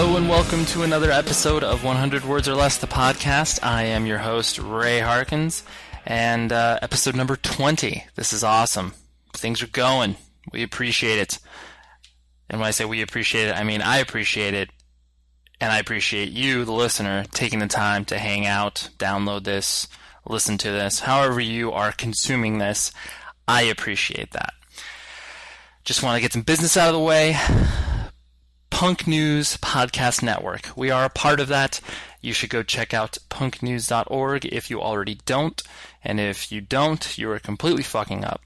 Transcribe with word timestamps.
Hello 0.00 0.16
and 0.16 0.30
welcome 0.30 0.64
to 0.64 0.82
another 0.82 1.10
episode 1.10 1.62
of 1.62 1.84
100 1.84 2.24
Words 2.24 2.48
or 2.48 2.54
Less, 2.54 2.78
the 2.78 2.86
podcast. 2.86 3.58
I 3.62 3.82
am 3.82 4.06
your 4.06 4.16
host, 4.16 4.58
Ray 4.58 5.00
Harkins, 5.00 5.62
and 6.06 6.50
uh, 6.50 6.78
episode 6.80 7.14
number 7.14 7.36
20. 7.36 8.06
This 8.14 8.32
is 8.32 8.42
awesome. 8.42 8.94
Things 9.34 9.62
are 9.62 9.66
going. 9.66 10.16
We 10.54 10.62
appreciate 10.62 11.18
it. 11.18 11.38
And 12.48 12.62
when 12.62 12.66
I 12.66 12.70
say 12.70 12.86
we 12.86 13.02
appreciate 13.02 13.48
it, 13.48 13.54
I 13.54 13.62
mean 13.62 13.82
I 13.82 13.98
appreciate 13.98 14.54
it. 14.54 14.70
And 15.60 15.70
I 15.70 15.78
appreciate 15.78 16.30
you, 16.30 16.64
the 16.64 16.72
listener, 16.72 17.26
taking 17.34 17.58
the 17.58 17.66
time 17.66 18.06
to 18.06 18.18
hang 18.18 18.46
out, 18.46 18.88
download 18.96 19.44
this, 19.44 19.86
listen 20.26 20.56
to 20.56 20.70
this. 20.70 21.00
However, 21.00 21.40
you 21.40 21.72
are 21.72 21.92
consuming 21.92 22.56
this, 22.56 22.90
I 23.46 23.64
appreciate 23.64 24.30
that. 24.30 24.54
Just 25.84 26.02
want 26.02 26.16
to 26.16 26.22
get 26.22 26.32
some 26.32 26.40
business 26.40 26.78
out 26.78 26.88
of 26.88 26.94
the 26.94 27.00
way. 27.00 27.36
Punk 28.80 29.06
News 29.06 29.58
Podcast 29.58 30.22
Network. 30.22 30.70
We 30.74 30.90
are 30.90 31.04
a 31.04 31.10
part 31.10 31.38
of 31.38 31.48
that. 31.48 31.82
You 32.22 32.32
should 32.32 32.48
go 32.48 32.62
check 32.62 32.94
out 32.94 33.18
punknews.org 33.28 34.46
if 34.46 34.70
you 34.70 34.80
already 34.80 35.18
don't. 35.26 35.62
And 36.02 36.18
if 36.18 36.50
you 36.50 36.62
don't, 36.62 37.18
you 37.18 37.30
are 37.30 37.38
completely 37.38 37.82
fucking 37.82 38.24
up. 38.24 38.40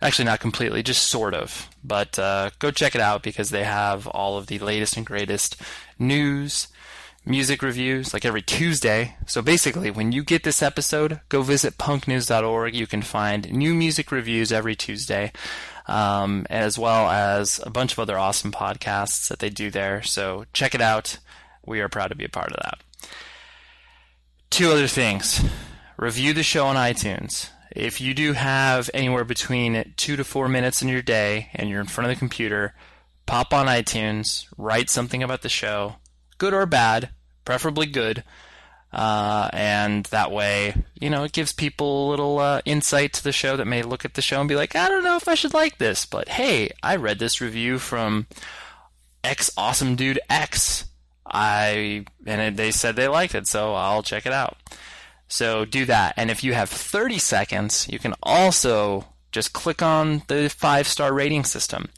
Actually, 0.00 0.24
not 0.24 0.40
completely, 0.40 0.82
just 0.82 1.04
sort 1.04 1.34
of. 1.34 1.68
But 1.84 2.18
uh, 2.18 2.50
go 2.58 2.72
check 2.72 2.96
it 2.96 3.00
out 3.00 3.22
because 3.22 3.50
they 3.50 3.62
have 3.62 4.08
all 4.08 4.38
of 4.38 4.48
the 4.48 4.58
latest 4.58 4.96
and 4.96 5.06
greatest 5.06 5.54
news, 6.00 6.66
music 7.24 7.62
reviews, 7.62 8.12
like 8.12 8.24
every 8.24 8.42
Tuesday. 8.42 9.14
So 9.28 9.40
basically, 9.40 9.92
when 9.92 10.10
you 10.10 10.24
get 10.24 10.42
this 10.42 10.64
episode, 10.64 11.20
go 11.28 11.42
visit 11.42 11.78
punknews.org. 11.78 12.74
You 12.74 12.88
can 12.88 13.02
find 13.02 13.52
new 13.52 13.72
music 13.72 14.10
reviews 14.10 14.50
every 14.50 14.74
Tuesday 14.74 15.30
um, 15.86 16.46
as 16.50 16.78
well 16.78 17.08
as 17.08 17.60
a 17.64 17.70
bunch 17.70 17.92
of 17.92 17.98
other 17.98 18.18
awesome 18.18 18.52
podcasts 18.52 19.28
that 19.28 19.38
they 19.38 19.50
do 19.50 19.70
there. 19.70 20.02
So 20.02 20.44
check 20.52 20.74
it 20.74 20.80
out. 20.80 21.18
We 21.64 21.80
are 21.80 21.88
proud 21.88 22.08
to 22.08 22.14
be 22.14 22.24
a 22.24 22.28
part 22.28 22.52
of 22.52 22.58
that. 22.62 22.78
Two 24.50 24.70
other 24.70 24.86
things 24.88 25.42
review 25.96 26.32
the 26.32 26.42
show 26.42 26.66
on 26.66 26.76
iTunes. 26.76 27.48
If 27.74 28.00
you 28.00 28.12
do 28.12 28.34
have 28.34 28.90
anywhere 28.92 29.24
between 29.24 29.94
two 29.96 30.16
to 30.16 30.24
four 30.24 30.48
minutes 30.48 30.82
in 30.82 30.88
your 30.88 31.00
day 31.00 31.48
and 31.54 31.70
you're 31.70 31.80
in 31.80 31.86
front 31.86 32.10
of 32.10 32.16
the 32.16 32.18
computer, 32.18 32.74
pop 33.24 33.54
on 33.54 33.66
iTunes, 33.66 34.46
write 34.58 34.90
something 34.90 35.22
about 35.22 35.42
the 35.42 35.48
show, 35.48 35.96
good 36.38 36.52
or 36.52 36.66
bad, 36.66 37.10
preferably 37.44 37.86
good, 37.86 38.24
uh, 38.92 39.48
and 39.52 40.04
that 40.06 40.30
way, 40.30 40.74
you 41.00 41.08
know, 41.08 41.24
it 41.24 41.32
gives 41.32 41.52
people 41.52 42.08
a 42.08 42.10
little 42.10 42.38
uh, 42.38 42.60
insight 42.64 43.14
to 43.14 43.24
the 43.24 43.32
show 43.32 43.56
that 43.56 43.66
may 43.66 43.82
look 43.82 44.04
at 44.04 44.14
the 44.14 44.22
show 44.22 44.40
and 44.40 44.48
be 44.48 44.56
like, 44.56 44.76
I 44.76 44.88
don't 44.88 45.04
know 45.04 45.16
if 45.16 45.28
I 45.28 45.34
should 45.34 45.54
like 45.54 45.78
this, 45.78 46.04
but 46.04 46.28
hey, 46.28 46.70
I 46.82 46.96
read 46.96 47.18
this 47.18 47.40
review 47.40 47.78
from 47.78 48.26
X 49.24 49.50
awesome 49.56 49.96
dude 49.96 50.20
X. 50.28 50.84
I 51.24 52.04
and 52.26 52.56
they 52.56 52.70
said 52.70 52.96
they 52.96 53.08
liked 53.08 53.34
it, 53.34 53.46
so 53.46 53.74
I'll 53.74 54.02
check 54.02 54.26
it 54.26 54.32
out. 54.32 54.58
So 55.28 55.64
do 55.64 55.86
that, 55.86 56.14
and 56.18 56.30
if 56.30 56.44
you 56.44 56.52
have 56.52 56.68
30 56.68 57.18
seconds, 57.18 57.88
you 57.88 57.98
can 57.98 58.14
also 58.22 59.06
just 59.30 59.54
click 59.54 59.80
on 59.80 60.22
the 60.28 60.50
five 60.50 60.86
star 60.86 61.14
rating 61.14 61.44
system. 61.44 61.88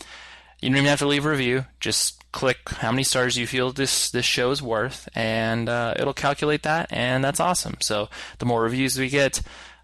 You 0.60 0.68
don't 0.68 0.76
even 0.76 0.88
have 0.88 1.00
to 1.00 1.08
leave 1.08 1.26
a 1.26 1.30
review; 1.30 1.64
just 1.80 2.23
click 2.34 2.68
how 2.68 2.90
many 2.90 3.04
stars 3.04 3.36
you 3.38 3.46
feel 3.46 3.70
this 3.70 4.10
this 4.10 4.24
show 4.24 4.50
is 4.50 4.60
worth, 4.60 5.08
and 5.14 5.68
uh, 5.68 5.94
it'll 5.96 6.12
calculate 6.12 6.64
that, 6.64 6.88
and 6.90 7.22
that's 7.22 7.38
awesome. 7.38 7.76
So 7.80 8.08
the 8.38 8.44
more 8.44 8.60
reviews 8.62 8.98
we 8.98 9.08
get, 9.08 9.40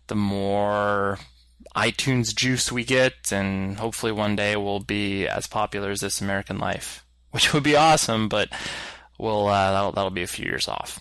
the 0.08 0.16
more 0.16 1.20
iTunes 1.76 2.34
juice 2.34 2.72
we 2.72 2.84
get, 2.84 3.30
and 3.32 3.78
hopefully 3.78 4.10
one 4.10 4.34
day 4.34 4.56
we'll 4.56 4.80
be 4.80 5.28
as 5.28 5.46
popular 5.46 5.90
as 5.90 6.00
This 6.00 6.20
American 6.20 6.58
Life, 6.58 7.06
which 7.30 7.54
would 7.54 7.62
be 7.62 7.76
awesome. 7.76 8.28
But 8.28 8.48
we'll 9.16 9.46
uh, 9.46 9.70
that'll 9.70 9.92
that'll 9.92 10.10
be 10.10 10.24
a 10.24 10.26
few 10.26 10.44
years 10.44 10.66
off. 10.66 11.00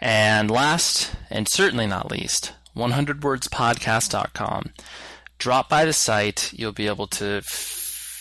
And 0.00 0.50
last, 0.50 1.14
and 1.30 1.46
certainly 1.46 1.86
not 1.86 2.10
least, 2.10 2.52
100wordspodcast.com. 2.74 4.72
Drop 5.38 5.68
by 5.68 5.84
the 5.84 5.92
site. 5.92 6.52
You'll 6.54 6.72
be 6.72 6.86
able 6.86 7.06
to 7.08 7.42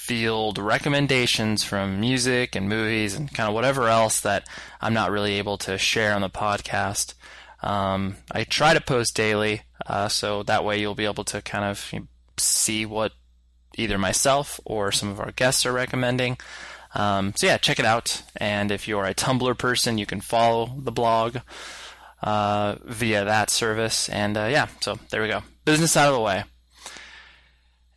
field 0.06 0.60
recommendations 0.60 1.64
from 1.64 2.00
music 2.00 2.56
and 2.56 2.70
movies 2.70 3.16
and 3.16 3.34
kind 3.34 3.50
of 3.50 3.56
whatever 3.56 3.88
else 3.88 4.20
that 4.22 4.48
I'm 4.80 4.94
not 4.94 5.10
really 5.10 5.40
able 5.40 5.58
to 5.60 5.80
share 5.80 6.14
on 6.14 6.22
the 6.22 6.30
podcast. 6.30 7.16
Um, 7.64 8.18
I 8.32 8.44
try 8.44 8.76
to 8.76 8.82
post 8.82 9.16
daily, 9.16 9.64
uh, 9.88 10.08
so 10.08 10.44
that 10.44 10.64
way 10.64 10.80
you'll 10.80 10.94
be 10.94 11.06
able 11.06 11.24
to 11.24 11.42
kind 11.42 11.66
of 11.66 11.92
see 12.38 12.86
what 12.86 13.14
either 13.78 13.98
myself 13.98 14.60
or 14.64 14.92
some 14.92 15.10
of 15.10 15.20
our 15.20 15.32
guests 15.32 15.66
are 15.66 15.74
recommending. 15.74 16.38
Um, 16.94 17.34
so 17.36 17.48
yeah, 17.48 17.58
check 17.58 17.80
it 17.80 17.86
out. 17.86 18.22
And 18.38 18.72
if 18.72 18.88
you're 18.88 19.06
a 19.06 19.16
Tumblr 19.16 19.58
person, 19.58 19.98
you 19.98 20.06
can 20.06 20.22
follow 20.22 20.72
the 20.78 20.92
blog 20.92 21.38
uh, 22.22 22.76
via 22.84 23.26
that 23.26 23.50
service. 23.50 24.08
And 24.08 24.38
uh, 24.38 24.50
yeah, 24.52 24.68
so 24.82 25.00
there 25.10 25.24
we 25.24 25.30
go. 25.30 25.42
Business 25.66 25.98
out 25.98 26.10
of 26.10 26.14
the 26.14 26.22
way. 26.22 26.44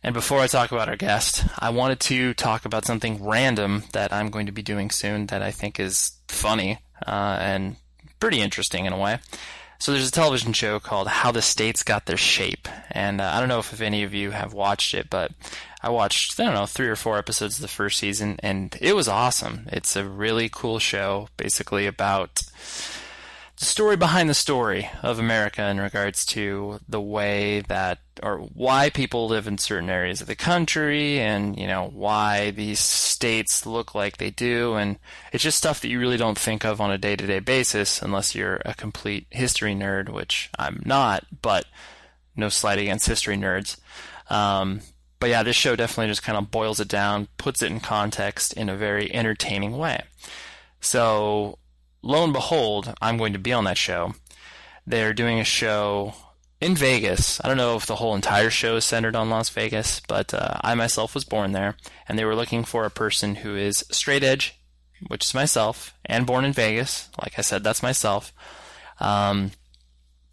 And 0.01 0.13
before 0.13 0.39
I 0.39 0.47
talk 0.47 0.71
about 0.71 0.87
our 0.87 0.95
guest, 0.95 1.45
I 1.57 1.71
wanted 1.71 1.99
to 2.01 2.33
talk 2.33 2.65
about 2.65 2.85
something 2.85 3.23
random 3.23 3.83
that 3.91 4.13
I'm 4.13 4.29
going 4.29 4.45
to 4.45 4.51
be 4.51 4.61
doing 4.61 4.91
soon 4.91 5.27
that 5.27 5.41
I 5.41 5.51
think 5.51 5.79
is 5.79 6.13
funny 6.27 6.79
uh, 7.05 7.37
and 7.39 7.75
pretty 8.19 8.39
interesting 8.39 8.85
in 8.85 8.93
a 8.93 8.97
way. 8.97 9.19
So 9.79 9.93
there's 9.93 10.09
a 10.09 10.11
television 10.11 10.51
show 10.51 10.79
called 10.79 11.07
How 11.07 11.31
the 11.31 11.41
States 11.41 11.83
Got 11.83 12.05
Their 12.05 12.17
Shape, 12.17 12.67
and 12.91 13.21
uh, 13.21 13.31
I 13.33 13.39
don't 13.39 13.47
know 13.47 13.59
if, 13.59 13.71
if 13.71 13.79
any 13.79 14.03
of 14.03 14.13
you 14.13 14.31
have 14.31 14.53
watched 14.53 14.93
it, 14.93 15.09
but 15.09 15.31
I 15.81 15.89
watched 15.89 16.37
I 16.37 16.43
don't 16.43 16.53
know 16.53 16.65
three 16.65 16.89
or 16.89 16.97
four 16.97 17.17
episodes 17.17 17.55
of 17.55 17.61
the 17.61 17.69
first 17.69 17.97
season, 17.97 18.37
and 18.43 18.77
it 18.81 18.93
was 18.93 19.07
awesome. 19.07 19.69
It's 19.71 19.95
a 19.95 20.03
really 20.03 20.49
cool 20.51 20.79
show, 20.79 21.29
basically 21.37 21.87
about 21.87 22.41
the 23.59 23.65
story 23.65 23.97
behind 23.97 24.29
the 24.29 24.33
story 24.33 24.89
of 25.03 25.19
America 25.19 25.67
in 25.67 25.81
regards 25.81 26.25
to 26.25 26.79
the 26.87 27.01
way 27.01 27.59
that 27.67 27.99
or 28.23 28.37
why 28.37 28.89
people 28.89 29.27
live 29.27 29.47
in 29.47 29.57
certain 29.57 29.89
areas 29.89 30.21
of 30.21 30.27
the 30.27 30.35
country 30.35 31.19
and 31.19 31.59
you 31.59 31.67
know 31.67 31.89
why 31.93 32.51
these 32.51 32.79
states 32.79 33.65
look 33.65 33.93
like 33.93 34.15
they 34.15 34.31
do. 34.31 34.75
And 34.75 34.97
it's 35.33 35.43
just 35.43 35.57
stuff 35.57 35.81
that 35.81 35.89
you 35.89 35.99
really 35.99 36.15
don't 36.15 36.37
think 36.37 36.63
of 36.63 36.79
on 36.79 36.89
a 36.89 36.97
day-to-day 36.97 37.39
basis 37.39 38.01
unless 38.01 38.33
you're 38.33 38.61
a 38.63 38.73
complete 38.73 39.27
history 39.29 39.75
nerd 39.75 40.07
which 40.07 40.49
I'm 40.57 40.81
not 40.85 41.25
but 41.41 41.65
no 42.37 42.47
slight 42.47 42.79
against 42.79 43.07
history 43.07 43.35
nerds. 43.35 43.77
Um, 44.29 44.79
but 45.19 45.29
yeah 45.29 45.43
this 45.43 45.57
show 45.57 45.75
definitely 45.75 46.11
just 46.11 46.23
kind 46.23 46.37
of 46.37 46.49
boils 46.49 46.79
it 46.79 46.87
down 46.87 47.27
puts 47.37 47.61
it 47.61 47.71
in 47.71 47.81
context 47.81 48.53
in 48.53 48.69
a 48.69 48.77
very 48.77 49.13
entertaining 49.13 49.77
way. 49.77 50.01
So 50.79 51.57
lo 52.01 52.23
and 52.23 52.33
behold, 52.33 52.93
I'm 53.01 53.17
going 53.17 53.33
to 53.33 53.39
be 53.39 53.53
on 53.53 53.65
that 53.65 53.77
show. 53.77 54.13
They're 54.85 55.13
doing 55.13 55.39
a 55.39 55.43
show 55.43 56.13
in 56.61 56.75
Vegas. 56.75 57.39
I 57.43 57.47
don't 57.47 57.57
know 57.57 57.75
if 57.75 57.85
the 57.85 57.95
whole 57.95 58.15
entire 58.15 58.49
show 58.49 58.75
is 58.75 58.85
centered 58.85 59.15
on 59.15 59.29
Las 59.29 59.49
Vegas, 59.49 60.01
but 60.07 60.33
uh, 60.33 60.57
I 60.61 60.75
myself 60.75 61.13
was 61.13 61.23
born 61.23 61.51
there, 61.51 61.75
and 62.07 62.17
they 62.17 62.25
were 62.25 62.35
looking 62.35 62.63
for 62.63 62.85
a 62.85 62.91
person 62.91 63.35
who 63.35 63.55
is 63.55 63.85
straight 63.91 64.23
edge, 64.23 64.59
which 65.07 65.25
is 65.25 65.33
myself, 65.33 65.93
and 66.05 66.25
born 66.25 66.45
in 66.45 66.53
Vegas. 66.53 67.09
Like 67.21 67.37
I 67.37 67.41
said, 67.41 67.63
that's 67.63 67.83
myself. 67.83 68.33
Um, 68.99 69.51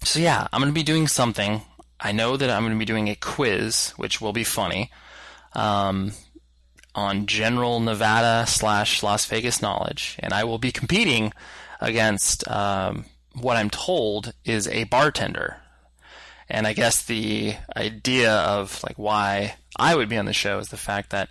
so 0.03 0.19
yeah, 0.19 0.48
I'm 0.53 0.60
going 0.60 0.72
to 0.72 0.78
be 0.78 0.83
doing 0.83 1.06
something. 1.06 1.62
I 2.00 2.12
know 2.12 2.37
that 2.37 2.50
I'm 2.50 2.62
going 2.62 2.72
to 2.72 2.78
be 2.78 2.84
doing 2.84 3.09
a 3.09 3.15
quiz, 3.15 3.93
which 3.97 4.21
will 4.21 4.33
be 4.33 4.44
funny. 4.44 4.91
Um, 5.54 6.13
on 6.97 7.27
general 7.27 7.78
Nevada 7.78 8.47
slash 8.48 9.03
Las 9.03 9.27
Vegas 9.27 9.60
knowledge, 9.60 10.16
and 10.19 10.33
I 10.33 10.45
will 10.45 10.59
be 10.59 10.72
competing 10.72 11.33
against 11.81 12.48
um, 12.48 13.04
what 13.34 13.57
I'm 13.57 13.71
told 13.71 14.33
is 14.45 14.66
a 14.69 14.84
bartender. 14.84 15.59
And 16.48 16.66
I 16.66 16.72
guess 16.72 17.04
the 17.04 17.54
idea 17.77 18.33
of 18.33 18.83
like 18.83 18.98
why 18.98 19.57
I 19.77 19.95
would 19.95 20.09
be 20.09 20.16
on 20.16 20.25
the 20.25 20.33
show 20.33 20.59
is 20.59 20.69
the 20.69 20.77
fact 20.77 21.10
that 21.10 21.28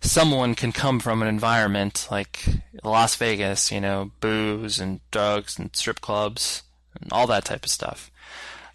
someone 0.00 0.54
can 0.54 0.72
come 0.72 0.98
from 0.98 1.22
an 1.22 1.28
environment 1.28 2.08
like 2.10 2.44
Las 2.82 3.14
Vegas, 3.16 3.70
you 3.70 3.80
know, 3.80 4.10
booze 4.20 4.80
and 4.80 5.00
drugs 5.10 5.58
and 5.58 5.74
strip 5.76 6.00
clubs 6.00 6.62
and 7.00 7.12
all 7.12 7.26
that 7.26 7.44
type 7.44 7.64
of 7.64 7.70
stuff. 7.70 8.10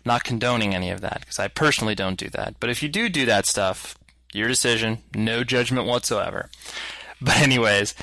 Not 0.06 0.24
condoning 0.24 0.74
any 0.74 0.89
of 0.92 1.01
that 1.01 1.19
because 1.19 1.39
I 1.39 1.48
personally 1.48 1.95
don't 1.95 2.18
do 2.18 2.30
that. 2.30 2.56
But 2.60 2.69
if 2.69 2.81
you 2.81 2.89
do 2.89 3.10
do 3.10 3.25
that 3.25 3.45
stuff, 3.45 3.98
your 4.33 4.48
decision, 4.48 5.00
no 5.16 5.44
judgment 5.44 5.88
whatsoever. 5.88 6.50
But 7.24 7.38
anyways, 7.38 7.94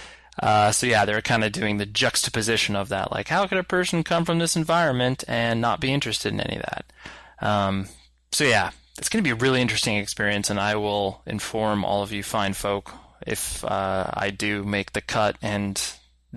uh, 0.41 0.71
so 0.71 0.87
yeah, 0.87 1.05
they're 1.05 1.21
kind 1.21 1.43
of 1.43 1.51
doing 1.51 1.79
the 1.79 1.87
juxtaposition 1.87 2.77
of 2.77 2.89
that. 2.91 3.11
Like, 3.11 3.27
how 3.27 3.49
could 3.49 3.59
a 3.59 3.65
person 3.65 4.05
come 4.05 4.25
from 4.25 4.39
this 4.39 4.55
environment 4.55 5.25
and 5.27 5.61
not 5.61 5.81
be 5.81 5.93
interested 5.93 6.33
in 6.33 6.41
any 6.41 6.55
of 6.55 6.63
that? 6.63 6.93
Um, 7.41 7.89
so 8.31 8.45
yeah, 8.45 8.71
it's 8.97 9.09
going 9.09 9.23
to 9.23 9.27
be 9.27 9.33
a 9.33 9.35
really 9.35 9.61
interesting 9.61 9.97
experience, 9.97 10.51
and 10.51 10.61
I 10.61 10.77
will 10.77 11.23
inform 11.27 11.85
all 11.85 12.03
of 12.03 12.13
you 12.13 12.23
fine 12.23 12.53
folk 12.53 12.93
if 13.27 13.65
uh, 13.65 14.11
I 14.15 14.31
do 14.31 14.65
make 14.65 14.93
the 14.93 15.01
cut 15.01 15.37
and 15.43 15.81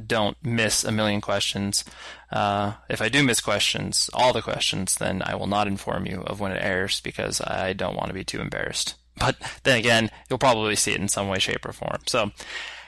don't 0.07 0.37
miss 0.43 0.83
a 0.83 0.91
million 0.91 1.21
questions. 1.21 1.83
Uh, 2.31 2.73
if 2.89 3.01
I 3.01 3.09
do 3.09 3.23
miss 3.23 3.41
questions, 3.41 4.09
all 4.13 4.33
the 4.33 4.41
questions, 4.41 4.95
then 4.95 5.21
I 5.23 5.35
will 5.35 5.47
not 5.47 5.67
inform 5.67 6.05
you 6.05 6.23
of 6.25 6.39
when 6.39 6.51
it 6.51 6.63
airs 6.63 7.01
because 7.01 7.41
I 7.41 7.73
don't 7.73 7.95
want 7.95 8.07
to 8.07 8.13
be 8.13 8.23
too 8.23 8.39
embarrassed. 8.39 8.95
But 9.21 9.37
then 9.63 9.77
again, 9.77 10.09
you'll 10.29 10.39
probably 10.39 10.75
see 10.75 10.93
it 10.93 10.99
in 10.99 11.07
some 11.07 11.27
way, 11.27 11.37
shape, 11.37 11.63
or 11.65 11.73
form. 11.73 12.01
So, 12.07 12.31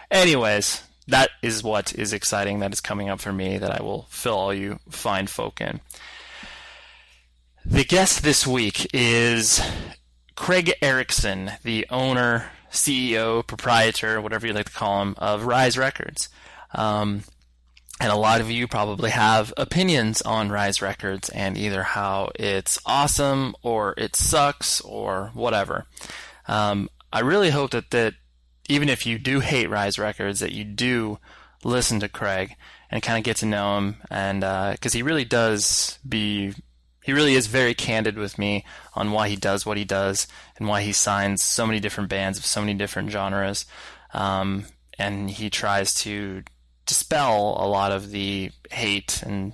anyways, 0.09 0.83
that 1.07 1.29
is 1.43 1.63
what 1.63 1.93
is 1.93 2.11
exciting 2.11 2.59
that 2.59 2.73
is 2.73 2.81
coming 2.81 3.09
up 3.09 3.19
for 3.19 3.31
me 3.31 3.59
that 3.59 3.71
I 3.71 3.83
will 3.83 4.07
fill 4.09 4.37
all 4.37 4.53
you 4.53 4.79
fine 4.89 5.27
folk 5.27 5.61
in. 5.61 5.79
The 7.65 7.83
guest 7.83 8.23
this 8.23 8.47
week 8.47 8.87
is 8.93 9.61
Craig 10.35 10.73
Ericson, 10.81 11.51
the 11.63 11.85
owner, 11.89 12.51
CEO, 12.71 13.45
proprietor, 13.45 14.19
whatever 14.19 14.47
you 14.47 14.53
like 14.53 14.65
to 14.65 14.71
call 14.71 15.01
him, 15.01 15.15
of 15.19 15.45
Rise 15.45 15.77
Records. 15.77 16.29
Um, 16.73 17.23
and 17.99 18.11
a 18.11 18.15
lot 18.15 18.41
of 18.41 18.51
you 18.51 18.67
probably 18.67 19.11
have 19.11 19.53
opinions 19.55 20.21
on 20.21 20.49
Rise 20.49 20.81
Records 20.81 21.29
and 21.29 21.57
either 21.57 21.83
how 21.83 22.31
it's 22.35 22.79
awesome 22.85 23.55
or 23.61 23.93
it 23.97 24.15
sucks 24.15 24.81
or 24.81 25.31
whatever. 25.33 25.85
Um, 26.47 26.89
I 27.11 27.19
really 27.19 27.51
hope 27.51 27.71
that, 27.71 27.91
that 27.91 28.15
even 28.67 28.89
if 28.89 29.05
you 29.05 29.19
do 29.19 29.39
hate 29.39 29.69
Rise 29.69 29.99
Records, 29.99 30.39
that 30.39 30.51
you 30.51 30.63
do 30.63 31.19
listen 31.63 31.99
to 31.99 32.09
Craig 32.09 32.55
and 32.89 33.01
kind 33.01 33.17
of 33.17 33.23
get 33.23 33.37
to 33.37 33.45
know 33.45 33.77
him, 33.77 33.97
and 34.09 34.41
because 34.41 34.93
uh, 34.93 34.97
he 34.97 35.01
really 35.01 35.25
does 35.25 35.97
be, 36.07 36.53
he 37.03 37.13
really 37.13 37.35
is 37.35 37.47
very 37.47 37.73
candid 37.73 38.17
with 38.17 38.37
me 38.37 38.65
on 38.93 39.11
why 39.11 39.29
he 39.29 39.35
does 39.35 39.65
what 39.65 39.77
he 39.77 39.85
does 39.85 40.27
and 40.57 40.67
why 40.67 40.81
he 40.81 40.91
signs 40.91 41.41
so 41.41 41.65
many 41.65 41.79
different 41.79 42.09
bands 42.09 42.37
of 42.37 42.45
so 42.45 42.59
many 42.59 42.73
different 42.73 43.09
genres, 43.09 43.65
um, 44.13 44.65
and 44.99 45.29
he 45.29 45.49
tries 45.49 45.93
to 45.95 46.43
dispel 46.85 47.57
a 47.59 47.67
lot 47.67 47.91
of 47.91 48.11
the 48.11 48.51
hate 48.71 49.21
and 49.23 49.53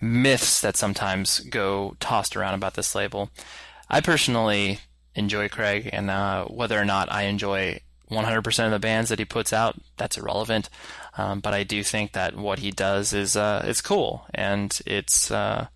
myths 0.00 0.60
that 0.60 0.76
sometimes 0.76 1.40
go 1.40 1.96
tossed 2.00 2.36
around 2.36 2.54
about 2.54 2.74
this 2.74 2.94
label. 2.94 3.30
I 3.88 4.00
personally 4.00 4.80
enjoy 5.14 5.48
Craig, 5.48 5.90
and 5.92 6.10
uh, 6.10 6.44
whether 6.46 6.80
or 6.80 6.84
not 6.84 7.12
I 7.12 7.22
enjoy 7.22 7.80
100% 8.10 8.64
of 8.64 8.70
the 8.70 8.78
bands 8.78 9.10
that 9.10 9.18
he 9.18 9.24
puts 9.24 9.52
out, 9.52 9.80
that's 9.96 10.16
irrelevant. 10.16 10.68
Um, 11.16 11.40
but 11.40 11.54
I 11.54 11.64
do 11.64 11.82
think 11.82 12.12
that 12.12 12.36
what 12.36 12.60
he 12.60 12.70
does 12.70 13.12
is 13.12 13.36
uh, 13.36 13.62
it's 13.64 13.80
cool, 13.80 14.26
and 14.32 14.78
it's 14.86 15.30
uh, 15.30 15.66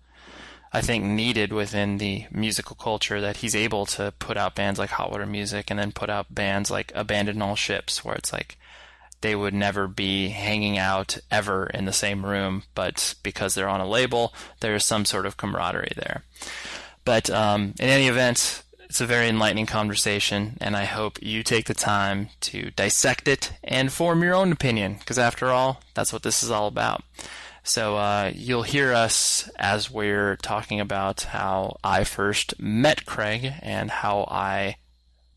I 0.73 0.81
think 0.81 1.03
needed 1.03 1.53
within 1.53 1.97
the 1.97 2.25
musical 2.31 2.75
culture 2.75 3.21
that 3.21 3.37
he's 3.37 3.55
able 3.55 3.85
to 3.87 4.13
put 4.19 4.37
out 4.37 4.55
bands 4.55 4.79
like 4.79 4.91
Hot 4.91 5.11
Water 5.11 5.25
Music, 5.25 5.69
and 5.69 5.79
then 5.79 5.91
put 5.91 6.09
out 6.09 6.33
bands 6.33 6.71
like 6.71 6.91
Abandon 6.95 7.41
All 7.41 7.55
Ships, 7.55 8.03
where 8.03 8.15
it's 8.15 8.33
like 8.33 8.57
they 9.25 9.35
would 9.35 9.55
never 9.55 9.87
be 9.87 10.27
hanging 10.27 10.77
out 10.77 11.17
ever 11.31 11.65
in 11.65 11.85
the 11.85 11.91
same 11.91 12.23
room, 12.23 12.61
but 12.75 13.15
because 13.23 13.55
they're 13.55 13.67
on 13.67 13.81
a 13.81 13.87
label, 13.87 14.31
there's 14.59 14.85
some 14.85 15.03
sort 15.03 15.25
of 15.25 15.35
camaraderie 15.35 15.93
there. 15.95 16.21
But 17.05 17.31
um, 17.31 17.73
in 17.79 17.89
any 17.89 18.07
event, 18.07 18.61
it's 18.83 19.01
a 19.01 19.07
very 19.07 19.27
enlightening 19.27 19.65
conversation, 19.65 20.57
and 20.61 20.77
I 20.77 20.85
hope 20.85 21.23
you 21.23 21.41
take 21.41 21.65
the 21.65 21.73
time 21.73 22.29
to 22.41 22.69
dissect 22.75 23.27
it 23.27 23.53
and 23.63 23.91
form 23.91 24.21
your 24.21 24.35
own 24.35 24.51
opinion, 24.51 24.97
because 24.99 25.17
after 25.17 25.49
all, 25.49 25.81
that's 25.95 26.13
what 26.13 26.21
this 26.21 26.43
is 26.43 26.51
all 26.51 26.67
about. 26.67 27.03
So 27.63 27.97
uh, 27.97 28.31
you'll 28.31 28.61
hear 28.61 28.93
us 28.93 29.49
as 29.55 29.89
we're 29.89 30.35
talking 30.35 30.79
about 30.79 31.23
how 31.23 31.77
I 31.83 32.03
first 32.03 32.59
met 32.59 33.07
Craig 33.07 33.53
and 33.63 33.89
how 33.89 34.27
I 34.29 34.75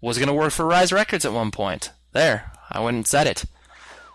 was 0.02 0.18
going 0.18 0.28
to 0.28 0.34
work 0.34 0.52
for 0.52 0.66
Rise 0.66 0.92
Records 0.92 1.24
at 1.24 1.32
one 1.32 1.50
point. 1.50 1.90
There, 2.12 2.52
I 2.70 2.80
went 2.80 2.96
and 2.98 3.06
said 3.06 3.26
it. 3.26 3.46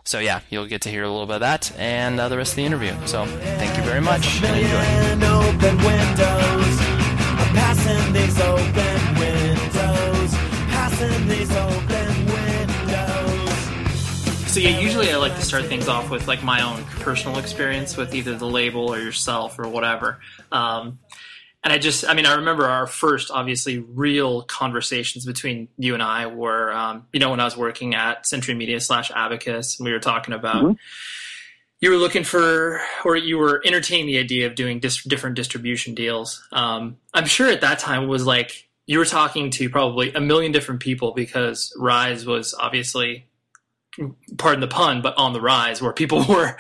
So 0.06 0.20
yeah, 0.20 0.42
you'll 0.50 0.68
get 0.68 0.82
to 0.82 0.90
hear 0.90 1.04
a 1.04 1.10
little 1.10 1.26
bit 1.26 1.36
of 1.36 1.42
that 1.42 1.72
and 1.78 2.20
uh, 2.20 2.28
the 2.30 2.38
rest 2.38 2.54
of 2.54 2.56
the 2.58 2.66
interview. 2.66 2.94
So 3.06 3.26
thank 3.26 3.78
you 3.78 3.84
very 3.84 4.02
much 4.02 4.42
and 4.44 4.58
enjoy 4.58 4.70
passing 7.54 8.14
these 8.14 8.40
open 8.42 9.16
windows, 9.16 10.34
passing 10.70 11.28
these 11.28 11.52
open 11.56 12.26
windows. 12.26 14.52
So 14.52 14.60
yeah, 14.60 14.80
usually 14.80 15.12
I 15.12 15.18
like 15.18 15.36
to 15.36 15.42
start 15.42 15.66
things 15.66 15.88
off 15.88 16.10
with 16.10 16.28
like 16.28 16.44
my 16.44 16.62
own 16.62 16.84
personal 17.00 17.40
experience 17.40 17.96
with 17.98 18.14
either 18.14 18.36
the 18.36 18.46
label 18.46 18.94
or 18.94 19.00
yourself 19.00 19.58
or 19.58 19.68
whatever. 19.68 20.20
Um, 20.52 21.00
and 21.64 21.72
I 21.72 21.78
just, 21.78 22.08
I 22.08 22.14
mean, 22.14 22.26
I 22.26 22.36
remember 22.36 22.66
our 22.66 22.88
first, 22.88 23.32
obviously, 23.32 23.80
real 23.80 24.44
conversations 24.44 25.26
between 25.26 25.70
you 25.78 25.94
and 25.94 26.04
I 26.04 26.28
were, 26.28 26.74
um, 26.74 27.08
you 27.14 27.20
know, 27.20 27.30
when 27.30 27.40
I 27.40 27.46
was 27.46 27.56
working 27.56 27.96
at 27.96 28.26
Century 28.26 28.54
Media 28.56 28.80
slash 28.80 29.12
Abacus, 29.12 29.80
and 29.80 29.86
we 29.86 29.92
were 29.92 30.00
talking 30.00 30.34
about. 30.34 30.64
Mm-hmm 30.64 30.74
you 31.84 31.90
were 31.90 31.98
looking 31.98 32.24
for 32.24 32.80
or 33.04 33.18
you 33.18 33.38
were 33.38 33.62
entertaining 33.66 34.06
the 34.06 34.18
idea 34.18 34.48
of 34.48 34.56
doing 34.56 34.80
dis- 34.80 35.04
different 35.04 35.36
distribution 35.36 35.94
deals 35.94 36.42
um, 36.54 36.96
i'm 37.14 37.26
sure 37.26 37.50
at 37.50 37.60
that 37.60 37.78
time 37.78 38.04
it 38.04 38.08
was 38.08 38.26
like 38.26 38.70
you 38.86 38.98
were 38.98 39.06
talking 39.06 39.50
to 39.50 39.70
probably 39.70 40.14
a 40.14 40.22
million 40.22 40.54
different 40.54 40.80
people 40.80 41.12
because 41.12 41.76
rise 41.78 42.26
was 42.26 42.54
obviously 42.58 43.28
pardon 44.38 44.62
the 44.62 44.68
pun 44.68 45.02
but 45.02 45.14
on 45.18 45.34
the 45.34 45.42
rise 45.42 45.82
where 45.82 45.92
people 45.92 46.24
were 46.30 46.56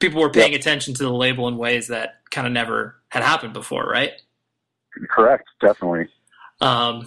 people 0.00 0.22
were 0.22 0.30
paying 0.30 0.52
yep. 0.52 0.60
attention 0.62 0.94
to 0.94 1.02
the 1.02 1.12
label 1.12 1.48
in 1.48 1.58
ways 1.58 1.88
that 1.88 2.14
kind 2.30 2.46
of 2.46 2.52
never 2.52 2.96
had 3.10 3.22
happened 3.22 3.52
before 3.52 3.84
right 3.84 4.12
correct 5.08 5.48
definitely 5.60 6.06
um, 6.60 7.06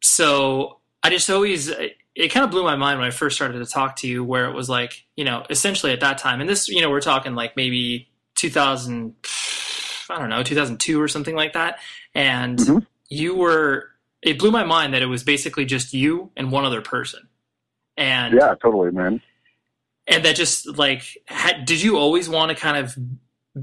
so 0.00 0.78
i 1.02 1.10
just 1.10 1.28
always 1.30 1.70
it 2.14 2.28
kind 2.28 2.44
of 2.44 2.50
blew 2.50 2.64
my 2.64 2.76
mind 2.76 2.98
when 2.98 3.06
I 3.08 3.10
first 3.10 3.36
started 3.36 3.58
to 3.58 3.66
talk 3.66 3.96
to 3.96 4.08
you, 4.08 4.24
where 4.24 4.46
it 4.46 4.54
was 4.54 4.68
like, 4.68 5.06
you 5.16 5.24
know, 5.24 5.44
essentially 5.48 5.92
at 5.92 6.00
that 6.00 6.18
time, 6.18 6.40
and 6.40 6.50
this, 6.50 6.68
you 6.68 6.80
know, 6.80 6.90
we're 6.90 7.00
talking 7.00 7.34
like 7.34 7.56
maybe 7.56 8.10
2000, 8.34 9.14
I 10.08 10.18
don't 10.18 10.28
know, 10.28 10.42
2002 10.42 11.00
or 11.00 11.08
something 11.08 11.34
like 11.34 11.52
that. 11.52 11.78
And 12.14 12.58
mm-hmm. 12.58 12.78
you 13.08 13.36
were, 13.36 13.90
it 14.22 14.38
blew 14.38 14.50
my 14.50 14.64
mind 14.64 14.94
that 14.94 15.02
it 15.02 15.06
was 15.06 15.22
basically 15.22 15.64
just 15.64 15.94
you 15.94 16.30
and 16.36 16.50
one 16.50 16.64
other 16.64 16.82
person. 16.82 17.28
And 17.96 18.34
yeah, 18.34 18.54
totally, 18.60 18.90
man. 18.90 19.22
And 20.06 20.24
that 20.24 20.34
just 20.34 20.66
like, 20.66 21.16
had, 21.26 21.64
did 21.64 21.80
you 21.80 21.96
always 21.96 22.28
want 22.28 22.50
to 22.50 22.56
kind 22.56 22.84
of 22.84 22.96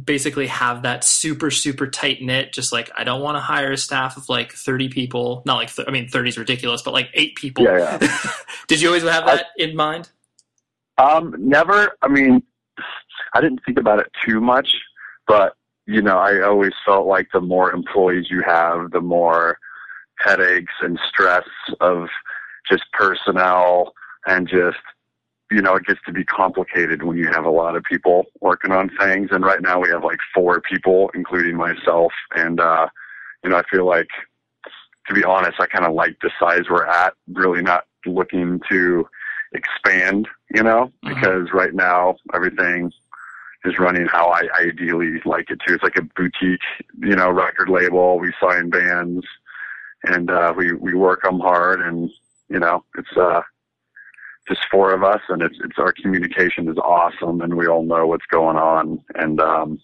basically 0.04 0.48
have 0.48 0.82
that 0.84 1.04
super 1.04 1.50
super 1.50 1.88
tight 1.88 2.22
knit 2.22 2.52
just 2.52 2.74
like 2.74 2.92
i 2.96 3.06
don't 3.06 3.22
want 3.22 3.36
to 3.36 3.40
hire 3.40 3.72
a 3.72 3.78
staff 3.78 4.18
of 4.18 4.28
like 4.28 4.52
30 4.52 4.90
people 4.90 5.42
not 5.46 5.56
like 5.56 5.74
th- 5.74 5.88
i 5.88 5.92
mean 5.92 6.10
30 6.10 6.30
is 6.30 6.38
ridiculous 6.38 6.82
but 6.82 6.94
like 6.94 7.10
eight 7.14 7.36
people 7.36 7.64
yeah, 7.64 7.98
yeah. 8.02 8.32
did 8.68 8.82
you 8.82 8.90
always 8.90 9.04
have 9.04 9.26
that 9.26 9.46
I, 9.58 9.64
in 9.64 9.76
mind 9.78 10.10
um 10.98 11.34
never 11.40 11.96
i 12.02 12.10
mean 12.10 12.44
i 13.34 13.40
didn't 13.40 13.62
think 13.66 13.80
about 13.80 14.00
it 14.00 14.12
too 14.26 14.42
much 14.42 14.70
but 15.26 15.56
you 15.86 16.02
know 16.02 16.18
i 16.18 16.42
always 16.42 16.74
felt 16.86 17.08
like 17.08 17.30
the 17.32 17.42
more 17.42 17.72
employees 17.72 18.28
you 18.30 18.42
have 18.46 18.92
the 18.92 19.02
more 19.02 19.58
headaches 20.20 20.74
and 20.82 21.00
stress 21.08 21.48
of 21.80 22.10
just 22.70 22.84
personnel 22.92 23.94
and 24.26 24.50
just 24.50 24.78
you 25.50 25.62
know, 25.62 25.76
it 25.76 25.86
gets 25.86 26.00
to 26.06 26.12
be 26.12 26.26
complicated 26.26 27.04
when 27.04 27.18
you 27.18 27.28
have 27.28 27.46
a 27.46 27.50
lot 27.50 27.76
of 27.76 27.84
people 27.84 28.26
working 28.42 28.72
on 28.72 28.90
things. 29.00 29.30
And 29.32 29.46
right 29.46 29.62
now 29.62 29.80
we 29.80 29.90
have 29.90 30.04
like 30.04 30.20
four 30.34 30.60
people, 30.62 31.10
including 31.14 31.56
myself. 31.56 32.12
And, 32.36 32.60
uh, 32.60 32.88
you 33.44 33.50
know, 33.50 33.58
I 33.58 33.64
feel 33.72 33.86
like, 33.86 34.10
to 35.08 35.14
be 35.14 35.24
honest, 35.24 35.60
I 35.60 35.68
kind 35.68 35.86
of 35.86 35.94
like 35.94 36.18
the 36.22 36.32
size 36.38 36.64
we're 36.70 36.86
at, 36.86 37.14
really 37.32 37.62
not 37.62 37.86
looking 38.06 38.60
to 38.70 39.08
expand, 39.54 40.28
you 40.54 40.64
know, 40.64 40.92
mm-hmm. 41.06 41.16
because 41.16 41.54
right 41.54 41.74
now 41.74 42.18
everything 42.34 42.92
is 43.64 43.80
running 43.80 44.06
how 44.06 44.30
I 44.30 44.50
ideally 44.60 45.22
like 45.24 45.50
it 45.50 45.60
to. 45.66 45.74
It's 45.74 45.84
like 45.84 45.96
a 45.96 46.02
boutique, 46.02 46.60
you 47.00 47.16
know, 47.16 47.30
record 47.30 47.70
label. 47.70 48.20
We 48.20 48.34
sign 48.42 48.70
bands 48.70 49.26
and, 50.04 50.30
uh, 50.30 50.54
we, 50.58 50.74
we 50.74 50.94
work 50.94 51.24
them 51.24 51.40
hard 51.40 51.82
and, 51.82 52.10
you 52.50 52.60
know, 52.60 52.84
it's, 52.98 53.16
uh, 53.16 53.42
just 54.48 54.62
four 54.72 54.94
of 54.94 55.04
us, 55.04 55.22
and 55.30 55.42
it's 55.42 55.58
it's 55.64 55.78
our 55.78 55.94
communication 55.94 56.68
is 56.70 56.78
awesome, 56.78 57.42
and 57.42 57.56
we 57.56 57.68
all 57.68 57.84
know 57.84 58.08
what's 58.08 58.26
going 58.28 58.58
on, 58.58 59.04
and 59.16 59.40
um, 59.42 59.80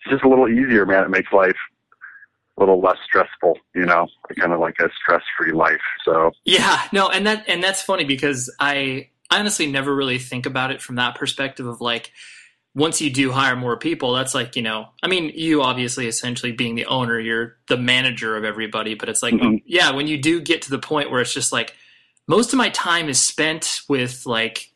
it's 0.00 0.12
just 0.12 0.24
a 0.24 0.28
little 0.28 0.48
easier, 0.48 0.86
man. 0.86 1.04
It 1.04 1.10
makes 1.10 1.32
life 1.32 1.56
a 2.56 2.60
little 2.60 2.80
less 2.80 2.98
stressful, 3.04 3.58
you 3.74 3.86
know, 3.86 4.08
kind 4.36 4.52
of 4.52 4.60
like 4.60 4.76
a 4.80 4.88
stress 5.00 5.22
free 5.36 5.52
life. 5.52 5.80
So 6.04 6.32
yeah, 6.44 6.82
no, 6.92 7.08
and 7.08 7.26
that 7.26 7.44
and 7.48 7.62
that's 7.62 7.82
funny 7.82 8.04
because 8.04 8.52
I 8.58 9.10
honestly 9.30 9.66
never 9.66 9.94
really 9.94 10.18
think 10.18 10.46
about 10.46 10.70
it 10.70 10.82
from 10.82 10.96
that 10.96 11.14
perspective 11.14 11.66
of 11.66 11.80
like 11.80 12.12
once 12.74 13.00
you 13.00 13.10
do 13.10 13.32
hire 13.32 13.56
more 13.56 13.76
people, 13.76 14.14
that's 14.14 14.34
like, 14.34 14.54
you 14.54 14.62
know, 14.62 14.88
I 15.02 15.08
mean, 15.08 15.32
you 15.34 15.62
obviously 15.62 16.06
essentially 16.06 16.52
being 16.52 16.76
the 16.76 16.86
owner, 16.86 17.18
you're 17.18 17.56
the 17.66 17.76
manager 17.76 18.36
of 18.36 18.44
everybody, 18.44 18.94
but 18.94 19.08
it's 19.08 19.22
like, 19.22 19.34
mm-hmm. 19.34 19.56
yeah, 19.66 19.90
when 19.90 20.06
you 20.06 20.16
do 20.16 20.40
get 20.40 20.62
to 20.62 20.70
the 20.70 20.78
point 20.78 21.10
where 21.10 21.20
it's 21.20 21.34
just 21.34 21.50
like, 21.52 21.74
most 22.28 22.52
of 22.52 22.58
my 22.58 22.68
time 22.68 23.08
is 23.08 23.20
spent 23.20 23.80
with 23.88 24.24
like 24.26 24.70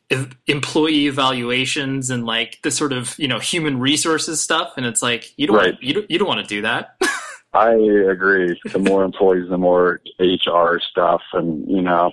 employee 0.47 1.07
evaluations 1.07 2.09
and 2.09 2.25
like 2.25 2.59
the 2.63 2.71
sort 2.71 2.91
of 2.91 3.17
you 3.17 3.27
know 3.27 3.39
human 3.39 3.79
resources 3.79 4.41
stuff 4.41 4.73
and 4.75 4.85
it's 4.85 5.01
like 5.01 5.33
you 5.37 5.47
don't 5.47 5.55
right. 5.55 5.73
want 5.73 5.83
you 5.83 5.93
don't, 5.93 6.11
you 6.11 6.19
don't 6.19 6.27
want 6.27 6.41
to 6.41 6.55
do 6.55 6.61
that 6.61 6.95
i 7.53 7.71
agree 7.71 8.59
the 8.71 8.79
more 8.79 9.03
employees 9.03 9.49
the 9.49 9.57
more 9.57 10.01
hr 10.19 10.79
stuff 10.79 11.21
and 11.33 11.67
you 11.69 11.81
know 11.81 12.11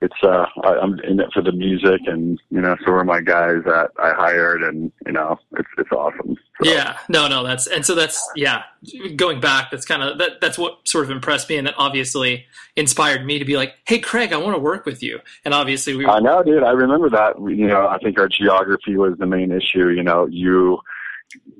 it's 0.00 0.14
uh 0.22 0.46
I, 0.62 0.78
I'm 0.80 0.98
in 1.00 1.18
it 1.20 1.28
for 1.32 1.42
the 1.42 1.52
music, 1.52 2.00
and 2.06 2.40
you 2.50 2.60
know, 2.60 2.76
so 2.84 2.92
are 2.92 3.04
my 3.04 3.20
guys 3.20 3.62
that 3.64 3.90
I 3.98 4.12
hired, 4.12 4.62
and 4.62 4.92
you 5.04 5.12
know, 5.12 5.38
it's 5.56 5.68
it's 5.76 5.90
awesome. 5.90 6.36
So, 6.62 6.70
Yeah, 6.70 6.96
no, 7.08 7.26
no, 7.26 7.44
that's 7.44 7.66
and 7.66 7.84
so 7.84 7.94
that's 7.94 8.28
yeah. 8.36 8.62
Going 9.16 9.40
back, 9.40 9.70
that's 9.70 9.84
kind 9.84 10.02
of 10.02 10.18
that. 10.18 10.40
That's 10.40 10.56
what 10.56 10.86
sort 10.86 11.04
of 11.04 11.10
impressed 11.10 11.48
me, 11.48 11.56
and 11.56 11.66
that 11.66 11.74
obviously 11.78 12.46
inspired 12.76 13.26
me 13.26 13.40
to 13.40 13.44
be 13.44 13.56
like, 13.56 13.74
"Hey, 13.86 13.98
Craig, 13.98 14.32
I 14.32 14.36
want 14.36 14.54
to 14.54 14.60
work 14.60 14.86
with 14.86 15.02
you." 15.02 15.18
And 15.44 15.52
obviously, 15.52 15.96
we 15.96 16.06
I 16.06 16.20
know, 16.20 16.44
dude. 16.44 16.62
I 16.62 16.70
remember 16.70 17.10
that. 17.10 17.36
You 17.38 17.66
know, 17.66 17.88
I 17.88 17.98
think 17.98 18.20
our 18.20 18.28
geography 18.28 18.96
was 18.96 19.18
the 19.18 19.26
main 19.26 19.50
issue. 19.50 19.88
You 19.88 20.04
know, 20.04 20.26
you 20.30 20.80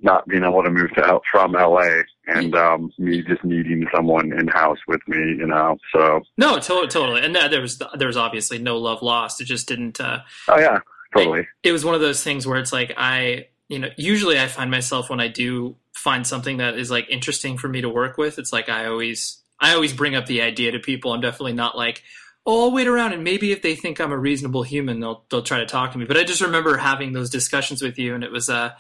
not 0.02 0.26
being 0.28 0.44
able 0.44 0.62
to 0.62 0.70
move 0.70 0.92
to 0.94 1.04
out 1.04 1.22
from 1.30 1.52
LA, 1.52 2.02
and 2.26 2.54
um, 2.54 2.90
me 2.98 3.22
just 3.22 3.44
needing 3.44 3.86
someone 3.94 4.32
in 4.32 4.48
house 4.48 4.78
with 4.86 5.00
me. 5.08 5.18
You 5.38 5.46
know, 5.46 5.78
so 5.92 6.22
no, 6.36 6.58
to- 6.58 6.86
totally. 6.88 7.24
And 7.24 7.36
uh, 7.36 7.48
there 7.48 7.60
was 7.60 7.80
there 7.96 8.06
was 8.06 8.16
obviously 8.16 8.58
no 8.58 8.78
love 8.78 9.02
lost. 9.02 9.40
It 9.40 9.44
just 9.44 9.68
didn't. 9.68 10.00
Uh, 10.00 10.20
oh 10.48 10.58
yeah, 10.58 10.80
totally. 11.14 11.46
it 11.62 11.72
was 11.72 11.84
one 11.84 11.94
of 11.94 12.00
those 12.00 12.22
things 12.22 12.46
where 12.46 12.58
it's 12.58 12.72
like 12.72 12.94
I, 12.96 13.48
you 13.68 13.78
know, 13.78 13.88
usually 13.96 14.38
I 14.38 14.46
find 14.46 14.70
myself 14.70 15.10
when 15.10 15.20
I 15.20 15.28
do 15.28 15.76
find 15.92 16.26
something 16.26 16.58
that 16.58 16.76
is 16.78 16.90
like 16.90 17.08
interesting 17.10 17.58
for 17.58 17.68
me 17.68 17.80
to 17.80 17.88
work 17.88 18.18
with. 18.18 18.38
It's 18.38 18.52
like 18.52 18.68
I 18.68 18.86
always 18.86 19.38
I 19.60 19.74
always 19.74 19.92
bring 19.92 20.14
up 20.14 20.26
the 20.26 20.42
idea 20.42 20.72
to 20.72 20.78
people. 20.78 21.12
I'm 21.12 21.20
definitely 21.20 21.54
not 21.54 21.76
like. 21.76 22.02
Oh, 22.46 22.64
I'll 22.64 22.72
wait 22.72 22.86
around 22.86 23.12
and 23.12 23.22
maybe 23.22 23.52
if 23.52 23.60
they 23.60 23.74
think 23.74 24.00
I'm 24.00 24.12
a 24.12 24.16
reasonable 24.16 24.62
human, 24.62 25.00
they'll 25.00 25.22
they'll 25.28 25.42
try 25.42 25.58
to 25.58 25.66
talk 25.66 25.92
to 25.92 25.98
me. 25.98 26.06
But 26.06 26.16
I 26.16 26.24
just 26.24 26.40
remember 26.40 26.78
having 26.78 27.12
those 27.12 27.28
discussions 27.28 27.82
with 27.82 27.98
you, 27.98 28.14
and 28.14 28.24
it 28.24 28.32
was 28.32 28.48
uh, 28.48 28.70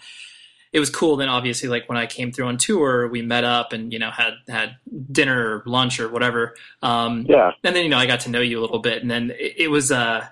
it 0.72 0.80
was 0.80 0.90
cool. 0.90 1.16
Then 1.16 1.28
obviously, 1.28 1.68
like 1.68 1.88
when 1.88 1.98
I 1.98 2.06
came 2.06 2.32
through 2.32 2.46
on 2.46 2.56
tour, 2.56 3.08
we 3.08 3.22
met 3.22 3.44
up 3.44 3.72
and 3.72 3.92
you 3.92 3.98
know 3.98 4.10
had 4.10 4.34
had 4.48 4.76
dinner 5.10 5.56
or 5.56 5.62
lunch 5.66 6.00
or 6.00 6.08
whatever. 6.08 6.54
Um, 6.82 7.26
Yeah, 7.28 7.52
and 7.64 7.74
then 7.74 7.84
you 7.84 7.90
know 7.90 7.98
I 7.98 8.06
got 8.06 8.20
to 8.20 8.30
know 8.30 8.40
you 8.40 8.58
a 8.58 8.62
little 8.62 8.80
bit, 8.80 9.02
and 9.02 9.10
then 9.10 9.30
it, 9.38 9.54
it 9.56 9.68
was 9.68 9.90
uh, 9.90 10.26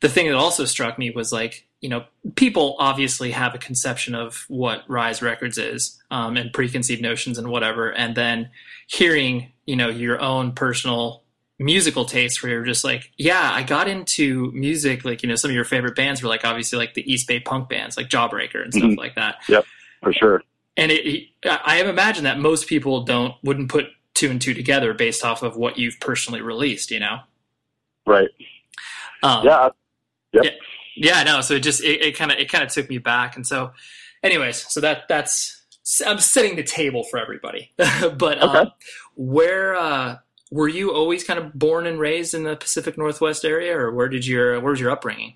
the 0.00 0.08
thing 0.08 0.26
that 0.26 0.36
also 0.36 0.64
struck 0.64 0.98
me 0.98 1.10
was 1.10 1.32
like 1.32 1.66
you 1.80 1.88
know 1.88 2.04
people 2.36 2.76
obviously 2.78 3.32
have 3.32 3.54
a 3.54 3.58
conception 3.58 4.14
of 4.14 4.44
what 4.48 4.84
Rise 4.88 5.22
Records 5.22 5.58
is 5.58 6.00
um, 6.10 6.36
and 6.36 6.52
preconceived 6.52 7.02
notions 7.02 7.38
and 7.38 7.48
whatever, 7.48 7.90
and 7.90 8.14
then 8.14 8.50
hearing 8.86 9.52
you 9.66 9.76
know 9.76 9.88
your 9.88 10.20
own 10.20 10.52
personal 10.52 11.21
musical 11.62 12.04
tastes 12.04 12.42
where 12.42 12.52
you're 12.52 12.64
just 12.64 12.84
like 12.84 13.10
yeah 13.16 13.50
i 13.52 13.62
got 13.62 13.88
into 13.88 14.50
music 14.52 15.04
like 15.04 15.22
you 15.22 15.28
know 15.28 15.34
some 15.36 15.50
of 15.50 15.54
your 15.54 15.64
favorite 15.64 15.94
bands 15.94 16.22
were 16.22 16.28
like 16.28 16.44
obviously 16.44 16.78
like 16.78 16.94
the 16.94 17.12
east 17.12 17.26
bay 17.28 17.38
punk 17.40 17.68
bands 17.68 17.96
like 17.96 18.08
jawbreaker 18.08 18.62
and 18.62 18.72
stuff 18.74 18.90
Mhm. 18.90 18.96
like 18.96 19.14
that 19.14 19.36
Yep, 19.48 19.64
for 20.02 20.12
sure. 20.12 20.42
and 20.76 20.90
it, 20.92 21.28
I 21.44 21.76
have 21.76 21.86
imagined 21.86 22.26
that 22.26 22.38
most 22.38 22.66
people 22.66 23.04
don't 23.04 23.34
wouldn't 23.42 23.68
put 23.70 23.86
two 24.14 24.30
and 24.30 24.40
two 24.40 24.54
together 24.54 24.92
based 24.94 25.24
off 25.24 25.42
of 25.42 25.56
what 25.56 25.78
you've 25.78 25.98
personally 26.00 26.40
released. 26.42 26.90
You 26.90 27.00
know, 27.00 27.20
Right. 28.06 28.28
um, 29.22 29.44
Yeah. 29.44 30.42
yeah, 30.96 31.18
I 31.18 31.24
know. 31.24 31.40
So 31.40 31.54
it 31.54 31.60
just 31.60 31.82
it 31.82 32.16
kind 32.16 32.30
of 32.32 32.38
it 32.38 32.50
kind 32.50 32.62
of 32.64 32.70
took 32.70 32.88
me 32.88 32.98
back, 32.98 33.36
and 33.36 33.46
so, 33.46 33.72
anyways, 34.22 34.70
so 34.72 34.80
that 34.80 35.08
that's 35.08 35.62
I'm 36.06 36.18
setting 36.18 36.56
the 36.56 36.62
table 36.62 37.04
for 37.04 37.18
everybody. 37.18 37.72
but 38.16 38.40
um, 38.42 38.72
where 39.16 39.74
uh, 39.76 40.16
were 40.52 40.68
you 40.68 40.92
always 40.92 41.24
kind 41.24 41.38
of 41.38 41.54
born 41.54 41.86
and 41.86 41.98
raised 41.98 42.34
in 42.34 42.44
the 42.44 42.56
Pacific 42.56 42.98
Northwest 42.98 43.44
area, 43.44 43.76
or 43.76 43.90
where 43.90 44.08
did 44.08 44.26
your 44.26 44.60
where 44.60 44.70
was 44.70 44.80
your 44.80 44.90
upbringing? 44.90 45.34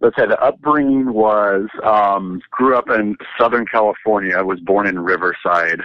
Let's 0.00 0.16
say 0.16 0.26
the 0.26 0.40
upbringing 0.40 1.12
was 1.12 1.66
um, 1.82 2.40
grew 2.50 2.76
up 2.76 2.88
in 2.88 3.16
Southern 3.38 3.66
California. 3.66 4.36
I 4.36 4.42
was 4.42 4.60
born 4.60 4.86
in 4.86 5.00
Riverside. 5.00 5.80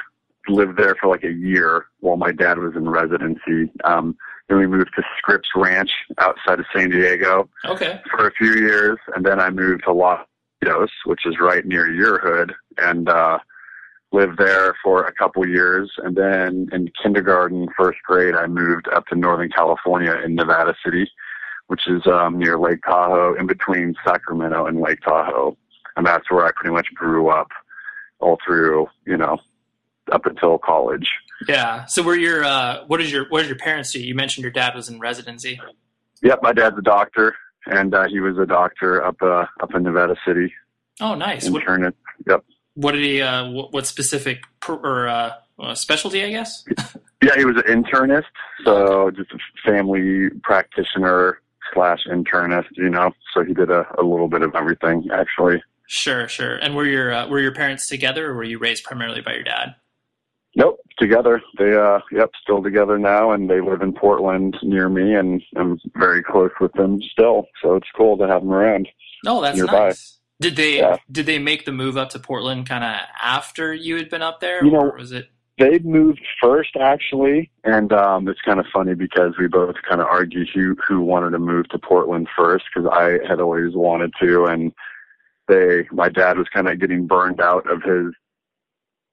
Lived 0.47 0.77
there 0.77 0.95
for 0.99 1.07
like 1.07 1.23
a 1.23 1.31
year 1.31 1.85
while 1.99 2.17
my 2.17 2.31
dad 2.31 2.57
was 2.57 2.73
in 2.75 2.89
residency. 2.89 3.71
Um, 3.83 4.17
then 4.49 4.57
we 4.57 4.67
moved 4.67 4.89
to 4.95 5.03
Scripps 5.17 5.49
Ranch 5.55 5.91
outside 6.17 6.59
of 6.59 6.65
San 6.75 6.89
Diego 6.89 7.47
Okay, 7.65 8.01
for 8.09 8.27
a 8.27 8.31
few 8.33 8.53
years, 8.53 8.97
and 9.15 9.25
then 9.25 9.39
I 9.39 9.49
moved 9.49 9.83
to 9.85 9.93
Los 9.93 10.19
Angeles, 10.63 10.91
which 11.05 11.25
is 11.25 11.35
right 11.39 11.65
near 11.65 11.91
your 11.91 12.19
hood, 12.19 12.53
and 12.79 13.07
uh, 13.07 13.37
lived 14.11 14.37
there 14.37 14.75
for 14.83 15.05
a 15.05 15.13
couple 15.13 15.47
years. 15.47 15.91
And 15.97 16.15
then 16.15 16.67
in 16.71 16.91
kindergarten, 17.01 17.67
first 17.77 17.99
grade, 18.05 18.35
I 18.35 18.47
moved 18.47 18.87
up 18.89 19.07
to 19.07 19.15
Northern 19.15 19.49
California 19.49 20.13
in 20.23 20.35
Nevada 20.35 20.75
City, 20.83 21.09
which 21.67 21.87
is 21.87 22.05
um, 22.07 22.37
near 22.37 22.57
Lake 22.59 22.81
Tahoe, 22.85 23.35
in 23.35 23.47
between 23.47 23.95
Sacramento 24.05 24.65
and 24.65 24.81
Lake 24.81 25.01
Tahoe, 25.01 25.57
and 25.95 26.05
that's 26.05 26.29
where 26.29 26.45
I 26.45 26.51
pretty 26.55 26.73
much 26.73 26.87
grew 26.93 27.29
up 27.29 27.49
all 28.19 28.37
through, 28.45 28.87
you 29.05 29.17
know, 29.17 29.37
up 30.11 30.25
until 30.25 30.57
college. 30.57 31.09
yeah. 31.47 31.85
So 31.85 32.03
were 32.03 32.15
your 32.15 32.43
uh, 32.43 32.83
what 32.87 32.99
is 33.01 33.11
your 33.11 33.25
what 33.29 33.39
did 33.41 33.47
your 33.47 33.57
parents 33.57 33.93
do? 33.93 33.99
You 34.01 34.13
mentioned 34.13 34.43
your 34.43 34.51
dad 34.51 34.75
was 34.75 34.89
in 34.89 34.99
residency. 34.99 35.59
Yep, 36.21 36.39
my 36.43 36.51
dad's 36.53 36.77
a 36.77 36.81
doctor, 36.81 37.35
and 37.65 37.95
uh, 37.95 38.07
he 38.07 38.19
was 38.19 38.37
a 38.37 38.45
doctor 38.45 39.03
up 39.03 39.21
uh, 39.21 39.45
up 39.61 39.73
in 39.73 39.83
Nevada 39.83 40.15
City, 40.25 40.53
Oh, 40.99 41.15
nice. 41.15 41.49
What, 41.49 41.63
internist. 41.63 41.93
Yep. 42.27 42.43
What 42.75 42.93
did 42.93 43.03
he? 43.03 43.21
Uh, 43.21 43.49
what, 43.49 43.73
what 43.73 43.87
specific 43.87 44.43
per, 44.59 44.75
or 44.75 45.07
uh, 45.07 45.33
uh, 45.59 45.75
specialty? 45.75 46.23
I 46.23 46.31
guess. 46.31 46.65
Yeah, 47.23 47.35
he 47.37 47.45
was 47.45 47.57
an 47.57 47.83
internist, 47.83 48.23
so 48.65 49.11
just 49.11 49.29
a 49.31 49.37
family 49.63 50.29
practitioner 50.41 51.39
slash 51.71 51.99
internist, 52.07 52.69
you 52.71 52.89
know. 52.89 53.11
So 53.31 53.43
he 53.43 53.53
did 53.53 53.69
a, 53.69 53.85
a 53.99 54.01
little 54.01 54.27
bit 54.27 54.41
of 54.41 54.55
everything, 54.55 55.07
actually. 55.13 55.61
Sure, 55.85 56.27
sure. 56.27 56.55
And 56.55 56.75
were 56.75 56.85
your 56.85 57.13
uh, 57.13 57.27
were 57.27 57.39
your 57.39 57.53
parents 57.53 57.87
together, 57.87 58.31
or 58.31 58.33
were 58.33 58.43
you 58.43 58.57
raised 58.57 58.83
primarily 58.85 59.21
by 59.21 59.33
your 59.35 59.43
dad? 59.43 59.75
Nope, 60.55 60.79
together. 60.97 61.41
They, 61.57 61.75
uh, 61.75 61.99
yep, 62.11 62.31
still 62.41 62.63
together 62.63 62.97
now, 62.97 63.31
and 63.31 63.49
they 63.49 63.61
live 63.61 63.81
in 63.81 63.93
Portland 63.93 64.57
near 64.63 64.89
me, 64.89 65.13
and 65.13 65.41
I'm 65.55 65.79
very 65.95 66.23
close 66.23 66.51
with 66.59 66.73
them 66.73 67.01
still. 67.03 67.45
So 67.61 67.75
it's 67.75 67.87
cool 67.95 68.17
to 68.17 68.27
have 68.27 68.41
them 68.41 68.51
around. 68.51 68.89
Oh, 69.25 69.41
that's 69.41 69.57
Nearby. 69.57 69.87
nice. 69.89 70.17
Did 70.41 70.55
they 70.55 70.79
Yeah. 70.79 70.97
did 71.11 71.27
they 71.27 71.37
make 71.39 71.65
the 71.65 71.71
move 71.71 71.97
up 71.97 72.09
to 72.09 72.19
Portland 72.19 72.67
kind 72.67 72.83
of 72.83 72.95
after 73.21 73.73
you 73.73 73.95
had 73.95 74.09
been 74.09 74.23
up 74.23 74.39
there, 74.39 74.63
You 74.65 74.71
know- 74.71 74.89
or 74.89 74.97
was 74.97 75.11
it? 75.11 75.29
They 75.57 75.77
moved 75.79 76.21
first, 76.41 76.75
actually, 76.75 77.51
and 77.63 77.93
um, 77.93 78.27
it's 78.27 78.41
kind 78.41 78.59
of 78.59 78.65
funny 78.73 78.95
because 78.95 79.37
we 79.37 79.47
both 79.47 79.75
kind 79.87 80.01
of 80.01 80.07
argue 80.07 80.45
who 80.51 80.75
who 80.87 81.01
wanted 81.01 81.31
to 81.31 81.39
move 81.39 81.69
to 81.69 81.77
Portland 81.77 82.27
first 82.35 82.65
because 82.73 82.89
I 82.91 83.19
had 83.27 83.39
always 83.39 83.75
wanted 83.75 84.11
to, 84.21 84.45
and 84.45 84.71
they, 85.47 85.87
my 85.91 86.09
dad 86.09 86.39
was 86.39 86.47
kind 86.51 86.67
of 86.67 86.79
getting 86.79 87.05
burned 87.05 87.39
out 87.39 87.69
of 87.69 87.83
his 87.83 88.13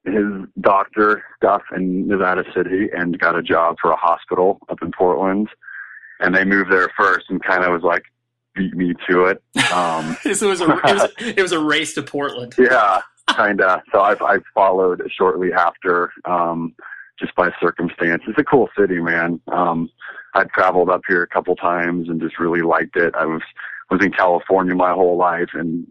his 0.05 0.47
doctor 0.61 1.23
stuff 1.37 1.63
in 1.77 2.07
Nevada 2.09 2.45
City 2.57 2.89
and 2.97 3.19
got 3.19 3.37
a 3.37 3.43
job 3.43 3.77
for 3.83 3.91
a 3.91 3.97
hospital 3.97 4.59
up 4.71 4.81
in 4.81 4.91
Portland, 4.93 5.49
and 6.21 6.35
they 6.35 6.45
moved 6.47 6.73
there 6.73 6.89
first 6.97 7.27
and 7.29 7.43
kind 7.43 7.65
of 7.65 7.73
was 7.73 7.83
like 7.83 8.05
beat 8.59 8.75
me 8.75 8.95
to 9.09 9.25
it. 9.25 9.43
Um, 9.73 10.17
so 10.35 10.47
it 10.47 10.51
was 10.51 10.61
a 10.61 10.65
it 10.65 10.83
was, 10.83 11.11
it 11.21 11.43
was 11.43 11.53
a 11.53 11.61
race 11.61 11.95
to 11.95 12.03
Portland. 12.03 12.55
yeah, 12.59 13.01
kind 13.29 13.61
of. 13.61 13.81
So 13.93 14.03
I've 14.03 14.21
I 14.21 14.39
followed 14.55 15.03
shortly 15.17 15.53
after, 15.53 16.11
um, 16.25 16.75
just 17.19 17.35
by 17.37 17.51
circumstance. 17.61 18.23
It's 18.27 18.39
a 18.39 18.45
cool 18.45 18.69
city, 18.79 19.01
man. 19.01 19.41
Um, 19.49 19.91
I've 20.35 20.51
traveled 20.51 20.91
up 20.91 21.03
here 21.09 21.23
a 21.23 21.27
couple 21.27 21.57
times 21.57 22.09
and 22.09 22.21
just 22.21 22.39
really 22.39 22.63
liked 22.63 22.97
it. 22.97 23.15
I 23.15 23.25
was 23.25 23.43
was 23.91 24.05
in 24.05 24.13
California 24.13 24.75
my 24.75 24.93
whole 24.93 25.17
life 25.17 25.49
and 25.55 25.87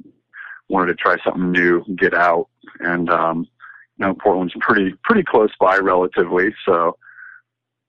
wanted 0.70 0.88
to 0.88 0.96
try 0.96 1.16
something 1.24 1.52
new, 1.52 1.84
get 1.96 2.14
out, 2.14 2.48
and 2.82 3.10
um, 3.10 3.48
you 3.98 4.06
know 4.06 4.14
Portland's 4.14 4.54
pretty 4.60 4.94
pretty 5.04 5.24
close 5.24 5.52
by 5.60 5.78
relatively, 5.78 6.54
so 6.66 6.98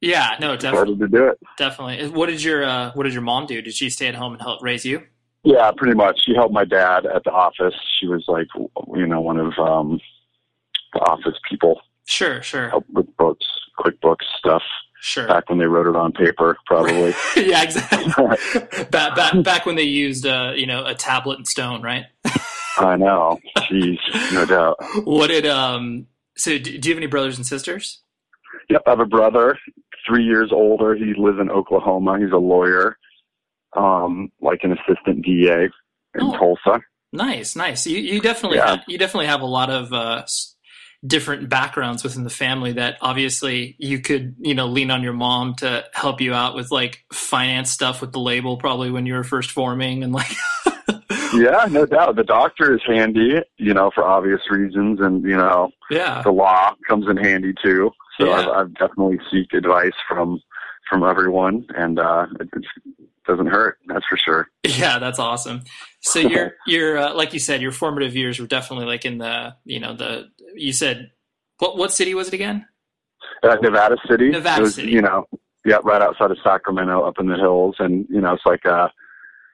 Yeah, 0.00 0.36
no, 0.40 0.56
definitely, 0.56 0.96
to 0.98 1.08
do 1.08 1.26
it. 1.26 1.38
definitely. 1.56 2.08
What 2.10 2.26
did 2.26 2.42
your 2.42 2.64
uh, 2.64 2.92
what 2.94 3.02
did 3.04 3.12
your 3.12 3.22
mom 3.22 3.46
do? 3.46 3.60
Did 3.60 3.74
she 3.74 3.90
stay 3.90 4.06
at 4.06 4.14
home 4.14 4.32
and 4.32 4.40
help 4.40 4.62
raise 4.62 4.84
you? 4.84 5.02
Yeah, 5.44 5.70
pretty 5.76 5.94
much. 5.94 6.20
She 6.24 6.34
helped 6.34 6.52
my 6.52 6.64
dad 6.64 7.06
at 7.06 7.24
the 7.24 7.30
office. 7.30 7.74
She 7.98 8.06
was 8.06 8.24
like, 8.28 8.46
you 8.94 9.06
know, 9.06 9.20
one 9.20 9.38
of 9.38 9.52
um, 9.58 10.00
the 10.92 11.00
office 11.00 11.34
people. 11.48 11.80
Sure, 12.04 12.42
sure, 12.42 12.70
Help 12.70 12.84
with 12.90 13.14
books, 13.16 13.44
QuickBooks 13.78 14.24
stuff. 14.38 14.62
sure. 15.00 15.26
back 15.28 15.48
when 15.50 15.58
they 15.58 15.66
wrote 15.66 15.86
it 15.86 15.94
on 15.96 16.12
paper, 16.12 16.56
probably. 16.66 17.12
yeah, 17.36 17.62
exactly. 17.62 18.06
back, 18.90 19.14
back 19.16 19.42
back 19.42 19.66
when 19.66 19.76
they 19.76 19.82
used 19.82 20.26
uh, 20.26 20.52
you 20.54 20.66
know 20.66 20.84
a 20.86 20.94
tablet 20.94 21.38
and 21.38 21.46
stone, 21.46 21.82
right? 21.82 22.04
I 22.78 22.96
know. 22.96 23.38
Jeez, 23.58 23.98
no 24.32 24.46
doubt. 24.46 24.76
What 25.04 25.26
did 25.28 25.46
um? 25.46 26.06
So 26.36 26.56
do, 26.58 26.78
do 26.78 26.88
you 26.88 26.94
have 26.94 26.98
any 26.98 27.08
brothers 27.08 27.36
and 27.36 27.44
sisters? 27.46 28.00
Yep, 28.70 28.82
I 28.86 28.90
have 28.90 29.00
a 29.00 29.06
brother, 29.06 29.58
three 30.08 30.24
years 30.24 30.50
older. 30.52 30.94
He 30.94 31.12
lives 31.16 31.38
in 31.40 31.50
Oklahoma. 31.50 32.18
He's 32.18 32.32
a 32.32 32.36
lawyer, 32.38 32.96
um, 33.76 34.30
like 34.40 34.60
an 34.62 34.72
assistant 34.72 35.24
DA 35.24 35.64
in 35.64 35.70
Oh. 36.22 36.36
Tulsa. 36.38 36.80
Nice, 37.12 37.54
nice. 37.56 37.86
You 37.86 37.98
you 37.98 38.20
definitely 38.20 38.58
Yeah. 38.58 38.70
have, 38.70 38.84
you 38.88 38.98
definitely 38.98 39.26
have 39.26 39.40
a 39.40 39.46
lot 39.46 39.70
of 39.70 39.92
uh, 39.92 40.24
different 41.06 41.48
backgrounds 41.48 42.02
within 42.02 42.24
the 42.24 42.30
family 42.30 42.72
that 42.72 42.98
obviously 43.00 43.76
you 43.78 44.00
could 44.00 44.34
you 44.40 44.54
know 44.54 44.66
lean 44.66 44.90
on 44.90 45.02
your 45.02 45.12
mom 45.12 45.54
to 45.54 45.84
help 45.94 46.20
you 46.20 46.34
out 46.34 46.54
with 46.56 46.70
like 46.72 47.04
finance 47.12 47.70
stuff 47.70 48.00
with 48.00 48.10
the 48.12 48.18
label 48.18 48.56
probably 48.56 48.90
when 48.90 49.06
you 49.06 49.14
were 49.14 49.22
first 49.24 49.52
forming 49.52 50.02
and 50.02 50.12
like 50.12 50.26
Yeah, 51.34 51.66
no 51.70 51.86
doubt. 51.86 52.16
The 52.16 52.24
doctor 52.24 52.74
is 52.74 52.80
handy, 52.86 53.40
you 53.56 53.74
know, 53.74 53.90
for 53.94 54.04
obvious 54.04 54.40
reasons, 54.50 55.00
and 55.00 55.22
you 55.24 55.36
know, 55.36 55.70
yeah 55.90 56.22
the 56.22 56.30
law 56.30 56.74
comes 56.88 57.08
in 57.08 57.16
handy 57.16 57.54
too. 57.62 57.90
So 58.18 58.26
Yeah. 58.26 58.32
I've, 58.32 58.48
I've 58.48 58.74
definitely 58.74 59.18
seek 59.30 59.52
advice 59.52 59.92
from 60.08 60.40
from 60.88 61.04
everyone, 61.04 61.66
and 61.76 61.98
uh, 61.98 62.26
it 62.40 62.48
it's 62.54 62.66
doesn't 63.26 63.46
hurt. 63.46 63.78
That's 63.86 64.06
for 64.06 64.16
sure. 64.16 64.48
Yeah, 64.64 64.98
that's 64.98 65.18
awesome. 65.18 65.62
So 66.00 66.18
you're 66.20 66.54
you're 66.66 66.98
uh, 66.98 67.14
like 67.14 67.32
you 67.32 67.38
said, 67.40 67.60
your 67.60 67.72
formative 67.72 68.16
years 68.16 68.40
were 68.40 68.46
definitely 68.46 68.86
like 68.86 69.04
in 69.04 69.18
the 69.18 69.54
you 69.64 69.80
know 69.80 69.94
the 69.94 70.30
you 70.54 70.72
said 70.72 71.10
what 71.58 71.76
what 71.76 71.92
city 71.92 72.14
was 72.14 72.28
it 72.28 72.34
again? 72.34 72.66
Uh, 73.42 73.56
Nevada 73.60 73.96
City. 74.08 74.30
Nevada 74.30 74.62
was, 74.62 74.74
City. 74.76 74.90
You 74.90 75.02
know, 75.02 75.26
yeah, 75.64 75.78
right 75.84 76.02
outside 76.02 76.30
of 76.30 76.38
Sacramento, 76.42 77.02
up 77.02 77.18
in 77.18 77.28
the 77.28 77.36
hills, 77.36 77.76
and 77.78 78.06
you 78.08 78.20
know, 78.20 78.32
it's 78.32 78.46
like 78.46 78.64
a 78.64 78.90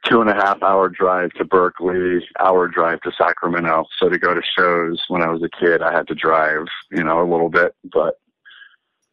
two 0.04 0.20
and 0.20 0.30
a 0.30 0.34
half 0.34 0.62
hour 0.62 0.88
drive 0.88 1.30
to 1.32 1.44
Berkeley, 1.44 2.26
hour 2.38 2.68
drive 2.68 3.00
to 3.02 3.12
Sacramento. 3.16 3.86
So 3.98 4.08
to 4.08 4.18
go 4.18 4.34
to 4.34 4.42
shows 4.56 5.02
when 5.08 5.22
I 5.22 5.28
was 5.28 5.42
a 5.42 5.48
kid, 5.48 5.82
I 5.82 5.92
had 5.92 6.06
to 6.08 6.14
drive, 6.14 6.66
you 6.90 7.02
know, 7.02 7.22
a 7.22 7.30
little 7.30 7.48
bit, 7.48 7.74
but 7.92 8.20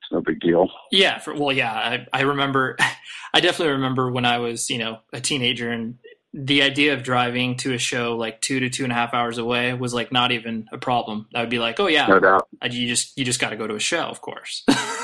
it's 0.02 0.12
no 0.12 0.22
big 0.22 0.40
deal. 0.40 0.70
Yeah, 0.92 1.20
for, 1.20 1.34
well, 1.34 1.52
yeah, 1.52 1.74
I, 1.74 2.08
I 2.14 2.22
remember, 2.22 2.78
I 3.34 3.40
definitely 3.40 3.74
remember 3.74 4.12
when 4.12 4.26
I 4.26 4.40
was, 4.40 4.70
you 4.70 4.78
know, 4.78 5.00
a 5.14 5.22
teenager 5.22 5.72
and 5.72 5.98
the 6.34 6.62
idea 6.62 6.94
of 6.94 7.04
driving 7.04 7.58
to 7.58 7.74
a 7.74 7.78
show 7.78 8.16
like 8.16 8.40
two 8.40 8.62
to 8.62 8.70
two 8.70 8.84
and 8.84 8.92
a 8.92 8.96
half 8.96 9.14
hours 9.14 9.38
away 9.38 9.74
was 9.74 9.94
like 9.94 10.12
not 10.12 10.32
even 10.32 10.68
a 10.72 10.78
problem. 10.78 11.28
I 11.36 11.42
would 11.42 11.50
be 11.50 11.60
like, 11.60 11.80
oh 11.80 11.88
yeah, 11.88 12.08
No 12.08 12.20
doubt, 12.20 12.48
you 12.70 12.88
just 12.88 13.18
you 13.18 13.26
just 13.26 13.42
got 13.42 13.50
to 13.50 13.58
go 13.58 13.68
to 13.68 13.76
a 13.76 13.80
show, 13.80 14.04
of 14.04 14.22
course. 14.22 14.64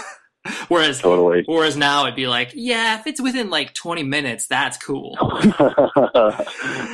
whereas 0.68 1.02
totally. 1.02 1.44
whereas 1.46 1.78
now 1.78 2.04
it'd 2.04 2.16
be 2.16 2.28
like, 2.28 2.52
yeah, 2.54 3.00
if 3.00 3.08
it's 3.08 3.22
within 3.22 3.50
like 3.50 3.74
twenty 3.74 4.04
minutes, 4.04 4.48
that's 4.48 4.78
cool. 4.78 5.18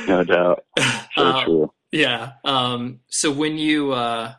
no 0.06 0.24
doubt. 0.24 0.64
So 1.16 1.22
Uh, 1.22 1.44
true. 1.44 1.72
Yeah. 1.92 2.32
Um, 2.44 3.00
so 3.08 3.30
when 3.30 3.56
you 3.56 3.92
uh, 3.92 4.34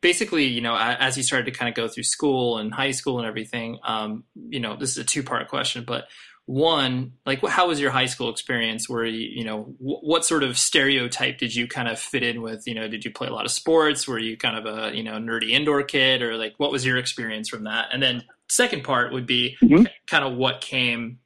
basically, 0.00 0.46
you 0.46 0.60
know, 0.60 0.76
as 0.76 1.16
you 1.16 1.22
started 1.22 1.44
to 1.46 1.56
kind 1.56 1.68
of 1.68 1.74
go 1.74 1.88
through 1.88 2.02
school 2.02 2.58
and 2.58 2.72
high 2.74 2.90
school 2.90 3.18
and 3.18 3.26
everything, 3.26 3.78
um, 3.84 4.24
you 4.34 4.60
know, 4.60 4.76
this 4.76 4.90
is 4.90 4.98
a 4.98 5.04
two 5.04 5.22
part 5.22 5.48
question, 5.48 5.84
but 5.86 6.06
one, 6.50 7.12
like, 7.24 7.46
how 7.46 7.68
was 7.68 7.78
your 7.80 7.92
high 7.92 8.06
school 8.06 8.28
experience? 8.28 8.88
Where 8.88 9.04
you, 9.04 9.28
you 9.32 9.44
know, 9.44 9.62
wh- 9.78 10.02
what 10.02 10.24
sort 10.24 10.42
of 10.42 10.58
stereotype 10.58 11.38
did 11.38 11.54
you 11.54 11.68
kind 11.68 11.86
of 11.88 11.98
fit 11.98 12.24
in 12.24 12.42
with? 12.42 12.66
You 12.66 12.74
know, 12.74 12.88
did 12.88 13.04
you 13.04 13.12
play 13.12 13.28
a 13.28 13.32
lot 13.32 13.44
of 13.44 13.52
sports? 13.52 14.08
Were 14.08 14.18
you 14.18 14.36
kind 14.36 14.56
of 14.58 14.66
a 14.66 14.94
you 14.96 15.04
know 15.04 15.12
nerdy 15.12 15.50
indoor 15.50 15.82
kid, 15.84 16.22
or 16.22 16.36
like 16.36 16.54
what 16.58 16.72
was 16.72 16.84
your 16.84 16.96
experience 16.96 17.48
from 17.48 17.64
that? 17.64 17.88
And 17.92 18.02
then 18.02 18.24
second 18.48 18.82
part 18.82 19.12
would 19.12 19.26
be 19.26 19.56
Mhm. 19.62 19.86
kind 20.08 20.24
of 20.24 20.34
what 20.36 20.60
came, 20.60 21.20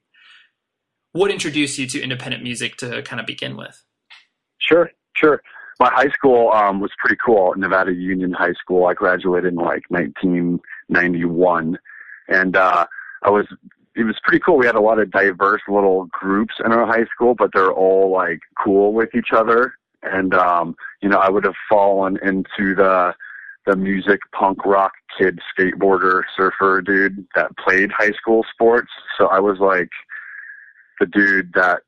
what 1.13 1.31
introduced 1.31 1.79
you 1.79 1.87
to 1.87 2.03
independent 2.03 2.43
music 2.43 2.77
to 2.77 3.01
kind 3.03 3.19
of 3.19 3.25
begin 3.27 3.57
with. 3.57 3.83
Sure, 4.59 4.91
sure. 5.17 5.43
My 5.81 5.91
high 5.91 6.11
school 6.11 6.53
um, 6.53 6.81
was 6.81 6.91
pretty 6.99 7.17
cool. 7.25 7.55
Nevada 7.57 7.93
Union 7.95 8.33
High 8.33 8.53
School. 8.53 8.87
I 8.87 8.93
graduated 8.95 9.55
in 9.55 9.59
like 9.59 9.83
1991, 9.89 11.79
and 12.29 12.57
uh, 12.57 12.87
I 13.23 13.31
was. 13.31 13.47
It 13.97 14.05
was 14.05 14.17
pretty 14.23 14.41
cool. 14.41 14.57
We 14.57 14.67
had 14.67 14.75
a 14.75 14.81
lot 14.81 14.99
of 14.99 15.11
diverse 15.11 15.63
little 15.69 16.07
groups 16.07 16.55
in 16.65 16.73
our 16.73 16.87
high 16.87 17.05
school, 17.15 17.35
but 17.35 17.51
they're 17.53 17.73
all 17.73 18.11
like 18.11 18.41
cool 18.63 18.93
with 18.93 19.15
each 19.15 19.33
other. 19.33 19.75
And 20.03 20.35
um, 20.35 20.75
you 21.01 21.09
know, 21.09 21.19
I 21.19 21.31
would 21.31 21.45
have 21.45 21.55
fallen 21.69 22.19
into 22.23 22.75
the 22.75 23.15
the 23.67 23.77
music 23.77 24.21
punk 24.33 24.65
rock 24.67 24.93
kid 25.19 25.39
skateboarder 25.57 26.23
surfer 26.37 26.83
dude 26.83 27.27
that 27.35 27.57
played 27.57 27.91
high 27.91 28.13
school 28.13 28.45
sports. 28.53 28.91
So 29.17 29.27
I 29.29 29.41
was 29.41 29.59
like 29.59 29.89
the 31.01 31.07
dude 31.07 31.53
that 31.55 31.81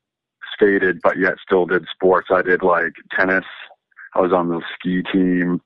skated 0.53 0.99
but 1.03 1.17
yet 1.19 1.35
still 1.45 1.65
did 1.65 1.85
sports. 1.93 2.29
I 2.31 2.41
did 2.41 2.63
like 2.63 2.93
tennis. 3.17 3.45
I 4.15 4.21
was 4.21 4.33
on 4.33 4.49
the 4.49 4.61
ski 4.73 5.03
team. 5.03 5.61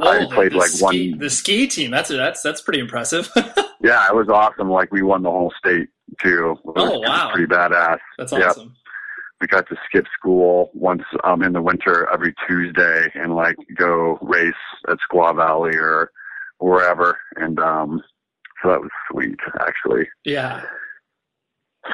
I 0.00 0.26
played, 0.32 0.54
like, 0.54 0.68
ski, 0.68 1.10
one- 1.10 1.18
the 1.18 1.30
ski 1.30 1.66
team. 1.66 1.90
That's 1.90 2.08
that's 2.08 2.42
that's 2.42 2.60
pretty 2.60 2.80
impressive. 2.80 3.30
Yeah, 3.82 4.06
it 4.08 4.14
was 4.14 4.28
awesome. 4.28 4.70
Like 4.70 4.92
we 4.92 5.02
won 5.02 5.22
the 5.22 5.30
whole 5.30 5.52
state 5.58 5.88
too. 6.22 6.52
It 6.64 6.72
Oh, 6.76 7.00
wow. 7.00 7.30
pretty 7.32 7.46
badass. 7.46 7.98
that's 8.18 8.32
Yep. 8.32 8.42
awesome. 8.50 8.76
We 9.40 9.48
got 9.48 9.68
to 9.70 9.76
skip 9.86 10.06
school 10.16 10.70
once 10.72 11.02
um 11.24 11.42
in 11.42 11.52
the 11.52 11.60
winter 11.62 12.08
every 12.12 12.32
Tuesday 12.46 13.10
and 13.14 13.34
like 13.34 13.56
go 13.76 14.18
race 14.22 14.54
at 14.88 14.98
Squaw 15.10 15.34
Valley 15.34 15.76
or 15.76 16.10
wherever. 16.58 17.18
And 17.36 17.58
um 17.58 18.00
so 18.62 18.68
that 18.70 18.80
was 18.80 18.90
sweet 19.10 19.38
actually. 19.60 20.08
Yeah, 20.24 20.62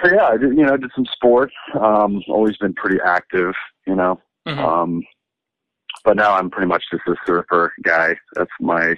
So 0.03 0.11
yeah, 0.13 0.27
I 0.27 0.37
did 0.37 0.51
you 0.59 0.65
know, 0.67 0.77
did 0.77 0.91
some 0.95 1.07
sports. 1.07 1.55
Um 1.81 2.23
always 2.29 2.57
been 2.59 2.75
pretty 2.75 2.99
active, 3.03 3.55
you 3.87 3.95
know. 3.95 4.21
Mhm. 4.47 4.59
Um, 4.59 5.03
but 6.05 6.17
now 6.17 6.35
I'm 6.37 6.51
pretty 6.51 6.69
much 6.69 6.85
just 6.91 7.07
a 7.09 7.15
surfer 7.27 7.73
guy. 7.83 8.17
That's 8.35 8.51
my 8.61 8.95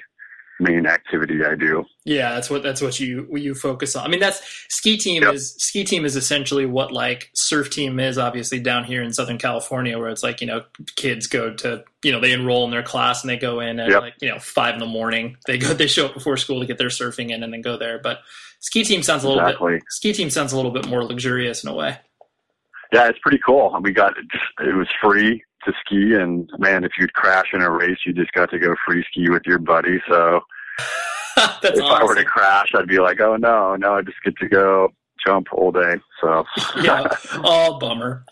main 0.61 0.87
activity 0.87 1.45
I 1.45 1.55
do. 1.55 1.85
yeah. 2.05 2.35
That's 2.35 2.51
what 2.51 2.63
that's 2.63 2.81
what 2.83 3.01
you 3.01 3.27
you 3.37 3.55
focus 3.55 3.97
on. 3.97 4.05
I 4.05 4.09
mean, 4.09 4.21
that's 4.21 4.41
ski 4.69 4.97
team 4.97 5.23
Yep. 5.23 5.35
is 5.35 5.55
ski 5.59 5.85
team 5.85 6.05
is 6.05 6.17
essentially 6.17 6.67
what 6.67 6.93
like 6.93 7.31
surf 7.35 7.71
team 7.71 7.99
is. 7.99 8.19
Obviously, 8.19 8.61
down 8.61 8.85
here 8.85 9.03
in 9.03 9.13
Southern 9.13 9.39
California, 9.39 9.99
where 9.99 10.09
it's 10.11 10.23
like 10.23 10.41
you 10.41 10.47
know 10.47 10.63
kids 10.97 11.27
go 11.27 11.53
to 11.55 11.83
you 12.05 12.13
know 12.13 12.21
they 12.21 12.33
enroll 12.33 12.65
in 12.65 12.71
their 12.71 12.83
class 12.83 13.23
and 13.23 13.31
they 13.31 13.37
go 13.37 13.61
in 13.61 13.81
at 13.81 13.91
Yep. 13.91 14.01
like 14.03 14.15
you 14.21 14.29
know 14.29 14.39
five 14.39 14.75
in 14.75 14.81
the 14.81 14.87
morning. 14.87 15.37
They 15.47 15.59
go 15.59 15.69
they 15.75 15.87
show 15.87 16.07
up 16.07 16.15
before 16.15 16.37
school 16.37 16.61
to 16.61 16.67
get 16.67 16.79
their 16.79 16.89
surfing 16.89 17.31
in 17.31 17.43
and 17.43 17.53
then 17.53 17.63
go 17.63 17.77
there. 17.77 17.99
But 17.99 18.19
ski 18.61 18.85
team 18.85 19.03
sounds 19.03 19.25
a 19.25 19.29
little 19.29 19.43
bit 19.43 19.51
Exactly. 19.55 19.81
ski 19.89 20.13
team 20.13 20.31
sounds 20.31 20.53
a 20.53 20.57
little 20.57 20.71
bit 20.73 20.87
more 20.89 21.05
luxurious 21.05 21.65
in 21.65 21.71
a 21.71 21.75
way. 21.75 21.99
Yeah, 22.93 23.09
it's 23.09 23.19
pretty 23.21 23.39
cool. 23.47 23.77
We 23.83 23.93
got 23.93 24.15
it 24.19 24.75
was 24.77 24.89
free 25.03 25.43
to 25.65 25.73
ski, 25.85 26.15
and 26.15 26.49
man, 26.59 26.85
if 26.85 26.93
you'd 26.99 27.13
crash 27.15 27.47
in 27.53 27.63
a 27.63 27.71
race, 27.71 27.99
you 28.07 28.13
just 28.13 28.33
got 28.33 28.51
to 28.51 28.59
go 28.59 28.75
free 28.87 29.05
ski 29.11 29.29
with 29.31 29.43
your 29.47 29.59
buddy. 29.59 30.01
So 30.09 30.41
that's 31.37 31.79
if 31.79 31.85
I 31.85 32.05
were 32.05 32.15
to 32.15 32.25
crash, 32.25 32.73
I'd 32.75 32.89
be 32.89 32.99
like, 32.99 33.21
oh 33.21 33.37
no, 33.37 33.77
no, 33.77 33.95
I 33.95 34.03
just 34.03 34.23
get 34.25 34.37
to 34.39 34.49
go 34.49 34.93
jump 35.25 35.49
all 35.53 35.73
day. 35.73 35.97
So 36.21 36.45
yeah. 36.83 37.07
Oh, 37.35 37.79
bummer. 37.79 38.25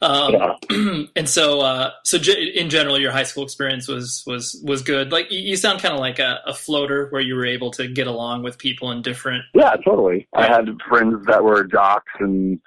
Um, 0.00 0.32
Yeah. 0.32 1.02
and 1.16 1.28
so, 1.28 1.60
uh, 1.60 1.90
so 2.04 2.18
ge- 2.18 2.52
in 2.54 2.70
general, 2.70 2.98
your 2.98 3.10
high 3.10 3.24
school 3.24 3.42
experience 3.42 3.88
was 3.88 4.22
was 4.26 4.60
was 4.64 4.82
good. 4.82 5.10
Like 5.10 5.30
you, 5.30 5.40
you 5.40 5.56
sound 5.56 5.80
kind 5.80 5.94
of 5.94 6.00
like 6.00 6.18
a, 6.18 6.40
a 6.46 6.54
floater, 6.54 7.08
where 7.10 7.20
you 7.20 7.34
were 7.34 7.46
able 7.46 7.70
to 7.72 7.88
get 7.88 8.06
along 8.06 8.42
with 8.42 8.58
people 8.58 8.92
in 8.92 9.02
different. 9.02 9.44
Yeah, 9.54 9.74
totally. 9.84 10.28
I 10.34 10.46
had 10.46 10.68
friends 10.88 11.26
that 11.26 11.42
were 11.42 11.64
jocks 11.64 12.12
and 12.20 12.60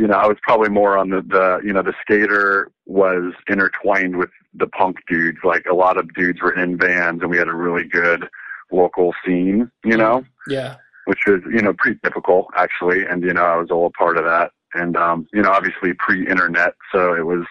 you 0.00 0.06
know, 0.06 0.14
I 0.14 0.26
was 0.26 0.38
probably 0.42 0.70
more 0.70 0.96
on 0.96 1.10
the, 1.10 1.20
the 1.20 1.60
you 1.62 1.74
know, 1.74 1.82
the 1.82 1.92
skater 2.00 2.70
was 2.86 3.34
intertwined 3.48 4.16
with 4.16 4.30
the 4.54 4.66
punk 4.66 4.96
dudes. 5.06 5.38
Like 5.44 5.66
a 5.70 5.74
lot 5.74 5.98
of 5.98 6.12
dudes 6.14 6.40
were 6.40 6.58
in 6.58 6.76
bands 6.76 7.20
and 7.20 7.30
we 7.30 7.36
had 7.36 7.48
a 7.48 7.54
really 7.54 7.86
good 7.86 8.26
local 8.72 9.12
scene, 9.24 9.70
you 9.84 9.98
know, 9.98 10.24
Yeah, 10.48 10.76
which 11.04 11.18
was, 11.26 11.42
you 11.52 11.60
know, 11.60 11.74
pretty 11.74 12.00
typical 12.02 12.48
actually. 12.56 13.04
And, 13.04 13.22
you 13.22 13.34
know, 13.34 13.44
I 13.44 13.56
was 13.56 13.70
all 13.70 13.86
a 13.86 13.90
part 13.90 14.16
of 14.16 14.24
that. 14.24 14.52
And 14.72 14.96
um, 14.96 15.26
you 15.34 15.42
know, 15.42 15.50
obviously 15.50 15.92
pre 15.98 16.26
internet, 16.26 16.74
so 16.92 17.14
it 17.14 17.26
was 17.26 17.44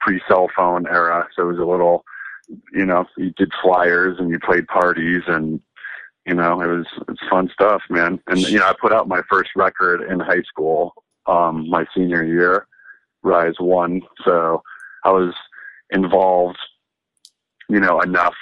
pre 0.00 0.20
cell 0.26 0.48
phone 0.56 0.88
era. 0.88 1.28
So 1.36 1.44
it 1.44 1.52
was 1.52 1.58
a 1.58 1.64
little 1.64 2.04
you 2.72 2.84
know, 2.84 3.04
you 3.16 3.30
did 3.36 3.52
flyers 3.62 4.18
and 4.18 4.28
you 4.30 4.40
played 4.40 4.66
parties 4.66 5.22
and 5.28 5.60
you 6.26 6.34
know, 6.34 6.60
it 6.60 6.68
was 6.68 6.86
it's 7.08 7.20
fun 7.30 7.48
stuff, 7.52 7.82
man. 7.90 8.20
And 8.26 8.40
you 8.40 8.58
know, 8.58 8.66
I 8.66 8.74
put 8.80 8.92
out 8.92 9.08
my 9.08 9.22
first 9.30 9.50
record 9.56 10.02
in 10.10 10.20
high 10.20 10.42
school, 10.42 10.94
um, 11.26 11.68
my 11.68 11.86
senior 11.94 12.24
year, 12.24 12.66
Rise 13.22 13.54
One. 13.58 14.02
So 14.24 14.62
I 15.04 15.10
was 15.10 15.34
involved, 15.90 16.58
you 17.68 17.80
know, 17.80 18.00
enough 18.00 18.34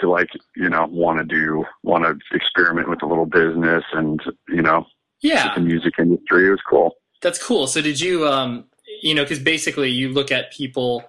to 0.00 0.10
like, 0.10 0.28
you 0.56 0.68
know, 0.68 0.86
want 0.90 1.18
to 1.18 1.24
do, 1.24 1.64
want 1.82 2.04
to 2.04 2.36
experiment 2.36 2.88
with 2.88 3.02
a 3.02 3.06
little 3.06 3.26
business 3.26 3.84
and, 3.92 4.20
you 4.48 4.62
know, 4.62 4.86
yeah. 5.22 5.54
the 5.54 5.60
music 5.60 5.94
industry. 5.98 6.48
It 6.48 6.50
was 6.50 6.60
cool. 6.68 6.96
That's 7.22 7.42
cool. 7.42 7.66
So 7.66 7.80
did 7.80 7.98
you, 8.00 8.26
um, 8.28 8.66
you 9.02 9.14
know, 9.14 9.22
because 9.24 9.38
basically 9.38 9.90
you 9.90 10.10
look 10.10 10.30
at 10.30 10.52
people 10.52 11.04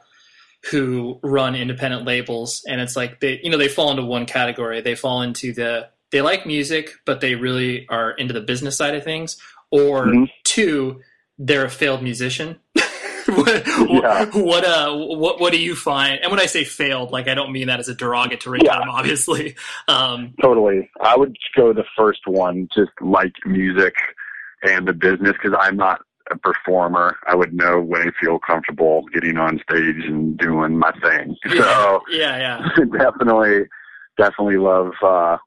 who 0.72 1.20
run 1.22 1.56
independent 1.56 2.06
labels, 2.06 2.64
and 2.68 2.82
it's 2.82 2.96
like 2.96 3.20
they, 3.20 3.40
you 3.44 3.50
know, 3.50 3.58
they 3.58 3.68
fall 3.68 3.92
into 3.92 4.04
one 4.04 4.26
category. 4.26 4.82
They 4.82 4.96
fall 4.96 5.22
into 5.22 5.54
the 5.54 5.90
they 6.12 6.22
like 6.22 6.46
music, 6.46 6.92
but 7.06 7.20
they 7.20 7.36
really 7.36 7.86
are 7.90 8.12
into 8.12 8.34
the 8.34 8.42
business 8.42 8.78
side 8.78 8.96
of 8.96 9.04
things, 9.04 9.38
or 9.72 10.06
Mhm. 10.06 10.30
two, 10.46 11.02
they're 11.38 11.66
a 11.66 11.70
failed 11.70 12.02
musician. 12.04 12.60
what, 13.28 13.68
Yeah. 13.90 14.26
what 14.34 14.64
uh 14.64 14.96
what 14.96 15.40
what 15.42 15.52
do 15.52 15.60
you 15.60 15.76
find 15.76 16.20
and 16.22 16.32
when 16.32 16.40
i 16.40 16.46
say 16.46 16.64
failed 16.64 17.12
like 17.12 17.28
i 17.28 17.34
don't 17.34 17.52
mean 17.52 17.68
that 17.68 17.78
as 17.78 17.90
a 17.90 17.94
derogatory 17.94 18.60
Yeah. 18.64 18.76
term 18.80 18.90
obviously 19.00 19.56
um 19.90 20.34
Totally. 20.42 20.90
I 21.02 21.18
would 21.18 21.36
go 21.56 21.74
the 21.74 21.84
first 21.98 22.22
one, 22.26 22.70
just 22.74 22.92
like 23.02 23.34
music 23.46 23.94
and 24.64 24.88
the 24.88 24.94
business, 24.94 25.34
because 25.34 25.58
I'm 25.60 25.76
not 25.76 26.02
a 26.32 26.38
performer. 26.38 27.18
I 27.28 27.36
would 27.36 27.54
know 27.54 27.80
when 27.82 28.02
I 28.02 28.12
feel 28.20 28.40
comfortable 28.40 29.04
getting 29.14 29.38
on 29.38 29.60
stage 29.70 30.04
and 30.06 30.38
doing 30.38 30.78
my 30.78 30.92
thing. 31.02 31.36
So 31.58 32.02
yeah 32.10 32.38
yeah 32.38 32.86
definitely, 32.98 33.66
definitely 34.18 34.58
love 34.58 34.92
uh, 35.04 35.38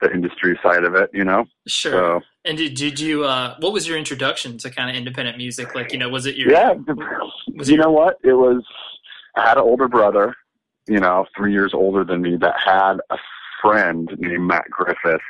the 0.00 0.12
industry 0.12 0.58
side 0.62 0.84
of 0.84 0.94
it. 0.94 1.10
You 1.12 1.24
know. 1.24 1.44
sure 1.66 1.92
So 1.92 2.20
And 2.46 2.56
did, 2.56 2.74
did 2.74 3.00
you 3.00 3.24
uh 3.24 3.56
what 3.58 3.72
was 3.72 3.88
your 3.88 3.98
introduction 3.98 4.58
to 4.58 4.70
kind 4.70 4.88
of 4.88 4.96
independent 4.96 5.36
music? 5.36 5.74
Like, 5.74 5.92
you 5.92 5.98
know, 5.98 6.08
was 6.08 6.26
it 6.26 6.36
your 6.36 6.50
yeah, 6.52 6.74
was 7.54 7.68
you 7.68 7.74
it 7.74 7.80
know 7.80 7.90
what? 7.90 8.18
It 8.22 8.34
was. 8.34 8.62
I 9.36 9.48
had 9.48 9.58
an 9.58 9.64
older 9.64 9.88
brother, 9.88 10.34
you 10.88 10.98
know, 10.98 11.26
three 11.36 11.52
years 11.52 11.72
older 11.74 12.04
than 12.04 12.22
me, 12.22 12.36
that 12.36 12.54
had 12.64 12.98
a 13.10 13.18
friend 13.60 14.08
named 14.18 14.46
Matt 14.46 14.70
Griffith 14.70 15.20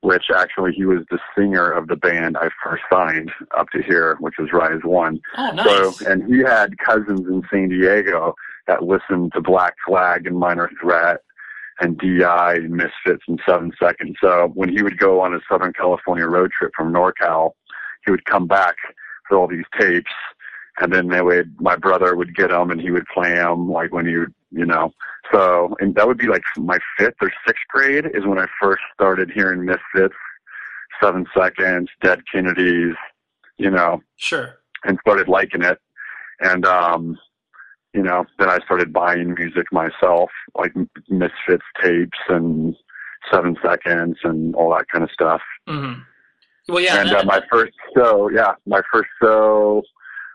which 0.00 0.26
actually 0.34 0.72
he 0.72 0.84
was 0.84 1.00
the 1.10 1.18
singer 1.36 1.70
of 1.70 1.88
the 1.88 1.96
band 1.96 2.36
I 2.36 2.48
first 2.62 2.84
signed 2.90 3.32
up 3.56 3.68
to 3.70 3.82
here, 3.82 4.16
which 4.20 4.34
was 4.38 4.52
Rise 4.52 4.80
One. 4.84 5.20
Oh, 5.36 5.50
nice. 5.50 5.98
So, 5.98 6.10
and 6.10 6.22
he 6.32 6.40
had 6.40 6.78
cousins 6.78 7.26
in 7.26 7.42
San 7.50 7.68
Diego 7.68 8.34
that 8.68 8.84
listened 8.84 9.32
to 9.34 9.40
Black 9.40 9.74
Flag 9.86 10.26
and 10.26 10.38
Minor 10.38 10.70
Threat 10.80 11.20
and 11.80 11.98
DI 11.98 12.58
Misfits 12.68 13.22
and 13.28 13.40
Seven 13.46 13.72
Seconds. 13.80 14.16
So 14.20 14.50
when 14.54 14.68
he 14.68 14.82
would 14.82 14.98
go 14.98 15.20
on 15.20 15.32
his 15.32 15.42
Southern 15.48 15.72
California 15.72 16.26
road 16.26 16.50
trip 16.50 16.72
from 16.76 16.92
NorCal, 16.92 17.52
he 18.04 18.10
would 18.10 18.24
come 18.24 18.46
back 18.46 18.76
with 19.30 19.38
all 19.38 19.46
these 19.46 19.64
tapes, 19.78 20.10
and 20.80 20.92
then 20.92 21.08
they 21.08 21.22
would 21.22 21.60
my 21.60 21.76
brother 21.76 22.16
would 22.16 22.34
get 22.34 22.50
them 22.50 22.70
and 22.70 22.80
he 22.80 22.90
would 22.90 23.06
play 23.12 23.34
them 23.34 23.70
like 23.70 23.92
when 23.92 24.06
he 24.06 24.16
would 24.16 24.34
you 24.50 24.64
know. 24.64 24.92
So 25.32 25.76
and 25.80 25.94
that 25.94 26.06
would 26.06 26.18
be 26.18 26.26
like 26.26 26.42
my 26.56 26.78
fifth 26.96 27.16
or 27.20 27.30
sixth 27.46 27.62
grade 27.68 28.06
is 28.14 28.24
when 28.26 28.38
I 28.38 28.46
first 28.60 28.82
started 28.94 29.30
hearing 29.30 29.64
Misfits, 29.64 30.14
Seven 31.02 31.26
Seconds, 31.36 31.90
Dead 32.00 32.22
Kennedys, 32.32 32.94
you 33.58 33.70
know, 33.70 34.02
Sure. 34.16 34.56
and 34.84 34.98
started 35.00 35.28
liking 35.28 35.62
it. 35.62 35.78
And 36.40 36.64
um, 36.64 37.18
you 37.94 38.02
know, 38.02 38.24
then 38.38 38.48
I 38.50 38.58
started 38.64 38.92
buying 38.92 39.34
music 39.34 39.66
myself, 39.72 40.30
like 40.56 40.72
Misfits 41.08 41.64
tapes 41.82 42.18
and 42.28 42.74
Seven 43.30 43.56
Seconds 43.62 44.18
and 44.24 44.54
all 44.54 44.70
that 44.76 44.86
kind 44.92 45.02
of 45.04 45.10
stuff. 45.10 45.40
hmm 45.66 45.94
Well, 46.68 46.80
yeah. 46.80 47.00
and 47.00 47.10
uh, 47.10 47.24
my 47.24 47.40
first 47.50 47.72
show, 47.96 48.28
yeah, 48.30 48.54
my 48.66 48.82
first 48.92 49.08
show 49.22 49.82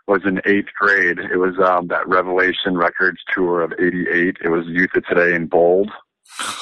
was 0.06 0.20
in 0.26 0.40
eighth 0.44 0.68
grade. 0.78 1.18
It 1.18 1.36
was 1.38 1.54
um, 1.64 1.86
that 1.88 2.06
Revelation 2.06 2.76
Records 2.76 3.18
tour 3.32 3.62
of 3.62 3.72
'88. 3.78 4.36
It 4.44 4.48
was 4.48 4.66
Youth 4.66 4.90
of 4.96 5.06
Today 5.06 5.34
in 5.34 5.46
bold, 5.46 5.90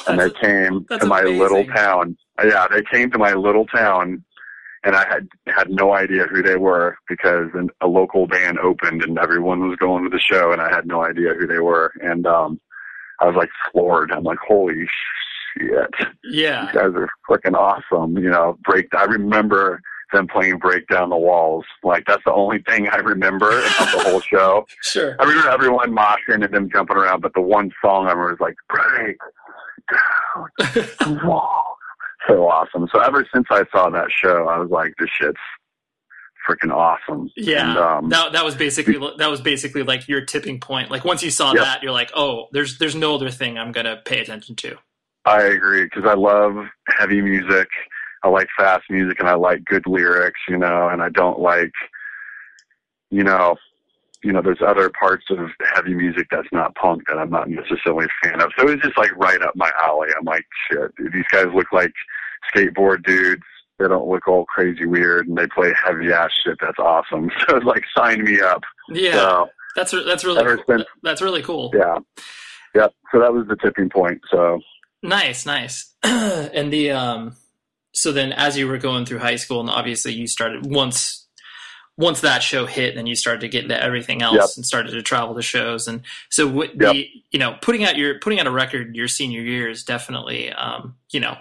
and 0.08 0.20
they 0.20 0.30
came 0.42 0.84
to 0.90 1.06
my 1.06 1.20
amazing. 1.20 1.38
little 1.40 1.64
town. 1.66 2.16
Yeah, 2.44 2.68
they 2.68 2.82
came 2.82 3.10
to 3.10 3.18
my 3.18 3.32
little 3.34 3.66
town, 3.66 4.24
and 4.84 4.96
I 4.96 5.06
had 5.06 5.28
had 5.46 5.70
no 5.70 5.94
idea 5.94 6.24
who 6.24 6.42
they 6.42 6.56
were 6.56 6.96
because 7.08 7.48
an, 7.54 7.70
a 7.80 7.86
local 7.86 8.26
band 8.26 8.58
opened 8.58 9.02
and 9.02 9.18
everyone 9.18 9.68
was 9.68 9.78
going 9.78 10.04
to 10.04 10.10
the 10.10 10.20
show, 10.20 10.52
and 10.52 10.60
I 10.60 10.72
had 10.74 10.86
no 10.86 11.04
idea 11.04 11.34
who 11.34 11.46
they 11.46 11.60
were. 11.60 11.92
And 12.02 12.26
um, 12.26 12.60
I 13.20 13.26
was 13.26 13.36
like 13.36 13.50
floored. 13.70 14.10
I'm 14.10 14.24
like, 14.24 14.38
holy 14.46 14.86
shit, 15.56 15.90
yeah. 16.24 16.64
these 16.66 16.74
guys 16.74 16.92
are 16.94 17.08
freaking 17.28 17.54
awesome. 17.54 18.18
You 18.18 18.30
know, 18.30 18.58
break. 18.64 18.92
I 18.94 19.04
remember 19.04 19.80
them 20.12 20.26
playing 20.26 20.58
"Break 20.58 20.88
Down 20.88 21.10
the 21.10 21.16
Walls." 21.16 21.64
Like 21.84 22.04
that's 22.06 22.24
the 22.24 22.32
only 22.32 22.58
thing 22.62 22.88
I 22.88 22.96
remember 22.96 23.50
about 23.50 23.92
the 23.92 24.04
whole 24.10 24.20
show. 24.20 24.66
Sure. 24.82 25.16
I 25.20 25.24
remember 25.24 25.48
everyone 25.48 25.92
moshing 25.92 26.44
and 26.44 26.52
them 26.52 26.68
jumping 26.70 26.96
around, 26.96 27.20
but 27.20 27.32
the 27.34 27.40
one 27.40 27.70
song 27.82 28.06
I 28.06 28.10
remember 28.12 28.32
was 28.32 28.40
like 28.40 28.56
"Break 28.68 29.16
Down 29.90 31.20
the 31.20 31.20
Wall." 31.26 31.71
So 32.28 32.48
awesome. 32.48 32.88
So 32.92 33.00
ever 33.00 33.26
since 33.32 33.46
I 33.50 33.64
saw 33.72 33.90
that 33.90 34.08
show, 34.10 34.48
I 34.48 34.58
was 34.58 34.70
like, 34.70 34.94
"This 34.98 35.08
shit's 35.20 35.38
freaking 36.48 36.72
awesome." 36.72 37.30
Yeah, 37.36 37.70
And, 37.70 37.78
um, 37.78 38.08
that 38.10 38.32
that 38.32 38.44
was 38.44 38.54
basically 38.54 38.98
that 39.18 39.30
was 39.30 39.40
basically 39.40 39.82
like 39.82 40.08
your 40.08 40.24
tipping 40.24 40.60
point. 40.60 40.90
Like 40.90 41.04
once 41.04 41.22
you 41.22 41.30
saw 41.30 41.52
Yep. 41.52 41.62
that, 41.64 41.82
you're 41.82 41.92
like, 41.92 42.10
oh, 42.14 42.46
there's 42.52 42.78
there's 42.78 42.94
no 42.94 43.14
other 43.14 43.30
thing 43.30 43.58
I'm 43.58 43.72
gonna 43.72 44.00
pay 44.04 44.20
attention 44.20 44.56
to. 44.56 44.76
I 45.24 45.42
agree 45.42 45.84
because 45.84 46.04
I 46.04 46.14
love 46.14 46.54
heavy 46.98 47.20
music. 47.20 47.68
I 48.24 48.28
like 48.28 48.48
fast 48.56 48.84
music 48.90 49.18
and 49.18 49.28
I 49.28 49.34
like 49.34 49.64
good 49.64 49.86
lyrics, 49.86 50.40
you 50.48 50.56
know, 50.56 50.88
and 50.88 51.02
I 51.02 51.08
don't 51.08 51.40
like, 51.40 51.72
you 53.10 53.24
know, 53.24 53.56
you 54.22 54.32
know, 54.32 54.40
there's 54.42 54.62
other 54.64 54.90
parts 54.90 55.24
of 55.30 55.38
heavy 55.74 55.94
music 55.94 56.26
that's 56.30 56.48
not 56.52 56.74
punk 56.76 57.02
that 57.08 57.18
I'm 57.18 57.30
not 57.30 57.48
necessarily 57.48 58.06
a 58.06 58.26
fan 58.28 58.40
of. 58.40 58.50
So 58.56 58.66
it 58.68 58.70
was 58.72 58.80
just 58.82 58.96
like 58.98 59.14
right 59.16 59.40
up 59.42 59.54
my 59.56 59.70
alley. 59.82 60.08
I'm 60.16 60.24
like, 60.24 60.44
shit, 60.70 60.94
dude, 60.96 61.12
these 61.12 61.24
guys 61.32 61.46
look 61.54 61.72
like 61.72 61.92
skateboard 62.54 63.04
dudes. 63.04 63.42
They 63.78 63.88
don't 63.88 64.08
look 64.08 64.28
all 64.28 64.44
crazy 64.44 64.86
weird 64.86 65.26
and 65.28 65.36
they 65.36 65.46
play 65.48 65.72
heavy 65.84 66.12
ass 66.12 66.30
shit. 66.44 66.56
That's 66.60 66.78
awesome. 66.78 67.30
So 67.48 67.56
it's 67.56 67.66
like, 67.66 67.82
sign 67.96 68.22
me 68.24 68.40
up. 68.40 68.62
Yeah, 68.90 69.12
So, 69.12 69.48
that's 69.74 69.90
that's 70.06 70.24
really 70.24 70.44
cool. 70.44 70.64
since- 70.68 70.84
that's 71.02 71.22
really 71.22 71.42
cool. 71.42 71.70
yeah. 71.74 71.98
Yep. 72.74 72.94
So 73.12 73.18
that 73.20 73.32
was 73.32 73.46
the 73.48 73.56
tipping 73.56 73.90
point. 73.90 74.20
So 74.30 74.60
Nice, 75.02 75.44
nice. 75.46 75.94
and 76.02 76.72
the 76.72 76.90
um 76.92 77.34
so 77.92 78.12
then 78.12 78.32
as 78.32 78.56
you 78.56 78.66
were 78.68 78.78
going 78.78 79.04
through 79.04 79.18
high 79.18 79.36
school 79.36 79.60
and 79.60 79.68
obviously 79.68 80.12
you 80.12 80.26
started 80.26 80.64
once 80.64 81.26
once 81.98 82.20
that 82.20 82.42
show 82.42 82.64
hit 82.66 82.94
then 82.94 83.06
you 83.06 83.14
started 83.14 83.40
to 83.42 83.48
get 83.48 83.64
into 83.64 83.80
everything 83.82 84.22
else 84.22 84.36
Yep. 84.36 84.48
and 84.56 84.66
started 84.66 84.92
to 84.92 85.02
travel 85.02 85.34
to 85.34 85.42
shows 85.42 85.86
and 85.88 86.02
so 86.30 86.46
what 86.48 86.70
Yep. 86.70 86.94
the 86.94 87.06
you 87.30 87.38
know 87.38 87.56
putting 87.60 87.84
out 87.84 87.96
your 87.96 88.18
putting 88.20 88.40
out 88.40 88.46
a 88.46 88.50
record 88.50 88.96
your 88.96 89.08
senior 89.08 89.42
year 89.42 89.68
is 89.68 89.84
definitely 89.84 90.50
um 90.52 90.96
you 91.10 91.20
know 91.20 91.36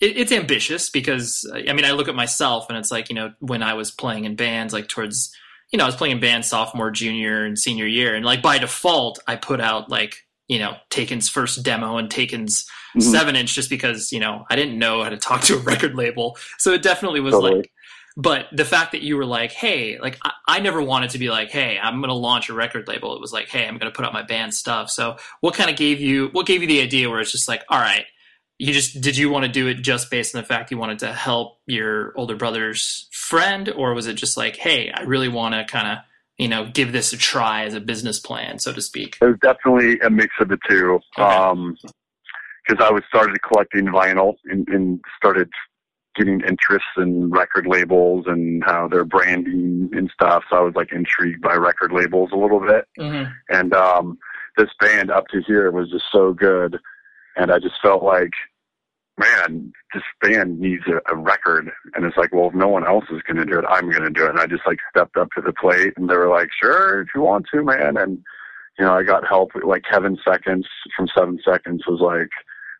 it, 0.00 0.16
it's 0.16 0.32
ambitious 0.32 0.90
because 0.90 1.50
I 1.52 1.72
mean 1.72 1.84
I 1.84 1.92
look 1.92 2.08
at 2.08 2.14
myself 2.14 2.66
and 2.68 2.78
it's 2.78 2.90
like 2.90 3.08
you 3.08 3.14
know 3.14 3.32
when 3.40 3.62
I 3.62 3.74
was 3.74 3.90
playing 3.90 4.24
in 4.24 4.36
bands 4.36 4.72
like 4.72 4.88
towards 4.88 5.34
you 5.72 5.78
know 5.78 5.84
I 5.84 5.88
was 5.88 5.96
playing 5.96 6.16
in 6.16 6.20
bands 6.20 6.48
sophomore 6.48 6.90
junior 6.90 7.44
and 7.44 7.58
senior 7.58 7.86
year 7.86 8.14
and 8.14 8.24
like 8.24 8.42
by 8.42 8.58
default 8.58 9.18
I 9.26 9.36
put 9.36 9.60
out 9.60 9.90
like 9.90 10.24
you 10.48 10.58
know 10.58 10.76
Taken's 10.90 11.28
first 11.28 11.62
demo 11.62 11.96
and 11.96 12.08
Taken's 12.10 12.66
mhm, 12.96 13.02
seven 13.02 13.36
inch 13.36 13.54
just 13.54 13.70
because 13.70 14.12
you 14.12 14.20
know 14.20 14.44
I 14.50 14.56
didn't 14.56 14.78
know 14.78 15.02
how 15.02 15.10
to 15.10 15.16
talk 15.16 15.42
to 15.42 15.54
a 15.56 15.58
record 15.72 15.94
label. 15.94 16.36
So 16.58 16.72
it 16.72 16.82
definitely 16.82 17.20
was 17.20 17.32
Totally. 17.34 17.56
like. 17.56 17.70
But 18.16 18.46
the 18.52 18.64
fact 18.64 18.92
that 18.92 19.02
you 19.02 19.16
were 19.16 19.24
like, 19.24 19.50
hey, 19.50 19.98
like 19.98 20.18
I, 20.22 20.32
I 20.46 20.60
never 20.60 20.80
wanted 20.80 21.10
to 21.10 21.18
be 21.18 21.30
like, 21.30 21.50
hey, 21.50 21.78
I'm 21.82 22.00
going 22.00 22.10
to 22.10 22.14
launch 22.14 22.48
a 22.48 22.54
record 22.54 22.86
label. 22.86 23.14
It 23.14 23.20
was 23.20 23.32
like, 23.32 23.48
hey, 23.48 23.66
I'm 23.66 23.76
going 23.76 23.90
to 23.90 23.96
put 23.96 24.04
out 24.04 24.12
my 24.12 24.22
band 24.22 24.54
stuff. 24.54 24.88
So 24.90 25.16
what 25.40 25.54
kind 25.54 25.68
of 25.68 25.76
gave 25.76 26.00
you 26.00 26.28
what 26.28 26.46
gave 26.46 26.62
you 26.62 26.68
the 26.68 26.80
idea 26.80 27.10
where 27.10 27.20
it's 27.20 27.32
just 27.32 27.48
like, 27.48 27.64
all 27.68 27.80
right, 27.80 28.04
you 28.58 28.72
just 28.72 29.00
did 29.00 29.16
you 29.16 29.30
want 29.30 29.44
to 29.44 29.50
do 29.50 29.66
it 29.66 29.74
just 29.74 30.10
based 30.10 30.34
on 30.34 30.40
the 30.40 30.46
fact 30.46 30.70
you 30.70 30.78
wanted 30.78 31.00
to 31.00 31.12
help 31.12 31.58
your 31.66 32.12
older 32.16 32.36
brother's 32.36 33.08
friend, 33.10 33.68
or 33.68 33.94
was 33.94 34.06
it 34.06 34.14
just 34.14 34.36
like, 34.36 34.56
hey, 34.56 34.92
I 34.92 35.02
really 35.02 35.28
want 35.28 35.54
to 35.54 35.64
kind 35.64 35.88
of 35.88 35.98
you 36.38 36.46
know 36.46 36.70
give 36.72 36.92
this 36.92 37.12
a 37.12 37.16
try 37.16 37.64
as 37.64 37.74
a 37.74 37.80
business 37.80 38.20
plan, 38.20 38.60
so 38.60 38.72
to 38.72 38.80
speak? 38.80 39.18
It 39.20 39.24
was 39.26 39.38
definitely 39.42 39.98
a 40.00 40.10
mix 40.10 40.34
of 40.40 40.48
the 40.48 40.58
two. 40.68 41.00
Okay. 41.18 41.22
Um 41.22 41.76
'cause 41.82 41.92
because 42.66 42.86
I 42.86 42.92
was 42.92 43.02
started 43.08 43.36
collecting 43.42 43.86
vinyl 43.86 44.36
and, 44.46 44.66
and 44.68 45.00
started 45.16 45.50
getting 46.14 46.40
interests 46.40 46.88
in 46.96 47.30
record 47.30 47.66
labels 47.66 48.24
and 48.26 48.62
how 48.64 48.88
they're 48.88 49.04
branding 49.04 49.90
and 49.92 50.10
stuff. 50.12 50.44
So 50.48 50.56
I 50.56 50.60
was 50.60 50.74
like 50.74 50.92
intrigued 50.92 51.42
by 51.42 51.54
record 51.54 51.92
labels 51.92 52.30
a 52.32 52.36
little 52.36 52.60
bit. 52.60 52.86
Mm-hmm. 52.98 53.30
And 53.48 53.74
um, 53.74 54.18
this 54.56 54.70
band 54.80 55.10
up 55.10 55.26
to 55.28 55.42
here 55.46 55.70
was 55.70 55.90
just 55.90 56.04
so 56.12 56.32
good, 56.32 56.78
and 57.36 57.50
I 57.50 57.58
just 57.58 57.74
felt 57.82 58.02
like, 58.02 58.32
man, 59.18 59.72
this 59.92 60.02
band 60.20 60.60
needs 60.60 60.84
a, 60.86 61.12
a 61.12 61.16
record. 61.16 61.70
And 61.94 62.04
it's 62.04 62.16
like, 62.16 62.32
well, 62.32 62.48
if 62.48 62.54
no 62.54 62.68
one 62.68 62.86
else 62.86 63.04
is 63.10 63.22
going 63.22 63.36
to 63.36 63.44
do 63.44 63.58
it, 63.58 63.64
I'm 63.68 63.90
going 63.90 64.02
to 64.02 64.10
do 64.10 64.24
it. 64.24 64.30
And 64.30 64.40
I 64.40 64.46
just 64.46 64.66
like 64.66 64.78
stepped 64.90 65.16
up 65.16 65.28
to 65.32 65.40
the 65.40 65.52
plate, 65.52 65.94
and 65.96 66.08
they 66.08 66.16
were 66.16 66.28
like, 66.28 66.48
sure, 66.62 67.02
if 67.02 67.08
you 67.14 67.22
want 67.22 67.46
to, 67.52 67.62
man. 67.62 67.96
And 67.96 68.18
you 68.78 68.84
know, 68.84 68.94
I 68.94 69.02
got 69.02 69.26
help. 69.26 69.50
Like 69.64 69.84
Kevin 69.90 70.18
Seconds 70.26 70.66
from 70.96 71.08
Seven 71.16 71.38
Seconds 71.44 71.84
was 71.86 72.00
like 72.00 72.30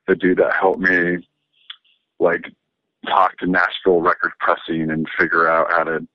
the 0.06 0.14
dude 0.14 0.38
that 0.38 0.54
helped 0.54 0.80
me, 0.80 1.26
like 2.18 2.44
talk 3.04 3.36
to 3.38 3.46
Nashville 3.46 4.00
record 4.00 4.32
pressing 4.40 4.90
and 4.90 5.06
figure 5.18 5.48
out 5.48 5.70
how 5.70 5.84
to 5.84 6.06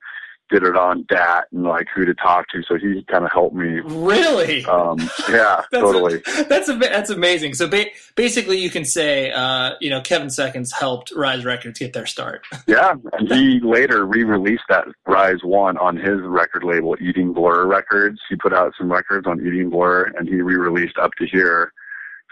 get 0.50 0.64
it 0.64 0.74
on 0.76 1.04
DAT 1.08 1.44
and 1.52 1.62
like 1.62 1.86
who 1.94 2.04
to 2.04 2.12
talk 2.12 2.48
to. 2.48 2.60
So 2.66 2.74
he 2.76 3.04
kind 3.08 3.24
of 3.24 3.30
helped 3.30 3.54
me 3.54 3.80
Really? 3.84 4.64
um, 4.64 4.98
yeah, 5.28 5.62
That's 5.70 5.84
totally. 5.84 6.20
that's 6.48 6.68
a, 6.68 6.76
that's 6.76 7.08
amazing. 7.08 7.54
So 7.54 7.68
ba- 7.68 7.86
basically, 8.16 8.58
you 8.58 8.68
can 8.68 8.84
say, 8.84 9.30
uh, 9.30 9.74
you 9.80 9.90
know, 9.90 10.00
Kevin 10.00 10.28
Seconds 10.28 10.72
helped 10.72 11.12
Rise 11.14 11.44
Records 11.44 11.78
get 11.78 11.92
their 11.92 12.06
start. 12.06 12.44
Yeah, 12.66 12.94
and 13.12 13.28
he 13.32 13.60
later 13.60 14.04
re-released 14.06 14.64
that 14.68 14.86
Rise 15.06 15.42
One 15.44 15.76
on 15.78 15.96
his 15.96 16.20
record 16.22 16.62
label, 16.64 16.96
Eating 17.00 17.32
Blur 17.32 17.66
Records. 17.66 18.18
He 18.28 18.34
put 18.36 18.52
out 18.52 18.72
some 18.78 18.90
records 18.92 19.26
on 19.28 19.40
Eating 19.44 19.70
Blur, 19.70 20.04
and 20.16 20.28
he 20.28 20.40
re-released 20.40 20.98
Up 20.98 21.12
to 21.18 21.26
Here. 21.26 21.72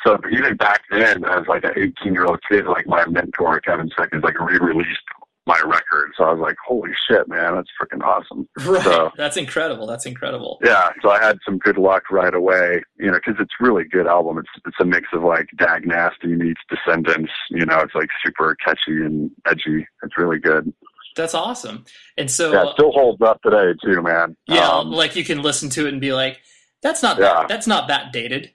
So 0.07 0.19
even 0.33 0.57
back 0.57 0.83
then, 0.91 1.25
as 1.25 1.47
like 1.49 1.65
an 1.65 1.73
18-year-old 1.77 2.41
kid, 2.51 2.67
like 2.67 2.87
my 2.87 3.05
mentor 3.07 3.61
Kevin 3.61 3.91
Seconds, 3.99 4.23
like 4.25 4.39
re-released 4.41 5.01
my 5.47 5.59
record. 5.65 6.13
So 6.17 6.25
I 6.25 6.33
was 6.33 6.41
like, 6.41 6.57
"Holy 6.67 6.91
shit, 7.09 7.27
man, 7.27 7.55
that's 7.55 7.69
freaking 7.81 8.03
awesome!" 8.05 8.47
Right. 8.67 8.83
So- 8.85 9.11
That's 9.17 9.37
incredible. 9.39 9.87
That's 9.87 10.05
incredible. 10.07 10.59
Yeah, 10.63 10.91
so 11.03 11.09
I 11.11 11.23
had 11.25 11.39
some 11.45 11.59
good 11.59 11.79
luck 11.79 12.11
right 12.11 12.35
away, 12.35 12.83
you 12.99 13.07
know, 13.07 13.15
because 13.15 13.37
it's 13.41 13.55
really 13.59 13.85
good 13.85 14.07
album. 14.07 14.39
It's 14.39 14.49
it's 14.67 14.77
a 14.79 14.85
mix 14.85 15.09
of 15.15 15.23
like 15.23 15.49
Dag 15.59 15.87
Nasty 15.87 16.29
meets 16.29 16.61
Descendents. 16.69 17.33
You 17.51 17.65
know, 17.67 17.79
it's 17.81 17.95
like 17.95 18.09
super 18.25 18.55
catchy 18.65 19.03
and 19.05 19.31
edgy. 19.47 19.87
It's 20.03 20.19
really 20.19 20.39
good. 20.39 20.73
That's 21.17 21.35
awesome. 21.35 21.85
And 22.17 22.31
so, 22.31 22.53
Yeah, 22.53 22.69
it 22.69 22.75
still 22.75 22.93
holds 22.93 23.21
up 23.23 23.41
today 23.43 23.73
too, 23.83 24.01
man. 24.03 24.37
yeah, 24.47 24.69
Um, 24.69 24.93
like 24.93 25.17
you 25.17 25.25
can 25.25 25.43
listen 25.43 25.69
to 25.71 25.87
it 25.87 25.93
and 25.93 26.01
be 26.01 26.13
like, 26.13 26.41
that's 26.83 27.03
not 27.03 27.19
Yeah. 27.19 27.25
that, 27.41 27.49
that's 27.49 27.67
not 27.67 27.89
that 27.89 28.13
dated. 28.13 28.53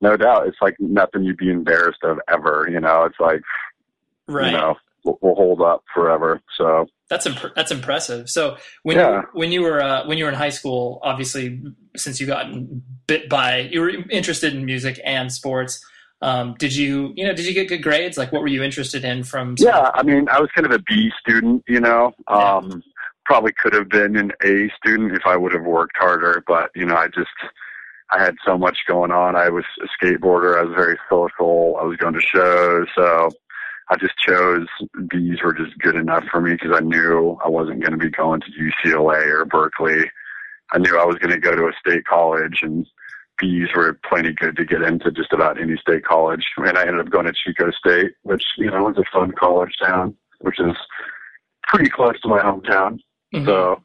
No 0.00 0.16
doubt, 0.16 0.46
it's 0.46 0.58
like 0.60 0.76
nothing 0.78 1.24
you'd 1.24 1.36
be 1.36 1.50
embarrassed 1.50 2.02
of 2.02 2.18
ever. 2.28 2.68
You 2.70 2.80
know, 2.80 3.04
it's 3.04 3.20
like 3.20 3.42
Right. 4.26 4.52
you 4.52 4.56
know 4.56 4.76
will, 5.04 5.18
will 5.20 5.34
hold 5.34 5.60
up 5.60 5.84
forever. 5.92 6.40
So 6.56 6.86
That's 7.10 7.26
imp- 7.26 7.54
that's 7.54 7.70
impressive. 7.70 8.28
So 8.30 8.56
when 8.82 8.96
Yeah. 8.96 9.20
you, 9.20 9.22
when 9.32 9.52
you 9.52 9.62
were 9.62 9.82
uh, 9.82 10.06
when 10.06 10.18
you 10.18 10.24
were 10.24 10.30
in 10.30 10.36
high 10.36 10.50
school, 10.50 10.98
obviously, 11.02 11.62
since 11.96 12.20
you 12.20 12.26
got 12.26 12.46
bit 13.06 13.28
by 13.28 13.60
you 13.72 13.80
were 13.80 13.90
interested 14.10 14.54
in 14.54 14.64
music 14.64 15.00
and 15.04 15.30
sports. 15.32 15.84
Um, 16.22 16.54
did 16.58 16.74
you, 16.74 17.12
you 17.16 17.26
know, 17.26 17.34
did 17.34 17.44
you 17.44 17.52
get 17.52 17.68
good 17.68 17.82
grades? 17.82 18.16
Like, 18.16 18.32
what 18.32 18.40
were 18.40 18.48
you 18.48 18.62
interested 18.62 19.04
in 19.04 19.24
from? 19.24 19.56
Yeah, 19.58 19.90
I 19.94 20.02
mean, 20.02 20.26
I 20.30 20.40
was 20.40 20.48
kind 20.54 20.64
of 20.64 20.72
a 20.72 20.78
B 20.78 21.10
student, 21.20 21.62
you 21.68 21.80
know. 21.80 22.14
Um, 22.28 22.82
Probably 23.26 23.52
could 23.52 23.72
have 23.74 23.88
been 23.88 24.16
an 24.16 24.32
A 24.42 24.70
student 24.76 25.12
if 25.12 25.22
I 25.26 25.36
would 25.36 25.52
have 25.52 25.64
worked 25.64 25.96
harder, 25.98 26.42
but 26.46 26.70
you 26.74 26.84
know, 26.86 26.94
I 26.94 27.08
just 27.08 27.30
I 28.12 28.22
had 28.22 28.36
so 28.46 28.56
much 28.58 28.78
going 28.86 29.10
on. 29.10 29.34
I 29.34 29.48
was 29.48 29.64
a 29.82 30.04
skateboarder. 30.04 30.58
I 30.58 30.62
was 30.64 30.74
very 30.74 30.98
social. 31.08 31.76
I 31.80 31.84
was 31.84 31.96
going 31.96 32.14
to 32.14 32.20
shows, 32.20 32.86
so 32.94 33.30
I 33.90 33.96
just 33.96 34.16
chose 34.18 34.66
B's 35.08 35.42
were 35.42 35.54
just 35.54 35.76
good 35.78 35.96
enough 35.96 36.24
for 36.30 36.40
me 36.40 36.52
because 36.52 36.72
I 36.74 36.80
knew 36.80 37.38
I 37.44 37.48
wasn't 37.48 37.80
going 37.80 37.98
to 37.98 38.04
be 38.04 38.10
going 38.10 38.40
to 38.40 38.46
UCLA 38.88 39.26
or 39.26 39.44
Berkeley. 39.44 40.10
I 40.72 40.78
knew 40.78 40.98
I 40.98 41.04
was 41.04 41.16
going 41.16 41.32
to 41.32 41.40
go 41.40 41.54
to 41.54 41.64
a 41.64 41.72
state 41.78 42.04
college, 42.06 42.60
and 42.62 42.86
B's 43.38 43.68
were 43.74 43.98
plenty 44.08 44.32
good 44.32 44.56
to 44.56 44.64
get 44.64 44.82
into 44.82 45.10
just 45.10 45.32
about 45.32 45.60
any 45.60 45.76
state 45.76 46.04
college. 46.04 46.44
And 46.56 46.78
I 46.78 46.82
ended 46.82 47.00
up 47.00 47.10
going 47.10 47.26
to 47.26 47.32
Chico 47.32 47.70
State, 47.72 48.12
which 48.22 48.44
you 48.58 48.70
know 48.70 48.84
was 48.84 48.98
a 48.98 49.04
fun 49.12 49.32
college 49.32 49.74
town, 49.84 50.16
which 50.40 50.60
is 50.60 50.76
pretty 51.66 51.90
close 51.90 52.20
to 52.20 52.28
my 52.28 52.40
hometown. 52.40 52.98
Mhm. 53.34 53.46
So 53.46 53.82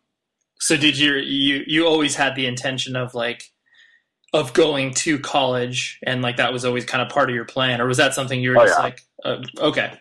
So 0.59 0.77
did 0.77 0.97
you 0.97 1.15
you 1.15 1.63
you 1.65 1.87
always 1.87 2.15
had 2.15 2.35
the 2.35 2.45
intention 2.45 2.95
of 2.95 3.13
like 3.15 3.43
of 4.33 4.53
going 4.53 4.93
to 4.93 5.17
college 5.19 5.99
and 6.03 6.21
like 6.21 6.37
that 6.37 6.53
was 6.53 6.63
always 6.65 6.85
kind 6.85 7.01
of 7.01 7.09
part 7.09 7.29
of 7.29 7.35
your 7.35 7.45
plan 7.45 7.81
or 7.81 7.87
was 7.87 7.97
that 7.97 8.13
something 8.13 8.41
you 8.41 8.51
were 8.51 8.57
Oh, 8.59 8.65
just 8.65 8.77
yeah. 8.79 8.83
like 8.83 9.01
uh, 9.25 9.41
okay 9.59 9.93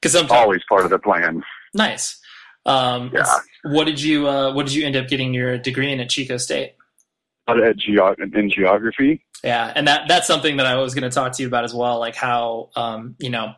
because 0.00 0.12
sometimes 0.12 0.32
always 0.40 0.62
part 0.68 0.84
of 0.84 0.90
the 0.90 0.98
plan. 0.98 1.42
nice 1.74 2.18
um 2.64 3.10
Yeah. 3.14 3.24
what 3.64 3.84
did 3.84 4.00
you 4.00 4.28
uh 4.28 4.52
what 4.54 4.66
did 4.66 4.74
you 4.74 4.86
end 4.86 4.96
up 4.96 5.08
getting 5.08 5.34
your 5.34 5.58
degree 5.58 5.92
in 5.92 6.00
at 6.00 6.08
chico 6.08 6.36
state 6.38 6.74
But 7.46 7.60
at 7.62 7.76
geo- 7.76 8.14
in 8.18 8.50
geography, 8.50 9.24
yeah 9.44 9.72
and 9.76 9.86
that 9.88 10.08
that's 10.08 10.26
something 10.26 10.56
that 10.56 10.66
i 10.66 10.74
was 10.76 10.94
going 10.94 11.08
to 11.08 11.14
talk 11.14 11.32
to 11.32 11.42
you 11.42 11.48
about 11.48 11.64
as 11.64 11.74
well 11.74 11.98
like 11.98 12.16
how 12.16 12.70
um 12.76 13.14
you 13.18 13.28
know 13.30 13.52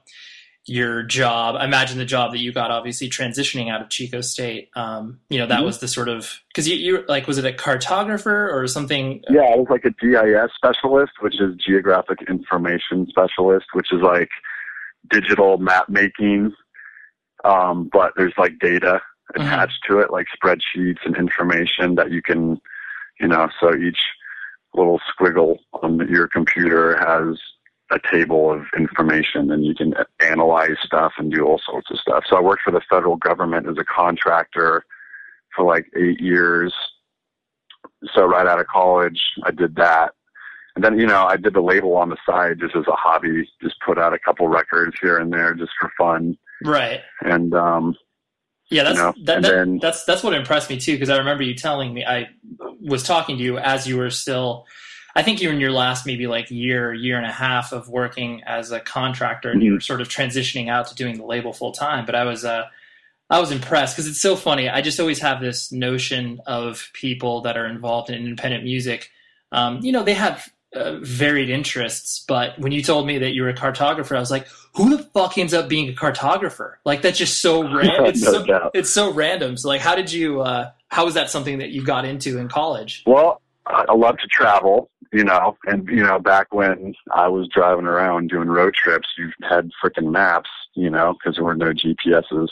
your 0.69 1.03
job 1.03 1.57
i 1.57 1.65
imagine 1.65 1.97
the 1.99 2.05
job 2.05 2.33
that 2.33 2.39
you 2.39 2.53
got 2.53 2.71
obviously 2.71 3.09
transitioning 3.09 3.71
out 3.71 3.81
of 3.81 3.89
chico 3.89 4.21
state 4.21 4.69
um 4.77 5.19
you 5.31 5.39
know 5.39 5.47
that 5.47 5.61
Mhm. 5.61 5.65
was 5.65 5.79
the 5.79 5.89
sort 5.89 6.09
of 6.09 6.41
because 6.49 6.69
you, 6.69 6.77
you 6.77 7.05
like 7.09 7.27
was 7.27 7.39
it 7.39 7.45
a 7.47 7.53
cartographer 7.53 8.53
or 8.53 8.67
something 8.67 9.23
yeah, 9.31 9.43
I 9.43 9.57
was 9.57 9.67
like 9.71 9.85
a 9.85 9.91
GIS 9.91 10.51
specialist, 10.55 11.13
which 11.21 11.41
is 11.41 11.55
geographic 11.57 12.19
information 12.29 13.07
specialist, 13.09 13.67
which 13.73 13.93
is 13.93 14.01
like 14.03 14.29
digital 15.11 15.59
map 15.59 15.89
making. 15.89 16.53
Um, 17.45 17.89
but 17.93 18.13
there's 18.17 18.33
like 18.37 18.59
data 18.59 19.01
Mhm. 19.37 19.45
attached 19.45 19.85
to 19.89 20.01
it, 20.01 20.11
like 20.11 20.27
spreadsheets 20.37 21.05
and 21.05 21.17
information 21.17 21.95
that 21.97 22.11
you 22.11 22.21
can, 22.23 22.61
you 23.21 23.29
know, 23.29 23.49
so 23.61 23.75
each 23.75 24.01
little 24.75 25.01
squiggle 25.11 25.59
on 25.83 25.99
your 26.09 26.29
computer 26.29 26.97
has 26.99 27.39
a 27.90 27.98
table 28.12 28.53
of 28.53 28.62
information 28.77 29.51
and 29.51 29.64
you 29.64 29.74
can 29.74 29.94
analyze 30.20 30.77
stuff 30.85 31.12
and 31.18 31.33
do 31.33 31.44
all 31.46 31.61
sorts 31.64 31.90
of 31.90 31.98
stuff. 31.98 32.24
So 32.29 32.37
I 32.37 32.40
worked 32.40 32.62
for 32.62 32.70
the 32.70 32.83
federal 32.90 33.16
government 33.16 33.66
as 33.68 33.77
a 33.79 33.85
contractor 33.85 34.85
for 35.57 35.64
like 35.64 35.87
eight 35.96 36.20
years. 36.20 36.74
So 38.14 38.27
right 38.27 38.46
out 38.46 38.61
of 38.61 38.66
college, 38.66 39.20
I 39.44 39.51
did 39.51 39.74
that. 39.77 40.12
And 40.77 40.85
then, 40.85 40.98
you 40.98 41.07
know, 41.07 41.24
I 41.27 41.37
did 41.37 41.55
the 41.55 41.61
label 41.61 41.96
on 41.96 42.11
the 42.11 42.16
side 42.24 42.61
just 42.61 42.77
as 42.77 42.87
a 42.87 42.92
hobby, 42.92 43.48
just 43.61 43.74
put 43.85 43.98
out 43.98 44.12
a 44.12 44.18
couple 44.18 44.46
records 44.48 44.96
here 45.01 45.18
and 45.18 45.33
there 45.33 45.55
just 45.55 45.72
for 45.81 45.90
fun. 45.98 46.37
right 46.62 47.01
And, 47.22 47.55
um, 47.55 47.96
Yeah, 48.70 48.85
that's 48.85 48.96
you 48.98 49.03
know, 49.03 49.14
that, 49.24 49.42
that- 49.42 49.51
then- 49.51 49.79
that's 49.81 50.05
that's 50.05 50.22
what 50.22 50.35
impressed 50.35 50.68
me 50.70 50.79
too. 50.79 50.92
Because 50.92 51.09
I 51.11 51.16
remember 51.16 51.42
you 51.42 51.55
telling 51.55 51.94
me 51.94 52.05
I 52.05 52.29
was 52.81 53.03
talking 53.03 53.38
to 53.38 53.42
you 53.42 53.57
as 53.59 53.88
you 53.88 53.96
were 53.96 54.11
still. 54.11 54.66
I 55.19 55.23
think 55.25 55.41
you 55.43 55.49
were 55.49 55.55
in 55.55 55.61
your 55.61 55.73
last 55.73 56.07
maybe 56.07 56.27
like 56.29 56.49
year, 56.51 56.95
year 56.95 57.17
and 57.17 57.27
a 57.27 57.33
half 57.33 57.73
of 57.73 57.89
working 57.89 58.43
as 58.45 58.71
a 58.71 58.79
contractor, 58.81 59.51
and 59.51 59.61
you 59.63 59.71
Mm-hmm. 59.71 59.77
were 59.77 59.81
sort 59.81 60.01
of 60.01 60.09
transitioning 60.09 60.69
out 60.71 60.87
to 60.89 60.95
doing 60.95 61.17
the 61.19 61.25
label 61.25 61.53
full 61.53 61.73
time. 61.73 62.07
But 62.07 62.15
I 62.15 62.23
was 62.25 62.45
uh, 62.45 62.67
I 63.29 63.41
was 63.41 63.51
impressed 63.51 63.97
because 63.97 64.07
it's 64.07 64.21
so 64.21 64.37
funny. 64.37 64.69
I 64.69 64.81
just 64.81 65.01
always 65.01 65.19
have 65.21 65.41
this 65.41 65.73
notion 65.73 66.41
of 66.47 66.89
people 66.93 67.41
that 67.43 67.57
are 67.57 67.67
involved 67.67 68.11
in 68.11 68.15
independent 68.15 68.63
music. 68.65 69.11
Um, 69.53 69.81
you 69.83 69.91
know, 69.93 70.05
they 70.05 70.15
have 70.15 70.49
uh, 70.75 70.99
varied 71.01 71.51
interests, 71.51 72.25
but 72.29 72.59
when 72.59 72.71
you 72.73 72.83
told 72.83 73.07
me 73.07 73.19
that 73.19 73.33
you 73.33 73.43
were 73.43 73.49
a 73.49 73.55
cartographer, 73.55 74.15
I 74.17 74.21
was 74.21 74.31
like, 74.31 74.47
who 74.77 74.97
the 74.97 75.03
fuck 75.03 75.37
ends 75.37 75.53
up 75.53 75.69
being 75.69 75.89
a 75.89 75.93
cartographer? 75.93 76.75
Like 76.85 77.03
that's 77.03 77.19
just 77.19 77.41
so 77.41 77.63
random. 77.77 78.05
It's 78.07 78.23
No 78.23 78.33
so, 78.33 78.47
doubt. 78.47 78.71
it's 78.75 78.91
so 78.91 79.13
random. 79.13 79.57
So 79.57 79.69
like, 79.69 79.81
how 79.81 79.95
did 79.97 80.13
you? 80.13 80.43
Uh, 80.43 80.71
how 80.91 81.05
was 81.05 81.15
that 81.15 81.29
something 81.29 81.59
that 81.59 81.71
you 81.71 81.85
got 81.85 82.05
into 82.07 82.39
in 82.39 82.49
college? 82.49 83.03
Well, 83.05 83.43
I 83.69 83.95
love 83.95 84.19
to 84.19 84.27
travel, 84.29 84.91
you 85.13 85.25
know, 85.25 85.57
and 85.67 85.87
you 85.89 86.03
know, 86.03 86.19
back 86.19 86.53
when 86.53 86.95
I 87.15 87.29
was 87.29 87.49
driving 87.49 87.87
around 87.87 88.31
doing 88.31 88.49
road 88.49 88.75
trips, 88.75 89.09
you 89.19 89.31
had 89.49 89.71
freaking 89.83 90.11
maps, 90.11 90.51
you 90.75 90.91
know, 90.91 91.15
because 91.15 91.37
there 91.37 91.45
were 91.45 91.55
no 91.55 91.73
GPSs. 91.73 92.49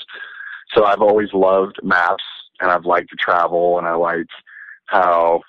So 0.75 0.85
I've 0.85 1.01
always 1.01 1.33
loved 1.33 1.79
maps, 1.83 2.25
and 2.61 2.71
I've 2.71 2.85
liked 2.85 3.11
to 3.11 3.17
travel, 3.17 3.79
and 3.79 3.87
I 3.87 3.95
like 3.95 4.27
how 4.87 5.41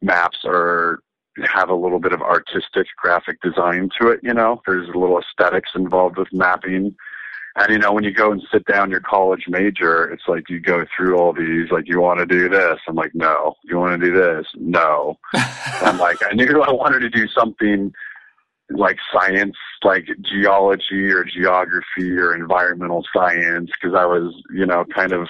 maps 0.00 0.38
are 0.44 1.00
have 1.44 1.70
a 1.70 1.74
little 1.74 1.98
bit 1.98 2.12
of 2.12 2.20
artistic 2.20 2.86
graphic 2.98 3.40
design 3.40 3.88
to 4.00 4.08
it. 4.08 4.20
You 4.22 4.34
know, 4.34 4.60
there's 4.66 4.88
a 4.88 4.98
little 4.98 5.18
aesthetics 5.18 5.70
involved 5.74 6.18
with 6.18 6.28
mapping. 6.32 6.94
And 7.56 7.70
you 7.70 7.78
know, 7.78 7.92
when 7.92 8.04
you 8.04 8.12
go 8.12 8.32
and 8.32 8.42
sit 8.50 8.64
down 8.64 8.90
your 8.90 9.00
college 9.00 9.44
major, 9.48 10.10
it's 10.10 10.22
like 10.26 10.48
you 10.48 10.58
go 10.58 10.84
through 10.96 11.18
all 11.18 11.32
these, 11.32 11.70
like 11.70 11.86
you 11.86 12.00
want 12.00 12.18
to 12.20 12.26
do 12.26 12.48
this. 12.48 12.78
I'm 12.88 12.94
like, 12.94 13.14
no. 13.14 13.54
You 13.64 13.78
want 13.78 14.00
to 14.00 14.06
do 14.06 14.14
this? 14.14 14.46
No. 14.56 15.18
I'm 15.34 15.98
like, 15.98 16.18
I 16.24 16.32
knew 16.32 16.62
I 16.62 16.72
wanted 16.72 17.00
to 17.00 17.10
do 17.10 17.28
something 17.28 17.92
like 18.70 18.96
science, 19.12 19.56
like 19.84 20.06
geology 20.22 21.10
or 21.10 21.24
geography 21.24 22.12
or 22.12 22.34
environmental 22.34 23.04
science, 23.14 23.70
because 23.80 23.94
I 23.94 24.06
was, 24.06 24.34
you 24.50 24.64
know, 24.64 24.86
kind 24.94 25.12
of 25.12 25.28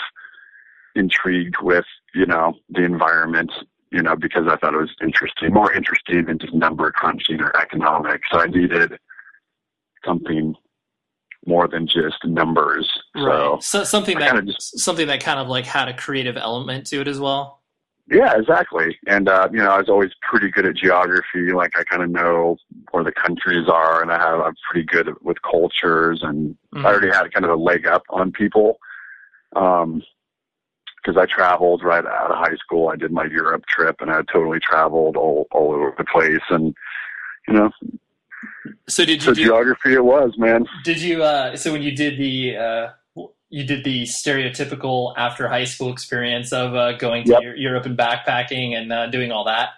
intrigued 0.95 1.57
with, 1.61 1.87
you 2.15 2.27
know, 2.27 2.55
the 2.69 2.85
environment, 2.85 3.51
you 3.91 4.03
know, 4.03 4.15
because 4.15 4.47
I 4.49 4.57
thought 4.57 4.75
it 4.75 4.81
was 4.81 4.95
interesting, 5.03 5.53
more 5.53 5.73
interesting 5.73 6.27
than 6.27 6.39
just 6.39 6.55
number 6.55 6.93
crunching 6.93 7.41
or 7.41 7.57
economics. 7.61 8.29
So 8.31 8.39
I 8.39 8.47
needed 8.47 8.97
something 10.05 10.55
more 11.47 11.67
than 11.69 11.87
just 11.87 12.25
numbers. 12.25 12.89
So 13.17 13.23
right. 13.25 13.63
So 13.63 13.85
something 13.85 14.17
I 14.17 14.33
that 14.33 14.45
just- 14.47 14.79
something 14.79 15.07
that 15.09 15.23
kind 15.23 15.39
of 15.41 15.49
like 15.49 15.67
had 15.67 15.89
a 15.89 15.95
creative 15.95 16.37
element 16.37 16.87
to 16.89 17.01
it 17.01 17.09
as 17.09 17.19
well. 17.19 17.61
Yeah, 18.11 18.37
exactly. 18.37 18.99
And 19.07 19.29
uh, 19.29 19.49
you 19.53 19.59
know, 19.59 19.71
I 19.71 19.79
was 19.79 19.89
always 19.89 20.11
pretty 20.29 20.51
good 20.51 20.67
at 20.67 20.77
geography. 20.77 21.53
Like 21.53 21.73
I 21.79 21.85
kind 21.85 22.03
of 22.03 22.11
know 22.11 22.57
where 22.91 23.05
the 23.05 23.13
countries 23.13 23.69
are, 23.69 24.03
and 24.03 24.11
I 24.13 24.19
have 24.19 24.41
I'm 24.41 24.55
pretty 24.71 24.87
good 24.87 25.09
with 25.23 25.41
cultures, 25.43 26.21
and 26.23 26.57
Mhm. 26.75 26.85
I 26.85 26.89
already 26.91 27.09
had 27.11 27.33
kind 27.33 27.45
of 27.45 27.51
a 27.53 27.57
leg 27.63 27.87
up 27.87 28.03
on 28.11 28.33
people. 28.33 28.79
Um, 29.57 30.03
because 31.05 31.17
I 31.21 31.27
traveled 31.27 31.83
right 31.83 32.05
out 32.07 32.31
of 32.31 32.37
high 32.39 32.55
school. 32.57 32.89
I 32.89 32.95
did 32.97 33.11
my 33.11 33.25
Europe 33.25 33.65
trip, 33.67 33.97
and 34.01 34.09
I 34.11 34.23
totally 34.33 34.61
traveled 34.61 35.17
all 35.17 35.47
all 35.51 35.73
over 35.73 35.93
the 35.99 36.05
place. 36.05 36.41
And 36.51 36.75
you 37.49 37.55
know, 37.55 37.71
So 38.89 39.05
did 39.05 39.23
you 39.23 39.29
so 39.31 39.35
do? 39.35 39.45
geography 39.45 39.95
it 39.95 40.05
was, 40.05 40.33
man. 40.37 40.67
Did 40.85 41.01
you? 41.01 41.23
Uh, 41.23 41.57
so 41.57 41.73
when 41.73 41.83
you 41.83 41.93
did 41.95 42.19
the 42.19 42.57
uh, 42.57 42.89
you 43.49 43.65
did 43.65 43.85
the 43.85 44.03
stereotypical 44.05 45.15
after 45.17 45.49
high 45.49 45.65
school 45.65 45.93
experience 45.93 46.53
of 46.53 46.75
uh, 46.75 46.93
going 46.93 47.25
to 47.25 47.31
Yep. 47.33 47.43
Europe 47.57 47.87
and 47.87 47.97
backpacking 47.99 48.75
and 48.77 48.93
uh, 48.93 49.07
doing 49.09 49.31
all 49.31 49.45
that. 49.45 49.71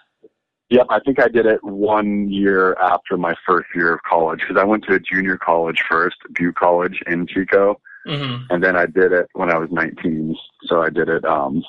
Yep, 0.70 0.86
I 0.90 1.00
think 1.00 1.20
I 1.20 1.28
did 1.28 1.44
it 1.46 1.62
one 1.62 2.28
year 2.30 2.74
after 2.80 3.16
my 3.16 3.34
first 3.46 3.68
year 3.74 3.94
of 3.94 4.02
college 4.02 4.40
because 4.40 4.56
I 4.56 4.64
went 4.64 4.84
to 4.84 4.94
a 4.94 5.00
junior 5.00 5.36
college 5.36 5.82
first, 5.88 6.16
Butte 6.32 6.54
College 6.56 7.02
in 7.06 7.26
Chico. 7.26 7.80
hmm 8.06 8.36
and 8.50 8.62
then 8.62 8.76
I 8.76 8.86
did 8.86 9.12
it 9.12 9.28
when 9.34 9.50
I 9.50 9.58
was 9.58 9.70
19. 9.70 10.36
So 10.64 10.82
I 10.82 10.90
did 10.90 11.08
it 11.08 11.24
um, 11.24 11.62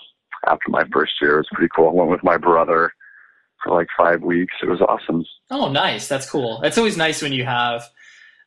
after 0.48 0.70
my 0.70 0.84
first 0.94 1.14
year. 1.22 1.36
It 1.36 1.38
was 1.38 1.48
pretty 1.54 1.70
cool. 1.76 1.90
I 1.90 1.92
went 1.92 2.10
with 2.12 2.24
my 2.24 2.38
brother 2.38 2.92
for 3.66 3.74
like 3.76 3.88
five 3.98 4.22
weeks. 4.22 4.54
It 4.62 4.70
was 4.70 4.80
awesome. 4.82 5.26
Oh, 5.52 5.70
nice. 5.70 6.08
That's 6.08 6.30
cool. 6.30 6.62
It's 6.64 6.78
always 6.78 6.96
nice 6.98 7.22
when 7.22 7.34
you 7.34 7.44
have 7.44 7.84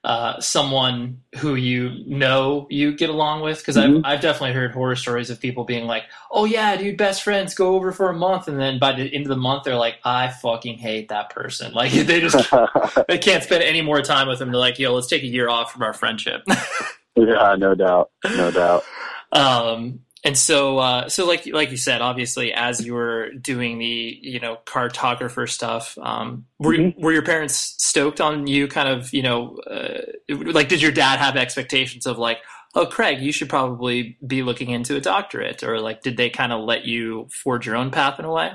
uh, 0.05 0.41
someone 0.41 1.21
who 1.39 1.57
you 1.57 2.05
know 2.07 2.69
you 2.71 2.97
get 2.97 3.11
along 3.11 3.43
with. 3.43 3.59
Because 3.59 3.77
Mhm. 3.77 3.99
I've, 3.99 4.15
I've 4.15 4.21
definitely 4.21 4.53
heard 4.55 4.71
horror 4.73 4.95
stories 4.95 5.29
of 5.29 5.41
people 5.41 5.65
being 5.65 5.87
like, 5.87 6.05
oh, 6.31 6.45
yeah, 6.45 6.77
dude, 6.77 6.97
best 6.97 7.25
friends 7.25 7.53
go 7.55 7.75
over 7.75 7.91
for 7.91 8.09
a 8.09 8.15
month. 8.15 8.47
And 8.47 8.61
then 8.61 8.79
by 8.79 8.93
the 8.93 9.13
end 9.13 9.25
of 9.27 9.29
the 9.29 9.37
month, 9.37 9.65
they're 9.65 9.75
like, 9.77 9.97
I 10.05 10.29
fucking 10.29 10.79
hate 10.79 11.09
that 11.09 11.31
person. 11.31 11.73
Like, 11.75 11.91
they 11.93 12.21
just 12.21 12.49
they 13.09 13.19
can't 13.19 13.43
spend 13.43 13.65
any 13.65 13.83
more 13.83 14.01
time 14.03 14.29
with 14.29 14.39
them. 14.39 14.51
They're 14.53 14.61
like, 14.61 14.79
yo, 14.79 14.95
let's 14.95 15.09
take 15.09 15.25
a 15.25 15.27
year 15.27 15.49
off 15.49 15.73
from 15.73 15.83
our 15.83 15.93
friendship. 15.93 16.43
yeah, 17.17 17.57
no 17.59 17.75
doubt, 17.75 18.11
no 18.25 18.51
doubt. 18.53 18.85
um, 19.33 20.01
and 20.25 20.37
so, 20.37 20.79
uh, 20.79 21.09
so 21.09 21.27
like 21.27 21.47
like 21.47 21.71
you 21.71 21.77
said, 21.77 22.01
obviously, 22.01 22.53
as 22.53 22.85
you 22.85 22.95
were 22.95 23.31
doing 23.33 23.79
the 23.79 24.19
you 24.21 24.41
know 24.41 24.59
cartographer 24.67 25.49
stuff, 25.49 25.97
um, 26.03 26.47
were 26.59 26.93
were 26.99 27.13
your 27.13 27.23
parents 27.23 27.75
stoked 27.79 28.21
on 28.21 28.47
you? 28.47 28.67
Kind 28.67 28.89
of, 28.89 29.13
you 29.15 29.23
know, 29.23 29.59
uh, 29.71 29.99
like 30.29 30.69
did 30.69 30.83
your 30.83 30.91
dad 30.91 31.21
have 31.21 31.37
expectations 31.37 32.05
of 32.05 32.19
like, 32.19 32.39
oh, 32.75 32.87
Craig, 32.87 33.21
you 33.21 33.31
should 33.31 33.49
probably 33.49 34.19
be 34.27 34.43
looking 34.43 34.71
into 34.71 34.97
a 34.97 35.01
doctorate, 35.01 35.63
or 35.63 35.81
like, 35.81 36.03
did 36.03 36.17
they 36.17 36.31
kind 36.31 36.53
of 36.53 36.65
let 36.65 36.85
you 36.85 37.29
forge 37.31 37.65
your 37.65 37.77
own 37.77 37.93
path 37.93 38.19
in 38.19 38.25
a 38.25 38.33
way? 38.33 38.53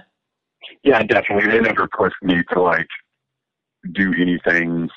Yeah, 0.83 1.01
definitely. 1.03 1.49
They 1.49 1.61
never 1.61 1.87
pushed 1.87 2.21
me 2.21 2.41
to 2.51 2.61
like 2.61 2.87
do 3.93 4.13
anything 4.19 4.89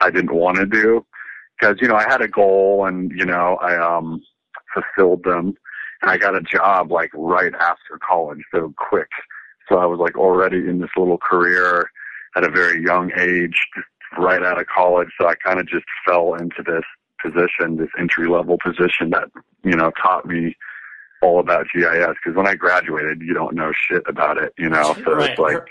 I 0.00 0.10
didn't 0.10 0.34
want 0.34 0.56
to 0.58 0.66
do 0.66 1.04
because 1.58 1.76
you 1.80 1.88
know 1.88 1.96
I 1.96 2.04
had 2.04 2.22
a 2.22 2.28
goal 2.28 2.86
and 2.86 3.10
you 3.10 3.26
know 3.26 3.58
I 3.60 3.76
um 3.76 4.22
fulfilled 4.72 5.24
them 5.24 5.54
and 6.02 6.10
I 6.10 6.16
got 6.18 6.34
a 6.36 6.40
job 6.40 6.90
like 6.90 7.10
right 7.14 7.52
after 7.54 7.98
college 8.06 8.42
so 8.52 8.72
quick 8.76 9.08
so 9.68 9.78
I 9.78 9.86
was 9.86 9.98
like 9.98 10.16
already 10.16 10.58
in 10.68 10.80
this 10.80 10.90
little 10.96 11.18
career 11.18 11.90
at 12.36 12.44
a 12.44 12.50
very 12.50 12.82
young 12.84 13.10
age 13.18 13.58
right 14.18 14.42
out 14.42 14.60
of 14.60 14.66
college 14.66 15.08
so 15.20 15.28
I 15.28 15.34
kind 15.36 15.60
of 15.60 15.68
just 15.68 15.86
fell 16.06 16.34
into 16.34 16.62
this 16.64 16.84
position 17.22 17.76
this 17.76 17.90
entry 17.98 18.28
level 18.28 18.56
position 18.64 19.10
that 19.10 19.28
you 19.62 19.72
know 19.76 19.90
taught 20.02 20.26
me 20.26 20.56
all 21.22 21.38
about 21.38 21.66
GIS 21.74 22.16
because 22.24 22.36
when 22.36 22.46
I 22.46 22.54
graduated 22.54 23.20
you 23.20 23.34
don't 23.34 23.54
know 23.54 23.72
shit 23.74 24.02
about 24.06 24.38
it 24.38 24.52
you 24.58 24.68
know 24.68 24.94
so 25.04 25.12
Right. 25.14 25.30
it's 25.30 25.38
like 25.38 25.66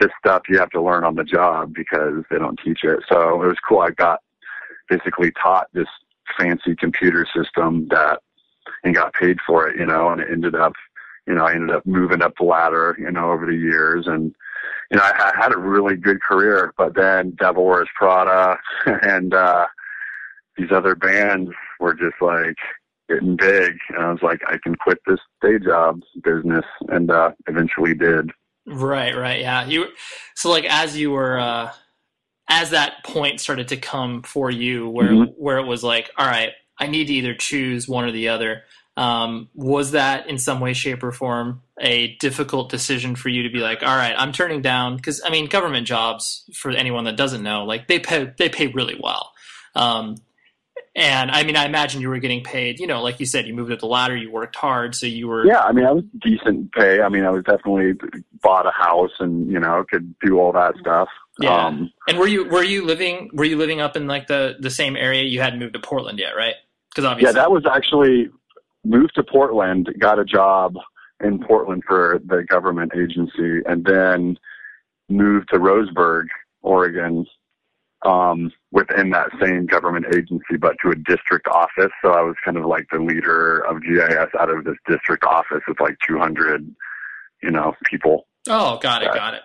this 0.00 0.10
stuff 0.18 0.42
you 0.48 0.58
have 0.58 0.70
to 0.70 0.82
learn 0.82 1.04
on 1.04 1.14
the 1.14 1.24
job 1.24 1.72
because 1.72 2.24
they 2.30 2.38
don't 2.38 2.58
teach 2.64 2.82
it. 2.82 3.00
So 3.08 3.42
it 3.42 3.46
was 3.46 3.56
cool. 3.66 3.78
I 3.80 3.90
got 3.90 4.20
basically 4.88 5.30
taught 5.32 5.68
this 5.72 5.86
fancy 6.38 6.74
computer 6.74 7.26
system 7.34 7.86
that 7.88 8.20
and 8.84 8.94
got 8.94 9.14
paid 9.14 9.38
for 9.46 9.68
it, 9.68 9.78
you 9.78 9.86
know, 9.86 10.10
and 10.10 10.20
it 10.20 10.28
ended 10.30 10.54
up, 10.54 10.74
you 11.26 11.34
know, 11.34 11.46
I 11.46 11.54
ended 11.54 11.74
up 11.74 11.86
moving 11.86 12.22
up 12.22 12.34
the 12.38 12.44
ladder, 12.44 12.94
you 12.98 13.10
know, 13.10 13.32
over 13.32 13.46
the 13.46 13.56
years 13.56 14.06
and 14.06 14.34
you 14.90 14.98
know, 14.98 15.02
I, 15.02 15.32
I 15.34 15.42
had 15.42 15.52
a 15.52 15.58
really 15.58 15.96
good 15.96 16.20
career, 16.22 16.72
but 16.76 16.94
then 16.94 17.30
Devil 17.32 17.64
Wears 17.64 17.88
Prada 17.96 18.58
and 18.86 19.34
uh 19.34 19.66
these 20.56 20.70
other 20.70 20.94
bands 20.94 21.50
were 21.80 21.94
just 21.94 22.14
like 22.20 22.56
getting 23.08 23.36
big 23.36 23.76
and 23.88 23.98
I 23.98 24.12
was 24.12 24.22
like, 24.22 24.40
I 24.46 24.58
can 24.62 24.74
quit 24.76 24.98
this 25.06 25.20
day 25.42 25.58
job 25.58 26.00
business 26.22 26.64
and 26.88 27.10
uh 27.10 27.32
eventually 27.48 27.94
did. 27.94 28.30
Right, 28.66 29.14
right, 29.16 29.40
yeah. 29.40 29.64
You 29.66 29.88
so 30.34 30.50
like 30.50 30.64
as 30.64 30.96
you 30.96 31.10
were 31.10 31.38
uh 31.38 31.72
as 32.48 32.70
that 32.70 33.02
point 33.04 33.40
started 33.40 33.68
to 33.68 33.76
come 33.78 34.22
for 34.22 34.50
you 34.50 34.88
where 34.88 35.12
Mhm. 35.12 35.34
where 35.36 35.58
it 35.58 35.66
was 35.66 35.82
like, 35.82 36.10
all 36.18 36.26
right, 36.26 36.52
I 36.78 36.86
need 36.86 37.06
to 37.06 37.12
either 37.14 37.34
choose 37.34 37.88
one 37.88 38.04
or 38.04 38.12
the 38.12 38.28
other. 38.28 38.62
Um, 38.96 39.48
was 39.54 39.90
that 39.92 40.28
in 40.28 40.38
some 40.38 40.60
way, 40.60 40.72
shape, 40.72 41.02
or 41.02 41.10
form 41.10 41.62
a 41.80 42.14
difficult 42.16 42.70
decision 42.70 43.16
for 43.16 43.28
you 43.28 43.42
to 43.42 43.50
be 43.50 43.58
like, 43.58 43.82
all 43.82 43.96
right, 43.96 44.14
I'm 44.16 44.32
turning 44.32 44.62
down 44.62 44.96
because 44.96 45.20
I 45.24 45.30
mean, 45.30 45.46
government 45.46 45.86
jobs 45.86 46.48
for 46.54 46.70
anyone 46.70 47.04
that 47.04 47.16
doesn't 47.16 47.42
know, 47.42 47.64
like 47.64 47.88
they 47.88 47.98
pay 47.98 48.32
they 48.38 48.48
pay 48.48 48.68
really 48.68 48.98
well. 49.00 49.32
Um, 49.74 50.16
and 50.96 51.32
I 51.32 51.42
mean, 51.42 51.56
I 51.56 51.64
imagine 51.64 52.00
you 52.00 52.08
were 52.08 52.20
getting 52.20 52.44
paid. 52.44 52.78
You 52.78 52.86
know, 52.86 53.02
like 53.02 53.18
you 53.18 53.26
said, 53.26 53.48
you 53.48 53.54
moved 53.54 53.72
up 53.72 53.80
the 53.80 53.86
ladder, 53.86 54.16
you 54.16 54.30
worked 54.30 54.54
hard, 54.54 54.94
so 54.94 55.06
you 55.06 55.26
were 55.26 55.44
Yeah, 55.44 55.60
I 55.60 55.72
mean, 55.72 55.84
I 55.84 55.90
was 55.90 56.04
decent 56.22 56.72
pay. 56.72 57.00
I 57.00 57.08
mean, 57.08 57.24
I 57.24 57.30
was 57.30 57.42
definitely 57.42 57.94
bought 58.42 58.66
a 58.66 58.70
house 58.70 59.10
and 59.18 59.50
you 59.50 59.58
know 59.58 59.84
could 59.90 60.14
do 60.20 60.38
all 60.38 60.52
that 60.52 60.76
stuff. 60.78 61.08
Yeah. 61.40 61.66
Um, 61.66 61.92
And 62.06 62.16
were 62.16 62.28
you 62.28 62.48
were 62.48 62.62
you 62.62 62.84
living 62.84 63.30
were 63.32 63.44
you 63.44 63.56
living 63.58 63.80
up 63.80 63.96
in 63.96 64.06
like 64.06 64.28
the 64.28 64.56
the 64.60 64.70
same 64.70 64.94
area? 64.94 65.24
You 65.24 65.40
hadn't 65.40 65.58
moved 65.58 65.74
to 65.74 65.80
Portland 65.80 66.20
yet, 66.20 66.36
right? 66.36 66.54
Because 66.94 67.20
yeah, 67.20 67.32
that 67.32 67.50
was 67.50 67.64
actually 67.70 68.28
moved 68.84 69.14
to 69.16 69.22
Portland, 69.22 69.92
got 69.98 70.18
a 70.18 70.24
job 70.24 70.76
in 71.22 71.38
Portland 71.38 71.82
for 71.86 72.20
the 72.24 72.44
government 72.44 72.92
agency, 72.94 73.62
and 73.66 73.84
then 73.84 74.38
moved 75.08 75.48
to 75.50 75.58
Roseburg, 75.58 76.26
Oregon, 76.62 77.26
um, 78.04 78.52
within 78.70 79.10
that 79.10 79.30
same 79.40 79.66
government 79.66 80.06
agency, 80.14 80.56
but 80.58 80.76
to 80.82 80.90
a 80.90 80.94
district 80.94 81.48
office. 81.48 81.92
So 82.02 82.10
I 82.12 82.20
was 82.20 82.36
kind 82.44 82.56
of 82.56 82.66
like 82.66 82.86
the 82.92 82.98
leader 82.98 83.60
of 83.60 83.82
GIS 83.82 84.28
out 84.38 84.50
of 84.50 84.64
this 84.64 84.76
district 84.86 85.24
office 85.24 85.62
with 85.66 85.80
like 85.80 85.96
200, 86.06 86.74
you 87.42 87.50
know, 87.50 87.74
people. 87.84 88.26
oh, 88.48 88.78
got 88.78 89.02
it, 89.02 89.06
Yeah. 89.06 89.14
got 89.14 89.34
it. 89.34 89.42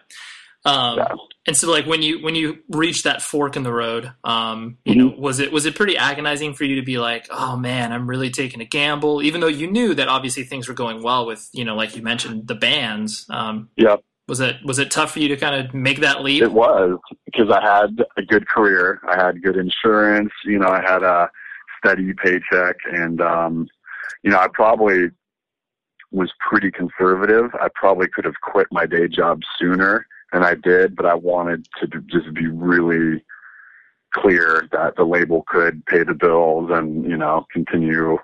Um, 0.65 0.97
Yeah. 0.97 1.15
And 1.47 1.57
so, 1.57 1.71
like 1.71 1.85
when 1.87 2.01
you 2.03 2.21
when 2.23 2.35
you 2.35 2.59
reach 2.69 3.03
that 3.03 3.21
fork 3.21 3.55
in 3.55 3.63
the 3.63 3.73
road, 3.73 4.11
um, 4.23 4.77
you 4.85 4.95
Mm-hmm. 4.95 5.09
know, 5.09 5.15
was 5.17 5.39
it 5.39 5.51
was 5.51 5.65
it 5.65 5.75
pretty 5.75 5.97
agonizing 5.97 6.53
for 6.53 6.63
you 6.65 6.75
to 6.75 6.83
be 6.83 6.99
like, 6.99 7.27
oh 7.31 7.57
man, 7.57 7.91
I'm 7.91 8.07
really 8.09 8.29
taking 8.29 8.61
a 8.61 8.65
gamble, 8.65 9.21
even 9.23 9.41
though 9.41 9.47
you 9.47 9.69
knew 9.71 9.93
that 9.95 10.07
obviously 10.07 10.43
things 10.43 10.67
were 10.67 10.75
going 10.75 11.01
well 11.01 11.25
with 11.25 11.49
you 11.53 11.65
know, 11.65 11.75
like 11.75 11.95
you 11.95 12.03
mentioned, 12.03 12.47
the 12.47 12.55
bands. 12.55 13.25
Um, 13.29 13.69
Yep. 13.77 14.03
was 14.27 14.39
it 14.41 14.57
was 14.63 14.79
it 14.79 14.91
tough 14.91 15.13
for 15.13 15.19
you 15.19 15.29
to 15.29 15.37
kind 15.37 15.55
of 15.65 15.73
make 15.73 16.01
that 16.01 16.21
leap? 16.23 16.45
It 16.45 16.51
was 16.51 16.99
because 17.25 17.49
I 17.51 17.61
had 17.61 17.97
a 18.17 18.21
good 18.21 18.47
career. 18.47 19.01
I 19.07 19.21
had 19.21 19.43
good 19.43 19.57
insurance. 19.57 20.31
You 20.45 20.59
know, 20.59 20.69
I 20.69 20.81
had 20.81 21.03
a 21.03 21.29
steady 21.77 22.13
paycheck, 22.13 22.77
and 22.91 23.19
um, 23.21 23.67
you 24.23 24.31
know, 24.31 24.39
I 24.39 24.47
probably 24.53 25.09
was 26.11 26.31
pretty 26.39 26.71
conservative. 26.71 27.51
I 27.55 27.67
probably 27.75 28.07
could 28.07 28.25
have 28.25 28.39
quit 28.41 28.67
my 28.71 28.85
day 28.85 29.07
job 29.07 29.41
sooner 29.59 30.05
than 30.31 30.43
I 30.43 30.55
did, 30.55 30.95
but 30.95 31.05
I 31.05 31.15
wanted 31.15 31.67
to 31.79 31.87
just 32.01 32.33
be 32.33 32.47
really 32.47 33.23
clear 34.13 34.67
that 34.71 34.95
the 34.95 35.03
label 35.03 35.43
could 35.47 35.85
pay 35.85 36.03
the 36.03 36.15
bills 36.15 36.69
and 36.71 37.05
you 37.05 37.15
know 37.15 37.45
continue 37.53 38.17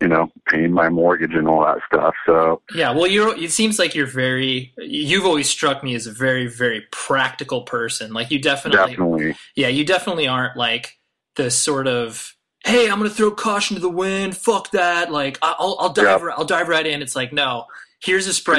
you 0.00 0.08
know 0.08 0.30
paying 0.46 0.72
my 0.72 0.88
mortgage 0.88 1.34
and 1.34 1.46
all 1.46 1.62
that 1.62 1.78
stuff 1.86 2.14
so 2.24 2.62
Yeah, 2.74 2.92
well, 2.92 3.06
you're. 3.06 3.36
It 3.36 3.50
seems 3.50 3.78
like 3.78 3.94
you're 3.94 4.06
very. 4.06 4.72
You've 4.78 5.24
always 5.24 5.48
struck 5.48 5.82
me 5.82 5.94
as 5.94 6.06
a 6.06 6.12
very, 6.12 6.46
very 6.46 6.86
practical 6.90 7.62
person. 7.62 8.12
Like 8.12 8.30
you 8.30 8.40
definitely, 8.40 8.92
definitely 8.92 9.36
yeah, 9.56 9.68
you 9.68 9.84
definitely 9.84 10.28
aren't 10.28 10.56
like 10.56 10.98
the 11.36 11.50
sort 11.50 11.86
of, 11.86 12.34
hey, 12.64 12.90
I'm 12.90 12.98
gonna 12.98 13.10
throw 13.10 13.30
caution 13.30 13.76
to 13.76 13.80
the 13.80 13.90
wind. 13.90 14.36
Fuck 14.36 14.70
that. 14.72 15.10
Like 15.10 15.38
I'll, 15.42 15.76
I'll 15.80 15.92
dive, 15.92 16.22
ri- 16.22 16.34
I'll 16.36 16.44
dive 16.44 16.68
right 16.68 16.86
in. 16.86 17.02
It's 17.02 17.16
like 17.16 17.32
no, 17.32 17.64
here's 18.02 18.26
a 18.26 18.30
spreadsheet. 18.30 18.56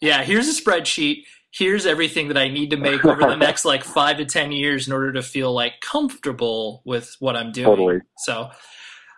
Yeah, 0.00 0.22
here's 0.24 0.48
a 0.48 0.60
spreadsheet. 0.62 1.24
Here's 1.52 1.86
everything 1.86 2.28
that 2.28 2.38
I 2.38 2.48
need 2.48 2.70
to 2.70 2.76
make 2.76 3.04
over 3.04 3.20
the 3.20 3.36
next 3.36 3.64
like 3.64 3.84
five 3.98 4.16
to 4.16 4.24
ten 4.24 4.52
years 4.52 4.86
in 4.86 4.92
order 4.92 5.12
to 5.12 5.22
feel 5.22 5.52
like 5.52 5.80
comfortable 5.80 6.82
with 6.84 7.14
what 7.20 7.36
I'm 7.36 7.52
doing. 7.52 7.66
Totally. 7.66 7.98
So, 8.18 8.50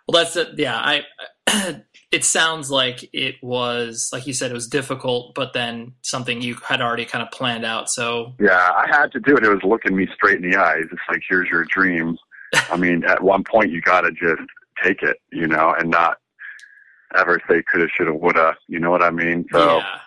well, 0.07 0.23
that's 0.23 0.35
it. 0.35 0.49
Yeah, 0.57 0.77
I. 0.77 1.03
It 2.11 2.23
sounds 2.23 2.71
like 2.71 3.09
it 3.11 3.35
was, 3.41 4.09
like 4.13 4.25
you 4.25 4.31
said, 4.31 4.49
it 4.49 4.53
was 4.53 4.69
difficult, 4.69 5.35
but 5.35 5.51
then 5.51 5.95
something 6.01 6.41
you 6.41 6.55
had 6.63 6.79
already 6.79 7.03
kind 7.03 7.21
of 7.21 7.29
planned 7.31 7.65
out. 7.65 7.89
So, 7.89 8.35
Yeah, 8.39 8.71
I 8.73 8.87
had 8.87 9.11
to 9.13 9.19
do 9.19 9.35
it. 9.35 9.43
It 9.43 9.49
was 9.49 9.63
looking 9.65 9.97
me 9.97 10.07
straight 10.15 10.41
in 10.41 10.49
the 10.49 10.55
eyes. 10.55 10.83
It's 10.83 11.01
like, 11.09 11.23
here's 11.27 11.49
your 11.49 11.65
dream. 11.65 12.17
I 12.71 12.77
mean, 12.77 13.03
at 13.03 13.21
one 13.21 13.43
point, 13.43 13.71
you 13.71 13.81
got 13.81 14.01
to 14.01 14.11
just 14.11 14.43
take 14.81 15.01
it, 15.01 15.17
you 15.33 15.45
know, 15.45 15.75
and 15.77 15.89
not 15.89 16.19
ever 17.15 17.41
say 17.49 17.63
coulda, 17.69 17.87
shoulda, 17.89 18.13
woulda. 18.13 18.55
You 18.69 18.79
know 18.79 18.91
what 18.91 19.03
I 19.03 19.09
mean? 19.09 19.45
So, 19.51 19.79
yeah, 19.79 19.99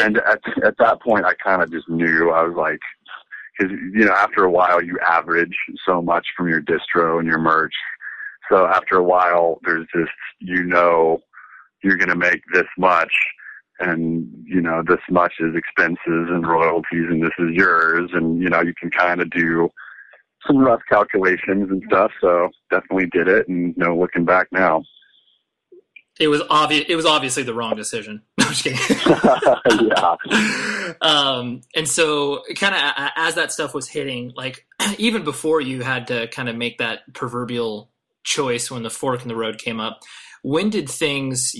and 0.00 0.18
at 0.18 0.40
at 0.64 0.76
that 0.78 1.00
point, 1.02 1.24
I 1.24 1.34
kind 1.34 1.62
of 1.62 1.70
just 1.70 1.88
knew. 1.88 2.30
I 2.30 2.42
was 2.42 2.56
like, 2.56 2.80
because 3.58 3.72
you 3.92 4.04
know, 4.04 4.12
after 4.12 4.44
a 4.44 4.50
while, 4.50 4.82
you 4.82 4.98
average 5.06 5.56
so 5.86 6.02
much 6.02 6.26
from 6.36 6.48
your 6.48 6.60
distro 6.60 7.18
and 7.18 7.26
your 7.26 7.38
merch. 7.38 7.74
So 8.50 8.66
after 8.66 8.96
a 8.96 9.04
while, 9.04 9.60
there's 9.64 9.86
just 9.94 10.12
you 10.40 10.64
know, 10.64 11.20
you're 11.82 11.96
gonna 11.96 12.16
make 12.16 12.42
this 12.52 12.66
much, 12.76 13.12
and 13.80 14.28
you 14.44 14.60
know 14.60 14.82
this 14.86 15.00
much 15.10 15.34
is 15.40 15.54
expenses 15.54 15.98
and 16.06 16.46
royalties, 16.46 17.06
and 17.08 17.22
this 17.22 17.34
is 17.38 17.50
yours, 17.52 18.10
and 18.12 18.42
you 18.42 18.48
know 18.48 18.60
you 18.60 18.74
can 18.74 18.90
kind 18.90 19.20
of 19.20 19.30
do 19.30 19.70
some 20.46 20.58
rough 20.58 20.82
calculations 20.88 21.70
and 21.70 21.82
stuff. 21.86 22.12
So 22.20 22.50
definitely 22.70 23.06
did 23.06 23.28
it, 23.28 23.48
and 23.48 23.76
no 23.76 23.96
looking 23.96 24.24
back 24.24 24.48
now. 24.52 24.82
It 26.20 26.28
was 26.28 26.42
obvious. 26.48 26.84
It 26.88 26.96
was 26.96 27.06
obviously 27.06 27.42
the 27.42 27.54
wrong 27.54 27.76
decision. 27.76 28.22
No, 28.38 28.46
I'm 28.46 28.52
just 28.52 28.64
kidding. 28.64 29.88
yeah. 29.88 30.94
um, 31.00 31.62
and 31.74 31.88
so 31.88 32.42
kind 32.56 32.74
of 32.74 33.10
as 33.16 33.36
that 33.36 33.52
stuff 33.52 33.74
was 33.74 33.88
hitting, 33.88 34.32
like 34.36 34.66
even 34.98 35.24
before 35.24 35.60
you 35.60 35.82
had 35.82 36.08
to 36.08 36.28
kind 36.28 36.48
of 36.48 36.56
make 36.56 36.78
that 36.78 37.00
proverbial 37.14 37.90
choice 38.22 38.70
when 38.70 38.82
the 38.82 38.90
fork 38.90 39.22
in 39.22 39.28
the 39.28 39.36
road 39.36 39.58
came 39.58 39.80
up, 39.80 40.00
when 40.42 40.68
did 40.68 40.88
things 40.88 41.54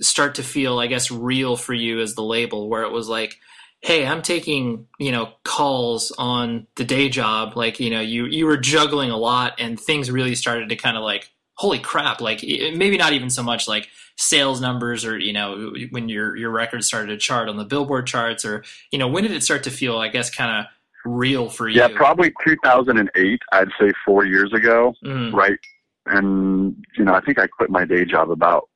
start 0.00 0.34
to 0.36 0.42
feel, 0.42 0.78
I 0.78 0.86
guess, 0.86 1.10
real 1.10 1.56
for 1.56 1.74
you 1.74 2.00
as 2.00 2.14
the 2.14 2.22
label, 2.22 2.68
where 2.68 2.82
it 2.82 2.92
was 2.92 3.08
like, 3.08 3.36
hey, 3.80 4.06
I'm 4.06 4.22
taking, 4.22 4.86
you 4.98 5.12
know, 5.12 5.32
calls 5.44 6.12
on 6.18 6.66
the 6.76 6.84
day 6.84 7.08
job. 7.08 7.56
Like, 7.56 7.80
you 7.80 7.90
know, 7.90 8.00
you, 8.00 8.26
you 8.26 8.46
were 8.46 8.56
juggling 8.56 9.10
a 9.10 9.16
lot 9.16 9.54
and 9.58 9.78
things 9.78 10.10
really 10.10 10.34
started 10.34 10.68
to 10.70 10.76
kind 10.76 10.96
of 10.96 11.02
like, 11.02 11.30
holy 11.58 11.78
crap, 11.80 12.20
like 12.20 12.40
maybe 12.42 12.96
not 12.96 13.12
even 13.12 13.28
so 13.28 13.42
much 13.42 13.66
like 13.66 13.88
sales 14.16 14.60
numbers 14.60 15.04
or, 15.04 15.18
you 15.18 15.32
know, 15.32 15.72
when 15.90 16.08
your, 16.08 16.36
your 16.36 16.50
record 16.50 16.84
started 16.84 17.08
to 17.08 17.16
chart 17.16 17.48
on 17.48 17.56
the 17.56 17.64
billboard 17.64 18.06
charts 18.06 18.44
or, 18.44 18.62
you 18.92 18.98
know, 18.98 19.08
when 19.08 19.24
did 19.24 19.32
it 19.32 19.42
start 19.42 19.64
to 19.64 19.70
feel, 19.70 19.98
I 19.98 20.06
guess, 20.08 20.30
kind 20.30 20.56
of 20.60 20.66
real 21.04 21.50
for 21.50 21.68
you? 21.68 21.80
Yeah, 21.80 21.88
probably 21.88 22.32
2008. 22.46 23.40
I'd 23.52 23.68
say 23.80 23.90
four 24.04 24.24
years 24.24 24.52
ago, 24.52 24.94
Mhm. 25.04 25.32
right? 25.32 25.58
And 26.06 26.76
you 26.96 27.04
know, 27.04 27.12
I 27.14 27.20
think 27.20 27.40
I 27.40 27.48
quit 27.48 27.70
my 27.70 27.84
day 27.84 28.04
job 28.04 28.30
about 28.30 28.68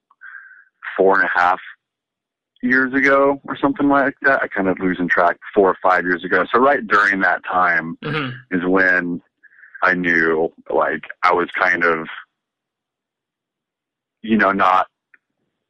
four 0.97 1.15
and 1.21 1.25
a 1.25 1.31
half 1.39 1.61
years 2.63 2.93
ago 2.95 3.41
or 3.45 3.57
something 3.57 3.89
like 3.89 4.15
that. 4.23 4.43
I 4.43 4.49
kind 4.49 4.67
of 4.69 4.79
losing 4.81 5.09
track. 5.09 5.37
Four 5.55 5.71
or 5.71 5.77
five 5.83 6.05
years 6.05 6.25
ago. 6.25 6.45
So 6.53 6.59
right 6.61 6.85
during 6.85 7.21
that 7.21 7.43
time 7.45 7.97
Mhm. 8.03 8.35
is 8.51 8.65
when 8.65 9.23
I 9.85 9.95
knew, 9.95 10.53
like, 10.69 11.05
I 11.23 11.33
was 11.33 11.49
kind 11.59 11.85
of, 11.85 12.09
you 14.23 14.37
know, 14.37 14.53
not 14.53 14.87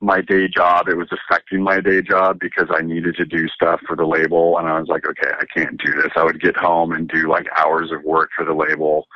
my 0.00 0.20
day 0.20 0.48
job. 0.48 0.88
It 0.88 0.96
was 0.96 1.09
affecting 1.12 1.62
my 1.62 1.80
day 1.80 2.03
job 2.03 2.38
because 2.40 2.68
I 2.70 2.82
needed 2.82 3.16
to 3.16 3.24
do 3.24 3.48
stuff 3.48 3.80
for 3.86 3.96
the 3.96 4.07
label. 4.07 4.59
And 4.59 4.68
I 4.68 4.78
was 4.78 4.88
like, 4.88 5.07
okay, 5.07 5.30
I 5.38 5.44
can't 5.46 5.80
do 5.82 5.92
this. 5.92 6.12
I 6.16 6.24
would 6.24 6.40
get 6.40 6.57
home 6.57 6.92
and 6.92 7.09
do 7.09 7.28
like 7.28 7.46
hours 7.57 7.92
of 7.92 8.03
work 8.03 8.30
for 8.36 8.44
the 8.44 8.55
label 8.55 9.07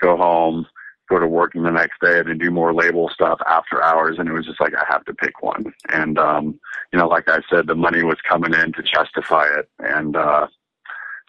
go 0.00 0.16
home, 0.16 0.66
go 1.08 1.18
to 1.18 1.26
work 1.26 1.52
the 1.54 1.60
next 1.60 2.00
day, 2.00 2.18
and 2.18 2.28
then 2.28 2.38
do 2.38 2.50
more 2.50 2.74
label 2.74 3.08
stuff 3.08 3.38
after 3.46 3.82
hours. 3.82 4.16
And 4.18 4.28
it 4.28 4.32
was 4.32 4.46
just 4.46 4.60
like 4.60 4.74
I 4.74 4.84
have 4.88 5.04
to 5.04 5.14
pick 5.14 5.42
one. 5.42 5.72
And 5.92 6.18
um, 6.18 6.58
you 6.92 6.98
know, 6.98 7.08
like 7.08 7.28
I 7.28 7.40
said, 7.50 7.66
the 7.66 7.74
money 7.74 8.02
was 8.02 8.18
coming 8.28 8.54
in 8.54 8.72
to 8.72 8.82
justify 8.82 9.46
it. 9.58 9.68
And 9.78 10.16
uh, 10.16 10.48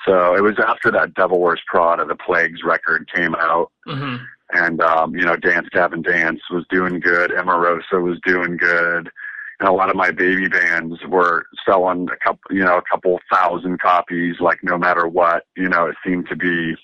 so 0.06 0.36
it 0.36 0.42
was 0.42 0.56
after 0.60 0.92
that 0.92 1.14
Devil 1.14 1.40
Wears 1.40 1.62
Prada, 1.68 2.06
the 2.06 2.16
Plagues 2.16 2.64
record 2.64 3.10
came 3.14 3.36
out. 3.36 3.72
Mm-hmm. 3.88 4.24
And 4.52 4.82
um, 4.82 5.16
you 5.16 5.26
know, 5.26 5.36
Dance 5.36 5.68
Gavin 5.72 6.02
Dance 6.02 6.41
was 6.50 6.66
doing 6.70 7.00
good. 7.00 7.32
Emarosa 7.32 8.02
was 8.02 8.20
doing 8.26 8.58
good 8.58 9.12
and 9.60 9.68
a 9.68 9.72
lot 9.72 9.89
of 9.89 9.95
my 9.95 10.12
baby 10.12 10.48
bands 10.48 11.00
were 11.08 11.48
selling 11.66 12.08
a 12.12 12.18
couple, 12.18 12.56
you 12.56 12.64
know, 12.64 12.78
a 12.78 12.84
couple 12.84 13.20
thousand 13.32 13.80
copies, 13.80 14.36
like 14.39 14.64
no 14.64 14.78
matter 14.78 15.08
what, 15.08 15.45
you 15.56 15.68
know, 15.68 15.88
it 15.88 15.95
seemed 16.06 16.28
to 16.30 16.36
be, 16.36 16.76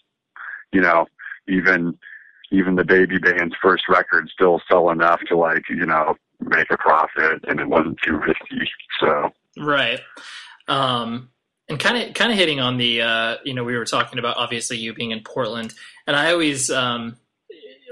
you 0.72 0.82
know, 0.82 1.06
even, 1.48 1.98
even 2.52 2.76
the 2.76 2.84
baby 2.84 3.20
band's 3.20 3.56
first 3.62 3.88
record 3.88 4.28
still 4.30 4.60
sell 4.68 4.90
enough 4.90 5.20
to 5.28 5.38
like, 5.38 5.64
you 5.70 5.86
know, 5.86 6.16
make 6.40 6.72
a 6.72 6.78
profit 6.78 7.44
and 7.48 7.60
it 7.60 7.68
wasn't 7.68 8.00
too 8.04 8.18
risky. 8.18 8.70
So. 9.00 9.32
Right. 9.58 10.00
Um, 10.68 11.30
and 11.70 11.80
kind 11.80 11.98
of, 11.98 12.16
kind 12.16 12.32
of 12.32 12.38
hitting 12.38 12.60
on 12.60 12.78
the, 12.78 13.02
uh, 13.04 13.38
you 13.44 13.54
know, 13.54 13.64
we 13.64 13.78
were 13.78 13.86
talking 13.86 14.18
about 14.18 14.38
obviously 14.38 14.78
you 14.78 14.96
being 14.96 15.12
in 15.12 15.22
Portland 15.22 15.76
and 16.08 16.16
I 16.16 16.32
always, 16.32 16.72
um, 16.72 17.18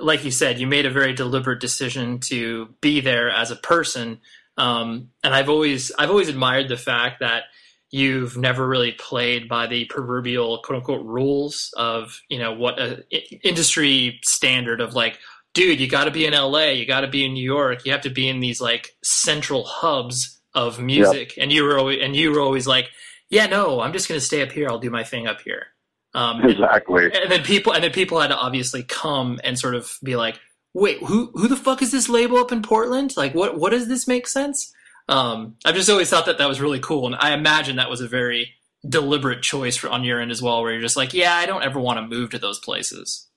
like 0.01 0.25
you 0.25 0.31
said, 0.31 0.59
you 0.59 0.67
made 0.67 0.85
a 0.85 0.91
very 0.91 1.13
deliberate 1.13 1.59
decision 1.59 2.19
to 2.27 2.73
be 2.81 3.01
there 3.01 3.29
as 3.29 3.51
a 3.51 3.55
person. 3.55 4.19
Um, 4.57 5.09
and 5.23 5.33
I've 5.33 5.49
always 5.49 5.91
I've 5.97 6.09
always 6.09 6.27
admired 6.29 6.67
the 6.67 6.77
fact 6.77 7.19
that 7.21 7.43
you've 7.91 8.37
never 8.37 8.67
really 8.67 8.93
played 8.93 9.47
by 9.49 9.67
the 9.67 9.85
proverbial 9.85 10.59
quote 10.63 10.77
unquote 10.77 11.05
rules 11.05 11.73
of 11.77 12.21
you 12.29 12.39
know 12.39 12.53
what 12.53 12.79
a 12.79 13.03
industry 13.47 14.19
standard 14.23 14.81
of 14.81 14.93
like 14.93 15.19
dude 15.53 15.79
you 15.79 15.87
got 15.87 16.05
to 16.05 16.11
be 16.11 16.25
in 16.25 16.33
LA 16.33 16.67
you 16.67 16.85
got 16.85 17.01
to 17.01 17.07
be 17.07 17.25
in 17.25 17.33
New 17.33 17.43
York 17.43 17.85
you 17.85 17.91
have 17.91 18.01
to 18.01 18.09
be 18.09 18.27
in 18.27 18.39
these 18.39 18.61
like 18.61 18.95
central 19.03 19.63
hubs 19.65 20.39
of 20.53 20.79
music. 20.79 21.35
Yep. 21.35 21.43
and 21.43 21.51
you 21.51 21.63
were 21.63 21.77
always, 21.77 21.99
and 22.01 22.15
you 22.15 22.31
were 22.31 22.39
always 22.39 22.65
like 22.65 22.89
yeah 23.29 23.45
no 23.45 23.81
I'm 23.81 23.93
just 23.93 24.07
going 24.07 24.19
to 24.19 24.25
stay 24.25 24.41
up 24.41 24.51
here 24.51 24.69
I'll 24.69 24.79
do 24.79 24.89
my 24.89 25.03
thing 25.03 25.27
up 25.27 25.41
here 25.41 25.67
um, 26.13 26.43
exactly 26.43 27.05
and, 27.05 27.15
and 27.15 27.31
then 27.31 27.43
people 27.43 27.73
and 27.73 27.83
then 27.83 27.91
people 27.91 28.19
had 28.19 28.27
to 28.27 28.37
obviously 28.37 28.83
come 28.83 29.39
and 29.43 29.57
sort 29.57 29.75
of 29.75 29.97
be 30.03 30.15
like 30.15 30.39
wait, 30.73 30.99
who 31.03 31.31
who 31.33 31.47
the 31.47 31.55
fuck 31.55 31.81
is 31.81 31.91
this 31.91 32.09
label 32.09 32.37
up 32.37 32.51
in 32.51 32.61
Portland? 32.61 33.15
Like, 33.17 33.33
what 33.33 33.57
what 33.57 33.71
does 33.71 33.87
this 33.87 34.07
make 34.07 34.27
sense? 34.27 34.73
Um, 35.09 35.55
I've 35.65 35.75
just 35.75 35.89
always 35.89 36.09
thought 36.09 36.25
that 36.27 36.37
that 36.37 36.47
was 36.47 36.61
really 36.61 36.79
cool, 36.79 37.05
and 37.05 37.15
I 37.15 37.33
imagine 37.33 37.75
that 37.75 37.89
was 37.89 38.01
a 38.01 38.07
very 38.07 38.53
deliberate 38.87 39.41
choice 39.41 39.75
for, 39.75 39.89
on 39.89 40.03
your 40.03 40.19
end 40.19 40.31
as 40.31 40.41
well, 40.41 40.61
where 40.61 40.71
you're 40.71 40.81
just 40.81 40.97
like, 40.97 41.13
yeah, 41.13 41.35
I 41.35 41.45
don't 41.45 41.63
ever 41.63 41.79
want 41.79 41.97
to 41.97 42.15
move 42.15 42.31
to 42.31 42.39
those 42.39 42.59
places. 42.59 43.27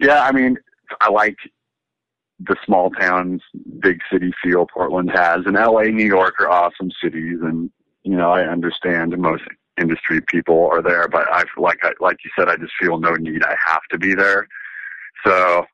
Yeah, 0.00 0.22
I 0.22 0.32
mean, 0.32 0.56
I 1.00 1.10
like 1.10 1.36
the 2.38 2.56
small 2.64 2.90
towns, 2.90 3.42
big 3.80 4.00
city 4.12 4.32
feel 4.42 4.66
Portland 4.66 5.10
has, 5.12 5.46
and 5.46 5.54
LA, 5.54 5.84
New 5.84 6.06
York 6.06 6.34
are 6.40 6.50
awesome 6.50 6.90
cities, 7.02 7.38
and 7.42 7.70
you 8.02 8.16
know, 8.16 8.30
I 8.30 8.42
understand 8.42 9.16
most 9.18 9.42
industry 9.78 10.20
people 10.20 10.68
are 10.72 10.82
there, 10.82 11.08
but 11.08 11.26
I 11.30 11.44
like 11.56 11.78
I, 11.82 11.92
like 12.00 12.18
you 12.24 12.30
said, 12.38 12.48
I 12.48 12.56
just 12.56 12.72
feel 12.80 12.98
no 12.98 13.14
need. 13.14 13.42
I 13.44 13.54
have 13.66 13.82
to 13.90 13.98
be 13.98 14.14
there. 14.14 14.48
So 15.24 15.66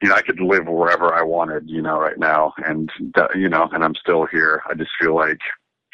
you 0.00 0.08
know, 0.08 0.14
I 0.14 0.22
could 0.22 0.40
live 0.40 0.66
wherever 0.66 1.14
I 1.14 1.22
wanted, 1.22 1.68
you 1.68 1.82
know, 1.82 1.98
right 1.98 2.18
now. 2.18 2.52
And, 2.64 2.90
you 3.34 3.48
know, 3.48 3.68
and 3.72 3.82
I'm 3.82 3.96
still 3.96 4.26
here. 4.26 4.62
I 4.68 4.74
just 4.74 4.90
feel 5.00 5.14
like 5.14 5.40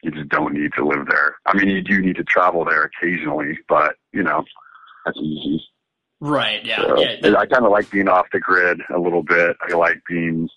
you 0.03 0.11
just 0.11 0.28
don't 0.28 0.53
need 0.53 0.72
to 0.74 0.87
live 0.87 1.07
there. 1.09 1.37
I 1.47 1.57
mean, 1.57 1.68
you 1.68 1.80
do 1.80 2.03
need 2.03 2.16
to 2.16 2.24
travel 2.24 2.64
there 2.64 2.82
occasionally, 2.82 3.59
but, 3.66 3.97
you 4.12 4.22
know, 4.22 4.45
that's 5.07 5.16
easy. 5.16 5.64
Right. 6.20 6.64
Yeah. 6.64 6.82
So, 6.82 6.99
yeah. 6.99 7.35
I 7.39 7.47
kind 7.47 7.64
of 7.64 7.70
like 7.70 7.91
being 7.91 8.09
off 8.09 8.26
the 8.30 8.41
grid 8.41 8.80
a 8.95 8.99
little 8.99 9.22
bit. 9.22 9.57
I 9.66 9.74
like 9.74 10.03
being 10.07 10.51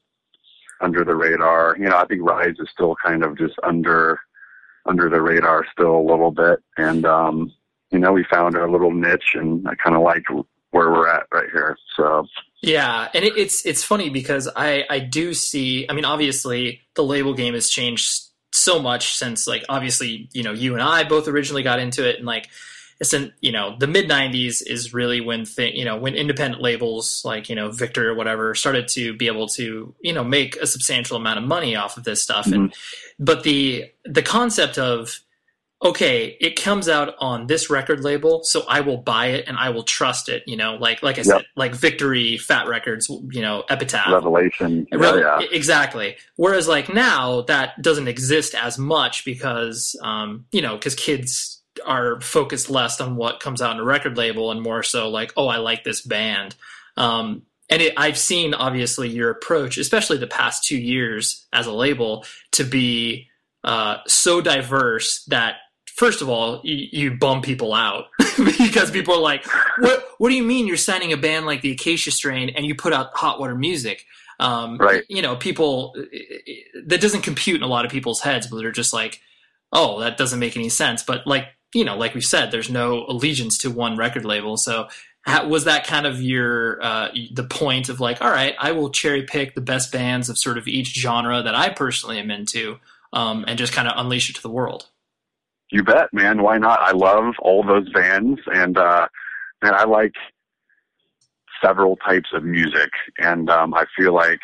under 0.81 1.05
the 1.05 1.15
radar. 1.15 1.77
You 1.79 1.87
know, 1.87 1.97
I 1.97 2.05
think 2.05 2.23
Rise 2.23 2.55
is 2.59 2.69
still 2.69 2.95
kind 3.01 3.23
of 3.23 3.37
just 3.37 3.55
under, 3.63 4.19
under 4.87 5.09
the 5.09 5.21
radar 5.21 5.65
still 5.71 5.97
a 5.97 6.07
little 6.09 6.31
bit. 6.31 6.59
And, 6.77 7.05
um, 7.05 7.53
you 7.91 7.99
know, 7.99 8.11
we 8.11 8.25
found 8.29 8.55
our 8.55 8.69
little 8.69 8.91
niche 8.91 9.35
and 9.35 9.67
I 9.67 9.75
kind 9.75 9.95
of 9.95 10.01
like 10.01 10.23
where 10.71 10.91
we're 10.91 11.09
at 11.09 11.23
right 11.31 11.47
here. 11.51 11.77
So 11.95 12.27
yeah, 12.61 13.07
and 13.13 13.23
it, 13.23 13.37
it's 13.37 13.65
it's 13.65 13.83
funny 13.83 14.09
because 14.09 14.49
I 14.55 14.83
I 14.89 14.99
do 14.99 15.33
see. 15.33 15.85
I 15.89 15.93
mean, 15.93 16.05
obviously 16.05 16.81
the 16.95 17.03
label 17.03 17.33
game 17.33 17.53
has 17.53 17.69
changed 17.69 18.23
so 18.51 18.79
much 18.79 19.13
since 19.15 19.47
like 19.47 19.63
obviously 19.69 20.29
you 20.33 20.43
know 20.43 20.51
you 20.51 20.73
and 20.73 20.81
I 20.81 21.03
both 21.03 21.27
originally 21.27 21.63
got 21.63 21.79
into 21.79 22.07
it 22.07 22.17
and 22.17 22.25
like 22.25 22.49
it's 22.99 23.13
in 23.13 23.31
you 23.41 23.51
know 23.51 23.75
the 23.79 23.87
mid 23.87 24.09
90s 24.09 24.61
is 24.65 24.93
really 24.93 25.21
when 25.21 25.45
thing 25.45 25.75
you 25.75 25.85
know 25.85 25.97
when 25.97 26.15
independent 26.15 26.61
labels 26.61 27.21
like 27.23 27.49
you 27.49 27.55
know 27.55 27.71
Victor 27.71 28.09
or 28.09 28.15
whatever 28.15 28.55
started 28.55 28.87
to 28.89 29.15
be 29.15 29.27
able 29.27 29.47
to 29.49 29.93
you 30.01 30.13
know 30.13 30.23
make 30.23 30.55
a 30.57 30.67
substantial 30.67 31.17
amount 31.17 31.39
of 31.39 31.45
money 31.45 31.75
off 31.75 31.97
of 31.97 32.03
this 32.03 32.21
stuff 32.21 32.45
mm-hmm. 32.45 32.55
and 32.55 32.75
but 33.19 33.43
the 33.43 33.85
the 34.05 34.23
concept 34.23 34.77
of 34.77 35.19
okay, 35.83 36.35
it 36.41 36.59
comes 36.61 36.89
out 36.89 37.15
on 37.19 37.47
this 37.47 37.69
record 37.69 38.03
label, 38.03 38.43
so 38.43 38.63
I 38.67 38.81
will 38.81 38.97
buy 38.97 39.27
it 39.27 39.47
and 39.47 39.57
I 39.57 39.69
will 39.69 39.83
trust 39.83 40.29
it. 40.29 40.43
You 40.47 40.57
know, 40.57 40.75
like 40.75 41.03
like 41.03 41.19
I 41.19 41.21
said, 41.21 41.45
like 41.55 41.75
Victory, 41.75 42.37
Fat 42.37 42.67
Wreck 42.67 42.85
Chords, 42.85 43.09
you 43.09 43.41
know, 43.41 43.63
Epitaph, 43.69 44.11
Revelation, 44.11 44.87
Re- 44.91 45.19
yeah, 45.19 45.39
exactly. 45.51 46.17
Whereas 46.35 46.67
like 46.67 46.93
now 46.93 47.41
that 47.41 47.81
doesn't 47.81 48.07
exist 48.07 48.55
as 48.55 48.77
much 48.77 49.25
because 49.25 49.95
um, 50.01 50.45
you 50.51 50.61
know 50.61 50.75
because 50.75 50.95
kids 50.95 51.56
are 51.85 52.21
focused 52.21 52.69
less 52.69 52.99
on 53.01 53.15
what 53.15 53.39
comes 53.39 53.61
out 53.61 53.73
in 53.73 53.79
a 53.79 53.83
record 53.83 54.17
label 54.17 54.51
and 54.51 54.61
more 54.61 54.83
so 54.83 55.09
like 55.09 55.33
oh 55.37 55.47
I 55.47 55.57
like 55.57 55.83
this 55.83 56.01
band. 56.01 56.55
Um, 56.95 57.43
and 57.69 57.81
it, 57.81 57.93
I've 57.97 58.17
seen 58.17 58.53
obviously 58.53 59.09
your 59.09 59.29
approach, 59.29 59.77
especially 59.77 60.17
the 60.17 60.27
past 60.27 60.63
two 60.63 60.77
years 60.77 61.47
as 61.51 61.67
a 61.67 61.73
label, 61.73 62.25
to 62.53 62.63
be 62.63 63.27
uh, 63.63 63.97
so 64.07 64.39
diverse 64.41 65.25
that 65.25 65.57
first 65.97 66.21
of 66.21 66.29
all, 66.29 66.61
you, 66.63 66.87
you 66.91 67.17
bum 67.17 67.41
people 67.41 67.73
out 67.73 68.05
because 68.37 68.91
people 68.91 69.15
are 69.15 69.21
like, 69.21 69.45
"What? 69.79 70.07
What 70.17 70.29
do 70.29 70.35
you 70.35 70.43
mean 70.43 70.67
you're 70.67 70.77
signing 70.77 71.11
a 71.11 71.17
band 71.17 71.45
like 71.45 71.61
the 71.61 71.71
Acacia 71.71 72.11
Strain 72.11 72.49
and 72.49 72.65
you 72.65 72.75
put 72.75 72.93
out 72.93 73.09
hot 73.13 73.39
water 73.39 73.55
music?" 73.55 74.05
Um, 74.39 74.77
right. 74.77 75.03
You 75.09 75.21
know, 75.21 75.35
people 75.35 75.95
that 76.85 77.01
doesn't 77.01 77.23
compute 77.23 77.57
in 77.57 77.63
a 77.63 77.67
lot 77.67 77.85
of 77.85 77.91
people's 77.91 78.21
heads, 78.21 78.47
but 78.47 78.57
they're 78.57 78.71
just 78.71 78.93
like, 78.93 79.19
"Oh, 79.73 79.99
that 79.99 80.17
doesn't 80.17 80.39
make 80.39 80.55
any 80.55 80.69
sense." 80.69 81.03
But 81.03 81.27
like 81.27 81.47
you 81.73 81.85
know, 81.85 81.97
like 81.97 82.15
we 82.15 82.21
said, 82.21 82.51
there's 82.51 82.69
no 82.69 83.05
allegiance 83.07 83.57
to 83.59 83.71
one 83.71 83.97
record 83.97 84.25
label, 84.25 84.57
so. 84.57 84.87
was 85.45 85.65
that 85.65 85.85
kind 85.85 86.07
of 86.07 86.21
your 86.21 86.81
uh, 86.81 87.09
the 87.33 87.43
point 87.43 87.89
of 87.89 87.99
like, 87.99 88.21
all 88.21 88.29
right, 88.31 88.55
I 88.57 88.71
will 88.71 88.89
cherry 88.89 89.23
pick 89.23 89.55
the 89.55 89.61
best 89.61 89.91
bands 89.91 90.29
of 90.29 90.37
sort 90.37 90.57
of 90.57 90.69
each 90.69 90.95
genre 90.95 91.41
that 91.43 91.53
I 91.53 91.67
personally 91.67 92.17
am 92.17 92.31
into, 92.31 92.79
um, 93.11 93.43
and 93.45 93.57
just 93.57 93.73
kind 93.73 93.89
of 93.89 93.93
unleash 93.97 94.29
it 94.29 94.37
to 94.37 94.41
the 94.41 94.49
world? 94.49 94.87
You 95.69 95.83
bet, 95.83 96.13
man. 96.13 96.43
Why 96.43 96.57
not? 96.57 96.79
I 96.79 96.91
love 96.91 97.33
all 97.41 97.61
those 97.61 97.89
bands, 97.89 98.39
and 98.47 98.77
uh, 98.77 99.07
and 99.61 99.75
I 99.75 99.83
like 99.83 100.13
several 101.61 101.97
types 101.97 102.29
of 102.33 102.43
music, 102.43 102.89
and 103.17 103.49
um, 103.49 103.73
I 103.73 103.85
feel 103.97 104.13
like 104.13 104.39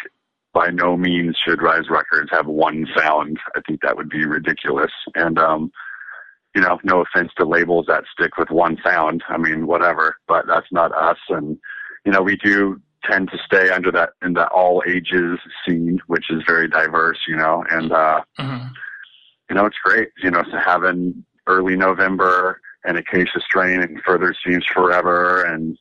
by 0.54 0.70
no 0.70 0.98
means 0.98 1.38
should 1.44 1.62
Rise 1.62 1.90
Records 1.90 2.30
have 2.32 2.48
one 2.48 2.88
sound. 2.96 3.40
I 3.56 3.62
think 3.62 3.82
that 3.82 3.96
would 3.96 4.10
be 4.10 4.26
ridiculous. 4.26 4.92
And 5.16 5.40
um, 5.40 5.72
you 6.56 6.62
know, 6.62 6.80
no 6.84 7.02
offense 7.02 7.32
to 7.38 7.46
labels 7.46 7.86
that 7.88 8.04
stick 8.12 8.38
with 8.38 8.50
one 8.50 8.78
sound. 8.84 9.24
I 9.28 9.38
mean, 9.38 9.68
whatever, 9.68 10.18
but 10.28 10.46
that's 10.48 10.72
not 10.72 10.92
us. 10.96 11.18
And 11.30 11.58
you 12.06 12.12
know, 12.12 12.22
we 12.22 12.36
do 12.38 12.82
tend 13.10 13.30
to 13.32 13.38
stay 13.46 13.70
under 13.70 13.92
that 13.92 14.12
in 14.24 14.34
the 14.34 14.48
all 14.48 14.84
ages 14.88 15.40
scene, 15.66 16.00
which 16.08 16.30
is 16.30 16.44
very 16.48 16.68
diverse. 16.68 17.20
You 17.28 17.38
know, 17.38 17.64
and 17.70 17.92
uh, 17.92 18.22
mm-hmm 18.40 18.68
you 19.54 19.56
know, 19.56 19.66
it's 19.66 19.78
great, 19.84 20.10
you 20.22 20.32
know, 20.32 20.42
to 20.42 20.60
having 20.60 21.24
early 21.48 21.76
November 21.76 22.60
and 22.86 22.98
Acacia 22.98 23.40
Strain 23.40 23.82
and 23.82 24.02
Further 24.06 24.34
Seems 24.46 24.66
Forever 24.66 25.44
and, 25.44 25.78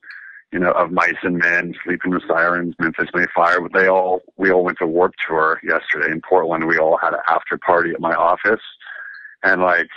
you 0.52 0.58
know, 0.58 0.72
of 0.72 0.92
Mice 0.92 1.16
and 1.22 1.38
Men, 1.38 1.74
Sleeping 1.84 2.10
with 2.10 2.22
Sirens, 2.28 2.74
Memphis 2.78 3.08
May 3.14 3.24
Fire. 3.34 3.66
They 3.72 3.88
all, 3.88 4.20
we 4.36 4.52
all 4.52 4.64
went 4.64 4.78
to 4.78 4.86
Warped 4.86 5.16
Tour 5.26 5.58
yesterday 5.62 6.12
in 6.12 6.20
Portland. 6.20 6.66
We 6.66 6.78
all 6.78 6.98
had 6.98 7.14
an 7.14 7.20
after 7.28 7.56
party 7.56 7.92
at 7.92 8.00
my 8.00 8.14
office 8.14 8.60
and 9.42 9.62
like, 9.62 9.88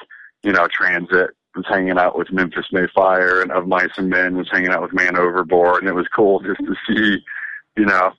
you 0.46 0.54
know, 0.54 0.68
Transit 0.68 1.32
was 1.56 1.66
hanging 1.68 1.98
out 1.98 2.18
with 2.18 2.32
Memphis 2.32 2.68
May 2.72 2.88
Fire 2.94 3.42
and 3.42 3.52
of 3.52 3.68
Mice 3.68 3.98
and 3.98 4.10
Men 4.10 4.38
was 4.38 4.48
hanging 4.52 4.70
out 4.70 4.82
with 4.82 4.94
Man 4.94 5.18
Overboard. 5.18 5.80
And 5.82 5.90
it 5.90 5.96
was 5.96 6.08
cool 6.16 6.40
just 6.42 6.60
to 6.60 6.76
see, 6.88 7.24
you 7.76 7.86
know, 7.86 8.12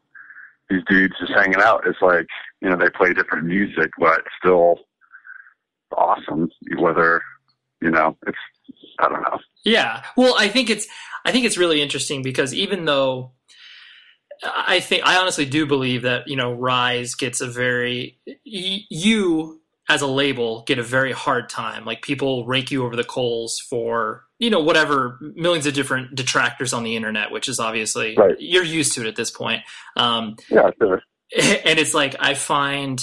these 0.69 0.83
dudes 0.89 1.15
just 1.21 1.33
hanging 1.33 1.61
out. 1.61 1.87
It's 1.87 2.03
like, 2.03 2.27
you 2.61 2.69
know, 2.69 2.77
they 2.77 2.91
play 2.91 3.13
different 3.13 3.47
music, 3.47 3.91
but 3.99 4.23
still 4.41 4.81
awesome. 5.97 6.51
Whether 6.79 7.23
you 7.81 7.91
know, 7.91 8.17
it's 8.27 8.39
I 8.99 9.09
don't 9.09 9.23
know. 9.23 9.39
Yeah, 9.65 10.03
well, 10.17 10.35
I 10.37 10.49
think 10.49 10.71
it's 10.71 10.89
I 11.25 11.33
think 11.33 11.45
it's 11.45 11.59
really 11.59 11.83
interesting 11.83 12.23
because 12.23 12.55
even 12.55 12.87
though 12.87 13.33
I 14.43 14.81
think 14.81 15.07
I 15.07 15.17
honestly 15.17 15.45
do 15.45 15.67
believe 15.67 16.03
that 16.03 16.27
you 16.29 16.37
know 16.37 16.53
Rise 16.53 17.15
gets 17.15 17.41
a 17.41 17.47
very 17.47 18.19
you 18.45 19.61
as 19.89 20.03
a 20.03 20.07
label 20.07 20.63
get 20.67 20.79
a 20.79 20.83
very 20.83 21.13
hard 21.13 21.49
time. 21.49 21.85
Like 21.85 22.03
people 22.03 22.45
rake 22.47 22.71
you 22.71 22.85
over 22.85 22.97
the 22.97 23.05
coals 23.05 23.61
for 23.61 24.25
you 24.39 24.51
know 24.51 24.61
whatever 24.61 25.19
millions 25.35 25.67
of 25.67 25.75
different 25.75 26.15
detractors 26.15 26.73
on 26.73 26.83
the 26.83 26.97
internet, 26.97 27.31
which 27.31 27.49
is 27.49 27.61
obviously 27.61 28.15
Right. 28.17 28.37
you're 28.39 28.65
used 28.65 28.95
to 28.95 29.03
it 29.03 29.07
at 29.07 29.17
this 29.17 29.31
point. 29.31 29.63
Um, 29.97 30.37
Yeah, 30.49 30.71
sure. 30.81 31.03
and 31.37 31.79
it's 31.79 31.95
like 31.95 32.17
I 32.21 32.35
find 32.35 33.03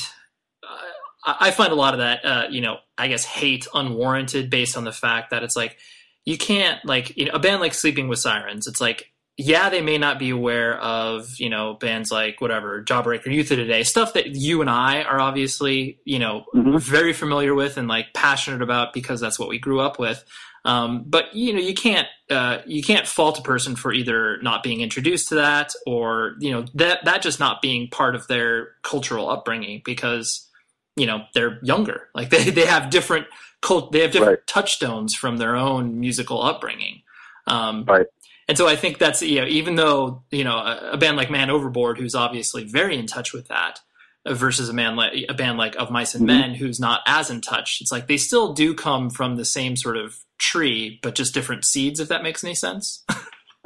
uh, 0.64 1.34
I 1.40 1.52
find 1.52 1.72
a 1.72 1.76
lot 1.76 1.94
of 1.94 2.00
that 2.00 2.26
uh, 2.26 2.48
you 2.50 2.62
know 2.62 2.78
I 2.98 3.08
guess 3.08 3.26
hate 3.26 3.68
unwarranted 3.74 4.50
based 4.50 4.78
on 4.78 4.84
the 4.84 4.92
fact 4.92 5.32
that 5.32 5.44
it's 5.44 5.56
like 5.56 5.78
you 6.26 6.38
can't 6.38 6.84
like 6.86 7.16
you 7.18 7.26
know 7.26 7.32
a 7.34 7.40
band 7.40 7.62
like 7.62 7.74
Sleeping 7.74 8.08
with 8.08 8.20
Sirens. 8.20 8.68
It's 8.68 8.82
like 8.82 9.13
yeah 9.38 9.70
they 9.70 9.82
may 9.82 9.98
not 9.98 10.20
be 10.20 10.30
aware 10.30 10.78
of 10.80 11.40
you 11.40 11.50
know 11.50 11.76
bands 11.76 12.12
like 12.12 12.40
whatever 12.42 12.84
Jawbreaker, 12.84 13.28
Youth 13.34 13.52
of 13.52 13.58
Today, 13.58 13.84
stuff 13.84 14.14
that 14.14 14.36
you 14.36 14.62
and 14.62 14.70
I 14.70 15.04
are 15.04 15.20
obviously 15.20 16.00
you 16.06 16.20
know 16.20 16.46
Mhm. 16.56 16.80
very 16.80 17.14
familiar 17.14 17.54
with 17.56 17.78
and 17.78 17.88
like 17.88 18.14
passionate 18.14 18.62
about 18.62 18.94
because 18.94 19.20
that's 19.22 19.40
what 19.40 19.50
we 19.50 19.60
grew 19.60 19.80
up 19.82 20.00
with. 20.00 20.24
Um, 20.66 21.04
but 21.08 21.34
you 21.36 21.52
know, 21.54 21.60
you 21.60 21.74
can't 21.74 22.08
uh, 22.30 22.60
you 22.66 22.82
can't 22.84 23.06
fault 23.08 23.38
a 23.40 23.42
person 23.42 23.76
for 23.76 23.92
either 23.92 24.42
not 24.42 24.64
being 24.64 24.82
introduced 24.82 25.28
to 25.30 25.36
that 25.36 25.74
or 25.86 26.36
you 26.40 26.52
know 26.52 26.66
that 26.76 27.04
that 27.06 27.22
just 27.22 27.40
not 27.40 27.62
being 27.62 27.90
part 27.90 28.16
of 28.16 28.28
their 28.28 28.70
cultural 28.84 29.30
upbringing 29.30 29.82
because 29.84 30.48
you 30.96 31.06
know 31.06 31.24
they're 31.34 31.60
younger. 31.64 32.10
Like 32.16 32.30
they 32.30 32.50
they 32.52 32.66
have 32.66 32.90
different 32.92 33.28
cult 33.62 33.92
they 33.92 34.02
have 34.02 34.12
different 34.12 34.40
Right. 34.40 34.48
touchstones 34.48 35.16
from 35.16 35.38
their 35.38 35.56
own 35.56 36.00
musical 36.00 36.42
upbringing. 36.42 37.02
Um, 37.48 37.84
Right. 37.88 38.06
And 38.48 38.58
so 38.58 38.68
I 38.68 38.76
think 38.76 38.98
that's 38.98 39.22
you 39.22 39.42
know 39.42 39.48
even 39.48 39.76
though 39.76 40.24
you 40.32 40.44
know 40.44 40.58
a, 40.58 40.92
a 40.94 40.98
band 40.98 41.18
like 41.18 41.32
Man 41.32 41.50
Overboard 41.50 41.98
who's 41.98 42.16
obviously 42.16 42.64
very 42.64 42.98
in 42.98 43.08
touch 43.08 43.34
with 43.34 43.48
that 43.48 43.80
uh, 44.26 44.34
versus 44.34 44.70
a 44.70 44.74
man 44.74 44.96
like 44.96 45.14
a 45.30 45.34
band 45.34 45.58
like 45.58 45.76
Of 45.76 45.90
Mice 45.92 46.14
and 46.16 46.24
Mhm. 46.24 46.28
Men 46.28 46.54
who's 46.56 46.80
not 46.80 47.02
as 47.08 47.30
in 47.30 47.42
touch. 47.42 47.80
It's 47.82 47.92
like 47.92 48.08
they 48.08 48.18
still 48.18 48.54
do 48.54 48.74
come 48.74 49.10
from 49.10 49.36
the 49.38 49.46
same 49.46 49.76
sort 49.76 49.98
of 49.98 50.18
tree, 50.40 51.00
but 51.02 51.16
just 51.16 51.34
different 51.34 51.64
seeds. 51.66 52.00
If 52.00 52.10
that 52.10 52.24
makes 52.24 52.44
any 52.44 52.56
sense. 52.56 53.04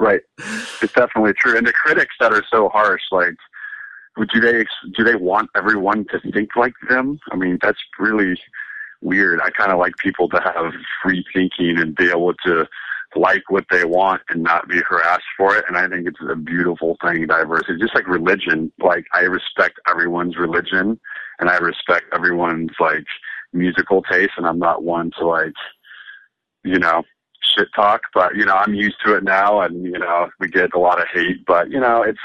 Right. 0.00 0.20
It's 0.80 0.92
definitely 0.92 1.32
true. 1.32 1.56
And 1.58 1.66
the 1.66 1.72
critics 1.72 2.14
that 2.20 2.32
are 2.32 2.44
so 2.52 2.68
harsh, 2.68 3.02
like, 3.10 3.34
do 4.32 4.40
they 4.40 4.64
do 4.96 5.02
they 5.02 5.16
want 5.16 5.50
everyone 5.56 6.06
to 6.12 6.20
think 6.30 6.50
like 6.54 6.74
them? 6.88 7.18
I 7.32 7.34
mean, 7.36 7.58
that's 7.60 7.80
really 7.98 8.40
weird. 9.00 9.40
I 9.40 9.50
kind 9.50 9.72
of 9.72 9.78
like 9.80 9.96
people 9.96 10.28
to 10.28 10.40
have 10.40 10.72
free 11.02 11.24
thinking 11.34 11.80
and 11.80 11.96
be 11.96 12.10
able 12.10 12.32
to 12.46 12.66
like 13.16 13.42
what 13.48 13.64
they 13.70 13.84
want 13.84 14.22
and 14.28 14.42
not 14.42 14.68
be 14.68 14.80
harassed 14.88 15.22
for 15.36 15.56
it. 15.56 15.64
And 15.68 15.76
I 15.76 15.88
think 15.88 16.06
it's 16.06 16.20
a 16.28 16.36
beautiful 16.36 16.96
thing, 17.04 17.26
diversity. 17.26 17.78
Just 17.78 17.94
like 17.94 18.06
religion. 18.06 18.72
Like, 18.78 19.06
I 19.14 19.20
respect 19.20 19.80
everyone's 19.88 20.36
religion 20.36 21.00
and 21.38 21.48
I 21.48 21.56
respect 21.56 22.06
everyone's 22.12 22.72
like 22.80 23.04
musical 23.52 24.02
taste, 24.02 24.32
and 24.36 24.46
I'm 24.46 24.58
not 24.58 24.82
one 24.82 25.10
to 25.18 25.26
like, 25.26 25.54
you 26.64 26.78
know, 26.78 27.02
shit 27.56 27.68
talk, 27.74 28.02
but 28.14 28.36
you 28.36 28.44
know, 28.44 28.54
I'm 28.54 28.74
used 28.74 28.96
to 29.04 29.16
it 29.16 29.24
now 29.24 29.60
and 29.62 29.84
you 29.84 29.98
know, 29.98 30.28
we 30.40 30.48
get 30.48 30.74
a 30.74 30.78
lot 30.78 31.00
of 31.00 31.06
hate, 31.12 31.44
but 31.46 31.70
you 31.70 31.80
know, 31.80 32.02
it's 32.02 32.18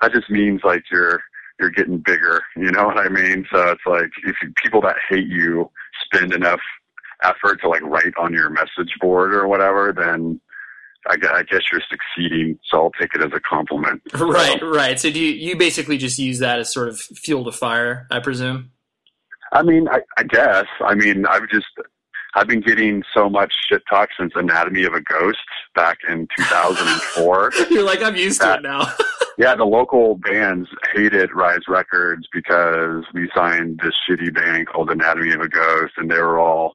that 0.00 0.12
just 0.12 0.30
means 0.30 0.62
like 0.64 0.84
you're 0.90 1.20
you're 1.60 1.70
getting 1.70 1.98
bigger, 1.98 2.42
you 2.56 2.70
know 2.70 2.84
what 2.84 2.98
I 2.98 3.08
mean? 3.08 3.46
So 3.52 3.70
it's 3.70 3.86
like 3.86 4.10
if 4.24 4.36
you, 4.42 4.52
people 4.62 4.80
that 4.82 4.96
hate 5.08 5.28
you 5.28 5.70
spend 6.04 6.32
enough 6.32 6.60
effort 7.24 7.60
to 7.62 7.68
like 7.68 7.82
write 7.82 8.12
on 8.18 8.32
your 8.32 8.50
message 8.50 8.92
board 9.00 9.34
or 9.34 9.48
whatever, 9.48 9.92
then 9.92 10.40
I 11.06 11.14
I 11.14 11.42
guess 11.42 11.62
you're 11.72 11.82
succeeding. 11.88 12.58
So 12.70 12.84
I'll 12.84 12.92
take 12.92 13.14
it 13.14 13.22
as 13.22 13.32
a 13.34 13.40
compliment. 13.40 14.02
So, 14.16 14.30
right, 14.30 14.60
right. 14.62 15.00
So 15.00 15.10
do 15.10 15.18
you 15.18 15.32
you 15.32 15.56
basically 15.56 15.98
just 15.98 16.18
use 16.18 16.38
that 16.38 16.58
as 16.58 16.72
sort 16.72 16.88
of 16.88 16.98
fuel 16.98 17.44
to 17.44 17.52
fire? 17.52 18.06
I 18.10 18.20
presume. 18.20 18.70
I 19.52 19.62
mean, 19.62 19.88
I, 19.88 20.00
I 20.16 20.24
guess. 20.24 20.66
I 20.80 20.94
mean, 20.94 21.26
I've 21.26 21.48
just 21.48 21.66
I've 22.34 22.48
been 22.48 22.60
getting 22.60 23.02
so 23.14 23.28
much 23.30 23.52
shit 23.68 23.82
talk 23.88 24.08
since 24.18 24.32
Anatomy 24.34 24.84
of 24.84 24.94
a 24.94 25.00
Ghost 25.00 25.38
back 25.74 25.98
in 26.08 26.26
2004. 26.36 27.52
You're 27.70 27.82
like 27.84 28.02
I'm 28.02 28.16
used 28.16 28.40
to 28.40 28.54
it 28.54 28.62
now. 28.62 28.92
Yeah, 29.36 29.56
the 29.56 29.64
local 29.64 30.14
bands 30.14 30.68
hated 30.92 31.30
Rise 31.34 31.66
Records 31.66 32.28
because 32.32 33.04
we 33.12 33.28
signed 33.34 33.80
this 33.82 33.94
shitty 34.08 34.32
band 34.32 34.68
called 34.68 34.90
Anatomy 34.90 35.32
of 35.32 35.40
a 35.40 35.48
Ghost, 35.48 35.94
and 35.96 36.08
they 36.08 36.20
were 36.20 36.38
all 36.38 36.74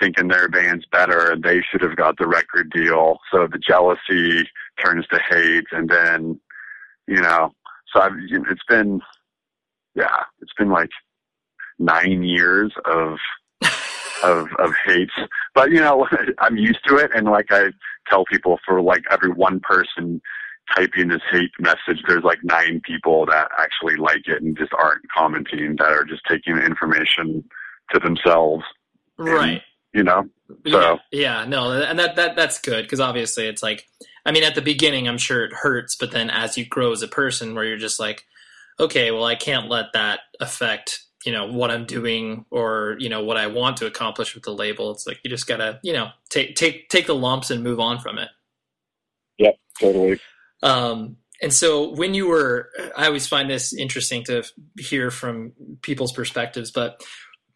thinking 0.00 0.28
their 0.28 0.48
band's 0.48 0.84
better 0.90 1.30
and 1.32 1.42
they 1.42 1.62
should 1.62 1.82
have 1.82 1.96
got 1.96 2.16
the 2.18 2.26
record 2.26 2.70
deal. 2.70 3.18
So 3.30 3.46
the 3.46 3.58
jealousy 3.58 4.48
turns 4.84 5.06
to 5.08 5.20
hate, 5.28 5.66
and 5.72 5.88
then 5.88 6.40
you 7.06 7.20
know, 7.20 7.52
so 7.92 8.00
I've 8.00 8.12
it's 8.30 8.64
been 8.68 9.00
yeah, 9.94 10.24
it's 10.40 10.52
been 10.58 10.70
like 10.70 10.90
nine 11.78 12.22
years 12.22 12.72
of 12.84 13.18
of 14.22 14.48
of 14.58 14.72
hate. 14.84 15.10
But 15.54 15.70
you 15.70 15.80
know, 15.80 16.08
I'm 16.38 16.56
used 16.56 16.80
to 16.86 16.96
it, 16.96 17.10
and 17.14 17.26
like 17.26 17.50
I 17.50 17.70
tell 18.08 18.24
people, 18.24 18.58
for 18.66 18.80
like 18.80 19.04
every 19.10 19.30
one 19.30 19.60
person 19.60 20.20
typing 20.74 21.08
this 21.08 21.22
hate 21.30 21.50
message, 21.58 22.02
there's 22.06 22.24
like 22.24 22.38
nine 22.42 22.80
people 22.84 23.26
that 23.26 23.48
actually 23.58 23.96
like 23.96 24.26
it 24.26 24.42
and 24.42 24.56
just 24.56 24.72
aren't 24.72 25.02
commenting, 25.14 25.76
that 25.78 25.92
are 25.92 26.04
just 26.04 26.22
taking 26.28 26.56
the 26.56 26.64
information 26.64 27.44
to 27.92 27.98
themselves. 27.98 28.64
right. 29.18 29.62
You 29.92 30.04
know, 30.04 30.28
yeah, 30.64 30.96
yeah, 31.10 31.44
no, 31.44 31.72
and 31.72 31.98
that 31.98 32.16
that 32.16 32.34
that's 32.36 32.60
good 32.60 32.82
because 32.82 33.00
obviously 33.00 33.46
it's 33.46 33.62
like, 33.62 33.86
I 34.24 34.32
mean, 34.32 34.42
at 34.42 34.54
the 34.54 34.62
beginning, 34.62 35.06
I'm 35.06 35.18
sure 35.18 35.44
it 35.44 35.52
hurts, 35.52 35.96
but 35.96 36.12
then 36.12 36.30
as 36.30 36.56
you 36.56 36.64
grow 36.64 36.92
as 36.92 37.02
a 37.02 37.08
person, 37.08 37.54
where 37.54 37.64
you're 37.64 37.76
just 37.76 38.00
like, 38.00 38.24
okay, 38.80 39.10
well, 39.10 39.24
I 39.24 39.34
can't 39.34 39.68
let 39.68 39.92
that 39.92 40.20
affect 40.40 41.04
you 41.24 41.32
know 41.32 41.46
what 41.46 41.70
I'm 41.70 41.84
doing 41.84 42.44
or 42.50 42.96
you 42.98 43.08
know 43.08 43.22
what 43.22 43.36
I 43.36 43.46
want 43.46 43.76
to 43.78 43.86
accomplish 43.86 44.34
with 44.34 44.44
the 44.44 44.52
label. 44.52 44.90
It's 44.90 45.06
like 45.06 45.20
you 45.22 45.30
just 45.30 45.46
gotta 45.46 45.78
you 45.82 45.92
know 45.92 46.08
take 46.30 46.56
take 46.56 46.88
take 46.88 47.06
the 47.06 47.14
lumps 47.14 47.50
and 47.50 47.62
move 47.62 47.80
on 47.80 47.98
from 48.00 48.18
it. 48.18 48.28
Yep, 49.38 49.56
totally. 49.80 50.20
Um, 50.62 51.16
and 51.40 51.52
so 51.52 51.90
when 51.94 52.14
you 52.14 52.28
were, 52.28 52.70
I 52.96 53.06
always 53.06 53.26
find 53.26 53.50
this 53.50 53.74
interesting 53.74 54.22
to 54.24 54.44
hear 54.78 55.10
from 55.10 55.52
people's 55.82 56.12
perspectives, 56.12 56.70
but 56.70 57.02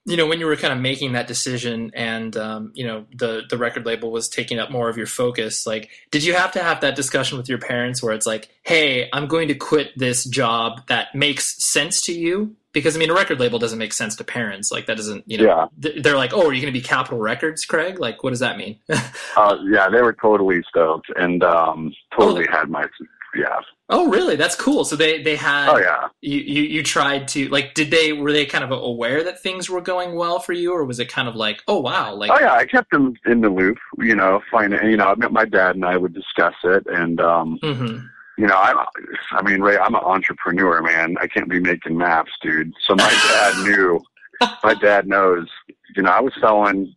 you 0.06 0.16
know, 0.16 0.26
when 0.26 0.38
you 0.40 0.46
were 0.46 0.56
kind 0.56 0.72
of 0.72 0.78
making 0.80 1.12
that 1.12 1.26
decision 1.26 1.90
and, 1.94 2.36
um, 2.36 2.70
you 2.74 2.86
know, 2.86 3.04
the, 3.14 3.42
the 3.50 3.58
record 3.58 3.84
label 3.84 4.10
was 4.12 4.28
taking 4.28 4.58
up 4.58 4.70
more 4.70 4.88
of 4.88 4.96
your 4.96 5.06
focus, 5.06 5.66
like, 5.66 5.90
did 6.12 6.24
you 6.24 6.32
have 6.34 6.52
to 6.52 6.62
have 6.62 6.80
that 6.82 6.94
discussion 6.94 7.36
with 7.36 7.48
your 7.48 7.58
parents 7.58 8.02
where 8.02 8.14
it's 8.14 8.26
like, 8.26 8.48
Hey, 8.62 9.08
I'm 9.12 9.26
going 9.26 9.48
to 9.48 9.54
quit 9.54 9.90
this 9.96 10.24
job 10.24 10.86
that 10.86 11.14
makes 11.14 11.62
sense 11.64 12.00
to 12.02 12.12
you? 12.12 12.54
Because 12.72 12.94
I 12.94 12.98
mean, 13.00 13.10
a 13.10 13.14
record 13.14 13.40
label 13.40 13.58
doesn't 13.58 13.78
make 13.78 13.92
sense 13.92 14.14
to 14.16 14.24
parents. 14.24 14.70
Like 14.70 14.86
that 14.86 14.96
doesn't, 14.96 15.24
you 15.26 15.38
know, 15.38 15.44
Yeah. 15.44 15.66
th- 15.82 16.02
they're 16.04 16.16
like, 16.16 16.32
Oh, 16.32 16.46
are 16.48 16.52
you 16.52 16.60
going 16.62 16.72
to 16.72 16.78
be 16.78 16.82
Capitol 16.84 17.18
Records, 17.18 17.64
Craig? 17.64 17.98
Like, 17.98 18.22
what 18.22 18.30
does 18.30 18.40
that 18.40 18.56
mean? 18.56 18.78
Uh, 19.36 19.58
yeah, 19.70 19.86
they 19.90 20.00
were 20.00 20.14
totally 20.14 20.62
stoked 20.66 21.08
and 21.16 21.44
um, 21.44 21.92
totally 22.18 22.46
had 22.50 22.70
my 22.70 22.86
yeah. 23.36 23.60
oh, 23.90 24.08
really? 24.08 24.36
That's 24.36 24.56
cool. 24.56 24.84
So 24.84 24.96
they, 24.96 25.22
they 25.22 25.36
had, 25.36 25.68
Oh 25.68 25.78
yeah. 25.78 26.08
you, 26.20 26.38
you 26.38 26.62
you 26.62 26.82
tried 26.82 27.28
to 27.28 27.48
like 27.48 27.74
did 27.74 27.90
they 27.90 28.12
were 28.12 28.32
they 28.32 28.46
kind 28.46 28.64
of 28.64 28.70
aware 28.70 29.22
that 29.24 29.40
things 29.40 29.68
were 29.68 29.80
going 29.80 30.14
well 30.14 30.38
for 30.38 30.52
you 30.52 30.72
or 30.72 30.84
was 30.84 30.98
it 30.98 31.08
kind 31.08 31.28
of 31.28 31.36
like 31.36 31.62
oh 31.68 31.80
wow 31.80 32.14
like 32.14 32.30
Oh 32.30 32.38
yeah, 32.40 32.52
I 32.54 32.66
kept 32.66 32.90
them 32.90 33.14
in 33.26 33.40
the 33.40 33.48
loop. 33.50 33.78
You 33.98 34.14
know, 34.14 34.40
find 34.50 34.72
you 34.72 34.96
know, 34.96 35.06
I 35.06 35.14
met 35.14 35.32
my 35.32 35.44
dad 35.44 35.76
and 35.76 35.84
I 35.84 35.96
would 35.96 36.14
discuss 36.14 36.54
it, 36.64 36.86
and 36.86 37.20
um, 37.20 37.58
mhm. 37.62 38.08
you 38.38 38.46
know, 38.46 38.56
I'm, 38.56 38.76
I 39.32 39.42
mean, 39.42 39.60
Ray, 39.60 39.78
I'm 39.78 39.94
an 39.94 40.02
entrepreneur, 40.02 40.82
man. 40.82 41.16
I 41.20 41.26
can't 41.26 41.48
be 41.48 41.60
making 41.60 41.96
maps, 41.96 42.32
dude. 42.42 42.72
So 42.86 42.94
my 42.94 43.10
dad 43.10 43.64
knew. 43.66 44.00
My 44.62 44.74
dad 44.74 45.08
knows. 45.08 45.48
You 45.96 46.02
know, 46.02 46.10
I 46.10 46.20
was 46.20 46.34
selling 46.40 46.94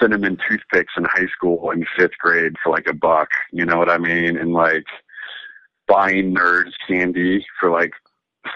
cinnamon 0.00 0.38
toothpicks 0.48 0.94
in 0.96 1.04
high 1.04 1.26
school 1.26 1.70
in 1.70 1.84
fifth 1.96 2.16
grade 2.18 2.54
for 2.62 2.70
like 2.70 2.86
a 2.88 2.94
buck. 2.94 3.28
You 3.52 3.64
know 3.66 3.78
what 3.78 3.90
I 3.90 3.98
mean? 3.98 4.36
And 4.36 4.52
like 4.52 4.86
buying 5.88 6.34
nerds 6.34 6.72
candy 6.86 7.44
for 7.58 7.70
like 7.70 7.92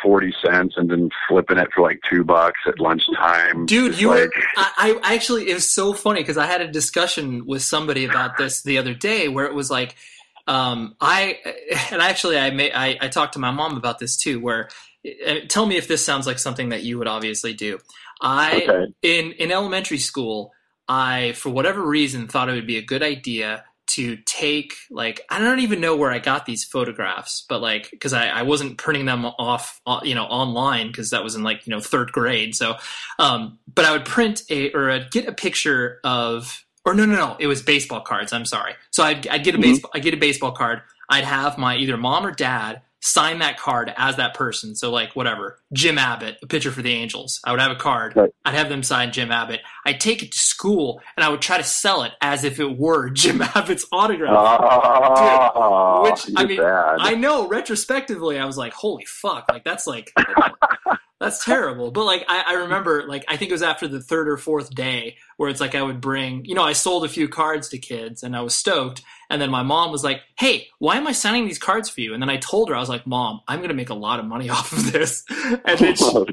forty 0.02 0.32
cents, 0.44 0.74
and 0.76 0.90
then 0.90 1.10
flipping 1.28 1.58
it 1.58 1.68
for 1.74 1.82
like 1.82 2.00
two 2.08 2.24
bucks 2.24 2.60
at 2.66 2.78
lunchtime. 2.78 3.66
dude 3.66 4.00
you 4.00 4.08
were 4.08 4.20
like, 4.20 4.30
I, 4.56 4.98
I 5.02 5.14
actually 5.14 5.50
it 5.50 5.54
was 5.54 5.70
so 5.70 5.92
funny 5.92 6.20
because 6.20 6.38
i 6.38 6.46
had 6.46 6.60
a 6.60 6.68
discussion 6.68 7.46
with 7.46 7.62
somebody 7.62 8.04
about 8.04 8.38
this 8.38 8.62
the 8.62 8.78
other 8.78 8.94
day 8.94 9.28
where 9.28 9.44
it 9.44 9.54
was 9.54 9.70
like 9.70 9.96
um 10.46 10.94
i 11.00 11.38
and 11.90 12.00
actually 12.00 12.38
i 12.38 12.50
may 12.50 12.72
i, 12.72 12.96
I 13.00 13.08
talked 13.08 13.34
to 13.34 13.38
my 13.38 13.50
mom 13.50 13.76
about 13.76 13.98
this 13.98 14.16
too 14.16 14.40
where 14.40 14.68
uh, 15.26 15.40
tell 15.48 15.66
me 15.66 15.76
if 15.76 15.88
this 15.88 16.04
sounds 16.04 16.26
like 16.26 16.38
something 16.38 16.70
that 16.70 16.84
you 16.84 16.98
would 16.98 17.08
obviously 17.08 17.52
do 17.52 17.78
i 18.20 18.64
okay, 18.68 18.92
in 19.02 19.32
in 19.32 19.52
elementary 19.52 19.98
school, 19.98 20.52
I 20.88 21.32
for 21.32 21.50
whatever 21.50 21.84
reason 21.84 22.28
thought 22.28 22.48
it 22.48 22.52
would 22.52 22.66
be 22.66 22.78
a 22.78 22.82
good 22.82 23.02
idea 23.02 23.64
to 23.88 24.16
take 24.24 24.74
like 24.90 25.20
I 25.28 25.38
don't 25.38 25.60
even 25.60 25.80
know 25.80 25.96
where 25.96 26.10
I 26.10 26.18
got 26.18 26.46
these 26.46 26.64
photographs, 26.64 27.44
but 27.48 27.60
like 27.60 27.90
because 27.90 28.12
I, 28.12 28.28
I 28.28 28.42
wasn't 28.42 28.78
printing 28.78 29.06
them 29.06 29.26
off 29.26 29.80
you 30.02 30.14
know 30.14 30.24
online 30.24 30.88
because 30.88 31.10
that 31.10 31.22
was 31.24 31.34
in 31.34 31.42
like 31.42 31.66
you 31.66 31.70
know 31.72 31.80
third 31.80 32.12
grade. 32.12 32.54
So, 32.54 32.76
um, 33.18 33.58
but 33.74 33.84
I 33.84 33.92
would 33.92 34.04
print 34.04 34.42
a 34.50 34.72
or 34.72 34.90
I'd 34.90 35.10
get 35.10 35.26
a 35.26 35.32
picture 35.32 36.00
of 36.04 36.64
or 36.84 36.94
no 36.94 37.04
no 37.04 37.14
no 37.16 37.36
it 37.38 37.46
was 37.46 37.62
baseball 37.62 38.00
cards. 38.00 38.32
I'm 38.32 38.46
sorry. 38.46 38.74
So 38.90 39.02
I'd, 39.02 39.26
I'd 39.28 39.44
get 39.44 39.54
a 39.54 39.58
Mhm. 39.58 39.62
baseball 39.62 39.90
I 39.94 39.98
get 39.98 40.14
a 40.14 40.18
baseball 40.18 40.52
card. 40.52 40.82
I'd 41.08 41.24
have 41.24 41.58
my 41.58 41.76
either 41.76 41.96
mom 41.96 42.24
or 42.26 42.32
dad 42.32 42.82
sign 43.02 43.40
that 43.40 43.58
card 43.58 43.92
as 43.96 44.16
that 44.16 44.32
person. 44.32 44.74
So 44.74 44.90
like 44.90 45.14
whatever, 45.14 45.58
Jim 45.72 45.98
Abbott, 45.98 46.38
a 46.42 46.46
pitcher 46.46 46.70
for 46.70 46.82
the 46.82 46.92
Angels. 46.92 47.40
I 47.44 47.50
would 47.50 47.60
have 47.60 47.72
a 47.72 47.76
card. 47.76 48.16
Right. 48.16 48.30
I'd 48.44 48.54
have 48.54 48.68
them 48.68 48.82
sign 48.82 49.12
Jim 49.12 49.30
Abbott. 49.30 49.60
I'd 49.84 50.00
take 50.00 50.22
it 50.22 50.32
to 50.32 50.38
school 50.38 51.02
and 51.16 51.24
I 51.24 51.28
would 51.28 51.42
try 51.42 51.58
to 51.58 51.64
sell 51.64 52.04
it 52.04 52.12
as 52.20 52.44
if 52.44 52.60
it 52.60 52.78
were 52.78 53.10
Jim 53.10 53.42
Abbott's 53.42 53.84
autograph. 53.92 54.32
Oh, 55.54 56.02
which 56.04 56.30
I 56.36 56.44
mean, 56.46 56.58
bad. 56.58 56.96
I 57.00 57.14
know 57.14 57.48
retrospectively, 57.48 58.38
I 58.38 58.44
was 58.44 58.56
like, 58.56 58.72
"Holy 58.72 59.04
fuck!" 59.04 59.46
Like 59.50 59.64
that's 59.64 59.86
like 59.86 60.12
that's 61.22 61.44
terrible. 61.44 61.92
But 61.92 62.04
like 62.04 62.24
I, 62.26 62.42
I 62.48 62.52
remember, 62.54 63.06
like 63.06 63.24
I 63.28 63.36
think 63.36 63.50
it 63.50 63.54
was 63.54 63.62
after 63.62 63.86
the 63.86 64.00
third 64.00 64.28
or 64.28 64.36
fourth 64.36 64.74
day 64.74 65.16
where 65.36 65.48
it's 65.48 65.60
like 65.60 65.76
I 65.76 65.82
would 65.82 66.00
bring, 66.00 66.44
you 66.44 66.56
know, 66.56 66.64
I 66.64 66.72
sold 66.72 67.04
a 67.04 67.08
few 67.08 67.28
cards 67.28 67.68
to 67.68 67.78
kids 67.78 68.24
and 68.24 68.36
I 68.36 68.40
was 68.40 68.56
stoked. 68.56 69.02
And 69.30 69.40
then 69.40 69.48
my 69.48 69.62
mom 69.62 69.92
was 69.92 70.02
like, 70.02 70.20
"Hey, 70.36 70.66
why 70.80 70.96
am 70.96 71.06
I 71.06 71.12
signing 71.12 71.46
these 71.46 71.60
cards 71.60 71.88
for 71.88 72.00
you?" 72.00 72.12
And 72.12 72.20
then 72.20 72.28
I 72.28 72.38
told 72.38 72.68
her, 72.68 72.74
I 72.74 72.80
was 72.80 72.88
like, 72.88 73.06
"Mom, 73.06 73.40
I'm 73.46 73.60
gonna 73.60 73.72
make 73.72 73.90
a 73.90 73.94
lot 73.94 74.18
of 74.18 74.26
money 74.26 74.50
off 74.50 74.72
of 74.72 74.90
this." 74.90 75.24
And 75.64 75.78
then 75.78 75.94
she, 75.96 76.04
oh, 76.04 76.26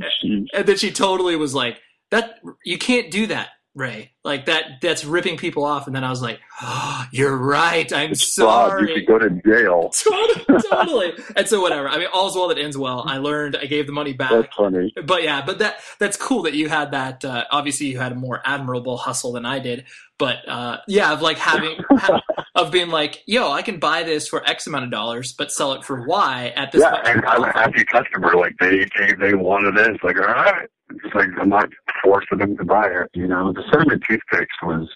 and 0.54 0.66
then 0.66 0.78
she 0.78 0.92
totally 0.92 1.36
was 1.36 1.54
like, 1.54 1.80
"That 2.10 2.40
you 2.66 2.80
can't 2.80 3.12
do 3.12 3.28
that." 3.28 3.50
Ray, 3.76 4.12
like 4.24 4.46
that, 4.48 4.82
that's 4.82 5.06
ripping 5.06 5.38
people 5.38 5.64
off. 5.64 5.88
And 5.88 5.96
then 5.96 6.04
I 6.04 6.10
was 6.10 6.22
like, 6.22 6.40
oh, 6.62 7.06
you're 7.12 7.38
right. 7.38 7.92
I'm 7.94 8.12
It's 8.12 8.34
fraud. 8.36 8.72
sorry. 8.72 8.90
You 8.90 8.96
could 8.96 9.08
go 9.08 9.20
to 9.20 9.30
jail. 9.46 9.90
totally, 9.94 10.62
totally. 10.70 11.14
And 11.36 11.48
so 11.48 11.62
whatever. 11.62 11.88
I 11.88 11.98
mean, 12.00 12.08
all's 12.14 12.36
well 12.36 12.48
that 12.50 12.58
ends 12.58 12.78
well. 12.78 13.04
I 13.08 13.18
learned. 13.18 13.56
I 13.56 13.66
gave 13.66 13.86
the 13.86 13.94
money 13.94 14.14
back. 14.14 14.32
That's 14.32 14.56
funny. 14.56 14.94
But 15.06 15.24
yeah, 15.24 15.46
but 15.46 15.60
that 15.60 15.78
that's 16.00 16.18
cool 16.18 16.42
that 16.44 16.54
you 16.56 16.68
had 16.68 16.92
that. 16.92 17.24
Uh, 17.24 17.46
obviously, 17.52 17.88
you 17.88 18.00
had 18.00 18.12
a 18.12 18.16
more 18.16 18.42
admirable 18.44 18.98
hustle 18.98 19.32
than 19.34 19.46
I 19.46 19.60
did. 19.60 19.86
But 20.20 20.48
uh, 20.48 20.78
yeah, 20.88 21.14
of 21.14 21.22
like 21.22 21.38
having 21.38 21.78
ha- 21.92 22.22
of 22.54 22.72
being 22.72 22.90
like, 22.90 23.24
yo, 23.26 23.52
I 23.52 23.62
can 23.62 23.80
buy 23.80 24.04
this 24.04 24.28
for 24.28 24.48
X 24.48 24.68
amount 24.68 24.84
of 24.84 24.92
dollars, 24.92 25.32
but 25.32 25.52
sell 25.52 25.74
it 25.74 25.84
for 25.84 26.06
Y 26.06 26.54
at 26.56 26.74
this. 26.74 26.82
Yeah, 26.82 27.02
and 27.06 27.26
I'm 27.26 27.44
a 27.44 27.52
happy 27.52 27.86
customer. 27.86 28.36
Like 28.36 28.56
they 28.60 28.86
gave, 28.98 29.18
they 29.18 29.34
wanted 29.34 29.78
it. 29.78 29.96
It's 29.96 30.04
like, 30.04 30.18
all 30.18 30.28
right. 30.28 30.68
It's 30.92 31.16
like 31.16 31.30
I'm 31.40 31.50
not 31.50 31.70
forcing 32.04 32.40
them 32.40 32.58
to 32.58 32.66
buy 32.66 32.88
it. 32.88 33.10
You 33.14 33.28
know, 33.28 33.54
the 33.54 33.64
cinnamon 33.72 34.02
toothpicks 34.08 34.56
was 34.62 34.90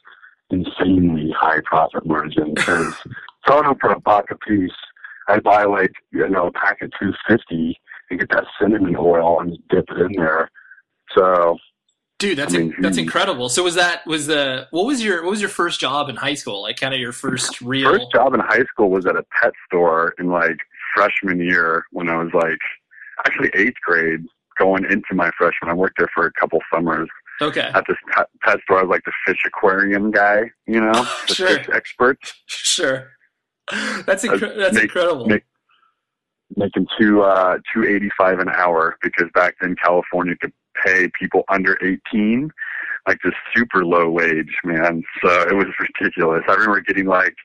insanely 0.50 1.34
high 1.38 1.62
profit 1.64 2.06
margin 2.06 2.54
because 2.54 2.94
photo 3.48 3.76
for 3.80 3.92
a 3.92 4.00
buck 4.00 4.26
a 4.30 4.36
piece. 4.36 4.72
I'd 5.30 5.44
buy 5.44 5.64
like 5.64 5.94
you 6.12 6.28
know 6.28 6.48
a 6.48 6.52
pack 6.52 6.82
of 6.82 6.92
two 7.00 7.14
fifty 7.28 7.80
and 8.10 8.20
get 8.20 8.30
that 8.32 8.46
cinnamon 8.60 8.98
oil 8.98 9.40
and 9.40 9.58
dip 9.70 9.86
it 9.90 9.98
in 10.00 10.12
there. 10.18 10.52
So 11.16 11.58
Dude, 12.24 12.38
that's 12.38 12.56
I 12.56 12.60
mean, 12.60 12.74
that's 12.80 12.96
hmm. 12.96 13.04
incredible. 13.04 13.50
So 13.50 13.64
was 13.64 13.76
that 13.76 14.08
was 14.08 14.28
the 14.28 14.66
what 14.72 14.86
was 14.86 15.04
your 15.04 15.24
what 15.24 15.32
was 15.32 15.42
your 15.42 15.50
first 15.50 15.82
job 15.82 16.08
in 16.08 16.16
high 16.16 16.36
school? 16.36 16.62
Like 16.62 16.80
kind 16.80 16.94
of 16.94 17.00
your 17.02 17.12
first 17.12 17.60
real. 17.62 17.92
first 17.92 18.14
job 18.14 18.34
in 18.34 18.40
high 18.40 18.64
school 18.64 18.90
was 18.90 19.06
at 19.06 19.18
a 19.18 19.26
pet 19.42 19.52
store 19.68 20.14
in 20.18 20.28
like 20.30 20.56
freshman 20.96 21.42
year 21.42 21.84
when 21.92 22.08
I 22.08 22.16
was 22.24 22.32
like 22.34 22.60
actually 23.26 23.50
eighth 23.56 23.76
grade 23.86 24.22
going 24.58 24.86
into 24.86 25.14
my 25.14 25.32
freshman. 25.38 25.70
I 25.70 25.74
worked 25.74 25.96
there 25.98 26.08
for 26.16 26.26
a 26.26 26.32
couple 26.40 26.60
summers 26.74 27.10
Okay, 27.42 27.70
at 27.74 27.84
this 27.90 27.98
pet, 28.16 28.30
pet 28.42 28.60
store. 28.64 28.80
I 28.80 28.84
was 28.84 28.90
like 28.90 29.04
the 29.04 29.12
fish 29.28 29.42
aquarium 29.46 30.10
guy, 30.10 30.44
you 30.66 30.80
know, 30.80 30.94
the 31.28 31.34
Sure. 31.34 31.48
fish 31.48 31.68
expert, 31.74 32.20
sure. 32.46 33.10
That's 34.06 34.24
incre- 34.24 34.56
that's 34.58 34.76
make- 34.76 34.84
incredible. 34.84 35.28
make- 35.28 35.44
making 36.56 36.88
two 36.98 37.22
uh 37.24 37.58
two 37.74 37.84
eighty 37.84 38.10
five 38.18 38.40
an 38.40 38.48
hour 38.48 38.96
because 39.02 39.28
back 39.34 39.56
then 39.60 39.76
California 39.84 40.36
could 40.40 40.54
pay 40.86 41.10
people 41.20 41.44
under 41.50 41.78
eighteen 41.84 42.52
like 43.08 43.20
this 43.24 43.34
super 43.54 43.84
low 43.86 44.10
wage, 44.10 44.56
man. 44.64 45.04
So 45.24 45.42
it 45.42 45.54
was 45.56 45.68
ridiculous. 46.00 46.44
I 46.48 46.54
remember 46.54 46.80
getting 46.82 47.06
like 47.06 47.36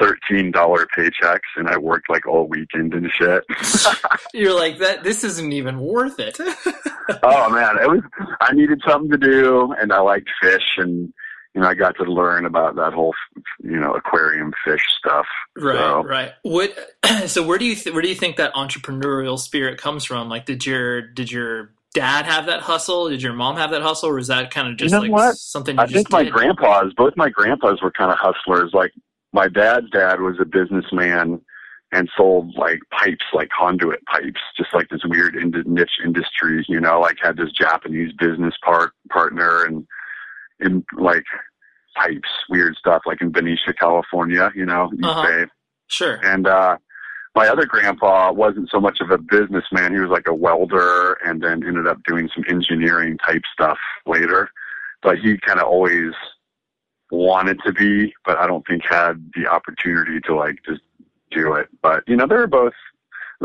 thirteen 0.00 0.50
dollar 0.50 0.86
paychecks 0.96 1.40
and 1.56 1.68
I 1.68 1.76
worked 1.78 2.08
like 2.10 2.26
all 2.26 2.46
weekend 2.48 2.94
and 2.94 3.10
shit. 3.12 3.44
You're 4.34 4.54
like 4.54 4.78
that. 4.78 5.04
This 5.04 5.24
isn't 5.24 5.52
even 5.52 5.80
worth 5.80 6.18
it. 6.20 6.36
oh 7.22 7.50
man, 7.50 7.76
it 7.82 7.88
was. 7.88 8.02
I 8.40 8.52
needed 8.52 8.82
something 8.86 9.10
to 9.10 9.18
do, 9.18 9.72
and 9.80 9.92
I 9.92 10.00
liked 10.00 10.30
fish, 10.42 10.62
and 10.78 11.12
you 11.54 11.60
know, 11.60 11.68
I 11.68 11.74
got 11.74 11.94
to 11.98 12.02
learn 12.04 12.46
about 12.46 12.74
that 12.76 12.92
whole, 12.92 13.14
you 13.62 13.78
know, 13.78 13.94
aquarium 13.94 14.52
fish 14.64 14.80
stuff. 14.98 15.26
Right, 15.56 15.76
So- 15.78 16.02
right. 16.02 16.32
What? 16.42 16.76
So 17.26 17.46
where 17.46 17.58
do 17.58 17.64
you 17.64 17.76
th- 17.76 17.92
where 17.94 18.02
do 18.02 18.08
you 18.08 18.14
think 18.16 18.36
that 18.36 18.52
entrepreneurial 18.54 19.38
spirit 19.38 19.78
comes 19.78 20.04
from? 20.04 20.28
Like, 20.28 20.46
did 20.46 20.66
your 20.66 21.00
did 21.00 21.30
your 21.30 21.70
dad 21.94 22.26
have 22.26 22.46
that 22.46 22.60
hustle? 22.60 23.08
Did 23.08 23.22
your 23.22 23.32
mom 23.32 23.56
have 23.56 23.70
that 23.70 23.82
hustle, 23.82 24.10
or 24.10 24.18
is 24.18 24.26
that 24.28 24.50
kind 24.50 24.68
of 24.68 24.76
just 24.76 24.92
know 24.92 25.00
like 25.00 25.10
what? 25.10 25.36
something 25.36 25.76
you 25.76 25.82
I 25.82 25.86
think 25.86 26.10
my 26.10 26.24
did? 26.24 26.32
grandpas, 26.32 26.92
both 26.96 27.14
my 27.16 27.30
grandpas, 27.30 27.80
were 27.82 27.90
kind 27.90 28.12
of 28.12 28.18
hustlers. 28.18 28.72
Like 28.74 28.92
my 29.32 29.48
dad's 29.48 29.88
dad 29.90 30.20
was 30.20 30.36
a 30.40 30.44
businessman 30.44 31.40
and 31.92 32.10
sold 32.16 32.54
like 32.56 32.80
pipes, 32.90 33.24
like 33.32 33.48
conduit 33.56 34.04
pipes, 34.06 34.40
just 34.58 34.74
like 34.74 34.88
this 34.90 35.00
weird 35.04 35.36
ind- 35.36 35.64
niche 35.66 35.98
industry. 36.04 36.64
You 36.68 36.80
know, 36.80 37.00
like 37.00 37.16
had 37.22 37.36
this 37.36 37.50
Japanese 37.52 38.12
business 38.18 38.54
part 38.64 38.92
partner 39.10 39.64
and 39.64 39.86
in 40.60 40.84
like 40.98 41.24
pipes, 41.96 42.28
weird 42.50 42.76
stuff, 42.76 43.02
like 43.06 43.20
in 43.22 43.30
Benicia, 43.30 43.72
California. 43.78 44.50
You 44.54 44.66
know, 44.66 44.90
East 44.94 45.04
Uh-huh. 45.04 45.26
Bay. 45.26 45.44
Sure. 45.88 46.18
And 46.24 46.46
uh 46.46 46.76
my 47.34 47.48
other 47.48 47.66
grandpa 47.66 48.32
wasn't 48.32 48.70
so 48.70 48.80
much 48.80 49.00
of 49.00 49.10
a 49.10 49.18
businessman. 49.18 49.92
He 49.92 50.00
was 50.00 50.10
like 50.10 50.28
a 50.28 50.34
welder 50.34 51.14
and 51.24 51.42
then 51.42 51.66
ended 51.66 51.86
up 51.86 51.98
doing 52.06 52.28
some 52.34 52.44
engineering 52.48 53.18
type 53.18 53.42
stuff 53.52 53.78
later. 54.06 54.50
But 55.02 55.18
he 55.18 55.36
kind 55.38 55.58
of 55.60 55.66
always 55.66 56.12
wanted 57.10 57.60
to 57.66 57.72
be, 57.72 58.14
but 58.24 58.38
I 58.38 58.46
don't 58.46 58.66
think 58.66 58.82
had 58.88 59.30
the 59.34 59.46
opportunity 59.46 60.20
to 60.26 60.34
like 60.34 60.58
just 60.66 60.80
do 61.30 61.54
it. 61.54 61.68
But 61.82 62.04
you 62.06 62.16
know, 62.16 62.26
they 62.26 62.36
were 62.36 62.46
both 62.46 62.72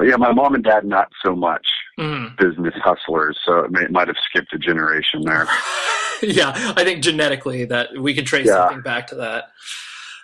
yeah, 0.02 0.16
my 0.16 0.32
mom 0.32 0.54
and 0.56 0.64
dad 0.64 0.86
not 0.86 1.12
so 1.26 1.36
much 1.36 1.66
Mhm. 1.98 2.38
business 2.38 2.74
hustlers, 2.82 3.38
so 3.44 3.60
it 3.60 3.72
may, 3.72 3.86
might 3.88 4.08
have 4.08 4.16
skipped 4.30 4.54
a 4.54 4.58
generation 4.58 5.22
there. 5.26 5.46
yeah, 6.22 6.54
I 6.78 6.84
think 6.86 7.04
genetically 7.04 7.66
that 7.66 7.90
we 7.98 8.14
can 8.14 8.24
trace 8.24 8.46
Yeah. 8.46 8.68
something 8.68 8.82
back 8.82 9.08
to 9.08 9.16
that. 9.16 9.50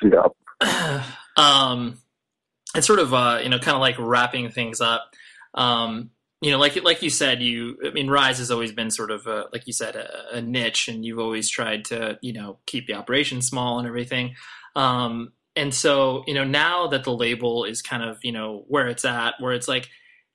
Yeah. 0.02 1.02
um, 1.36 1.98
and 2.76 2.84
sort 2.84 3.00
of 3.00 3.14
uh, 3.14 3.40
you 3.42 3.50
know, 3.50 3.60
kind 3.60 3.76
of 3.76 3.82
like 3.82 3.96
wrapping 3.98 4.50
things 4.52 4.82
up. 4.82 5.12
Um, 5.54 6.12
you 6.42 6.52
know, 6.52 6.60
like 6.60 6.82
like 6.84 7.02
you 7.02 7.10
said, 7.10 7.42
you 7.42 7.78
I 7.84 7.90
mean, 7.92 8.10
Rise 8.10 8.38
has 8.38 8.52
always 8.52 8.72
been 8.72 8.92
sort 8.92 9.10
of 9.10 9.26
a, 9.26 9.46
like 9.52 9.66
you 9.68 9.74
said 9.74 9.96
a, 9.96 10.38
a 10.38 10.42
niche, 10.42 10.88
and 10.88 11.04
you've 11.04 11.20
always 11.20 11.50
tried 11.50 11.86
to 11.86 12.20
you 12.22 12.34
know 12.34 12.60
keep 12.66 12.88
the 12.88 12.94
operation 12.94 13.42
small 13.42 13.80
and 13.80 13.88
everything. 13.88 14.36
Um, 14.76 15.32
and 15.56 15.74
so 15.74 16.24
you 16.28 16.34
know 16.34 16.44
now 16.44 16.88
that 16.88 17.06
the 17.06 17.16
label 17.16 17.64
is 17.64 17.82
kind 17.82 18.04
of 18.04 18.20
you 18.24 18.32
know 18.32 18.66
where 18.68 18.88
it's 18.88 19.06
at, 19.06 19.36
where 19.40 19.54
it's 19.54 19.68
like 19.68 19.88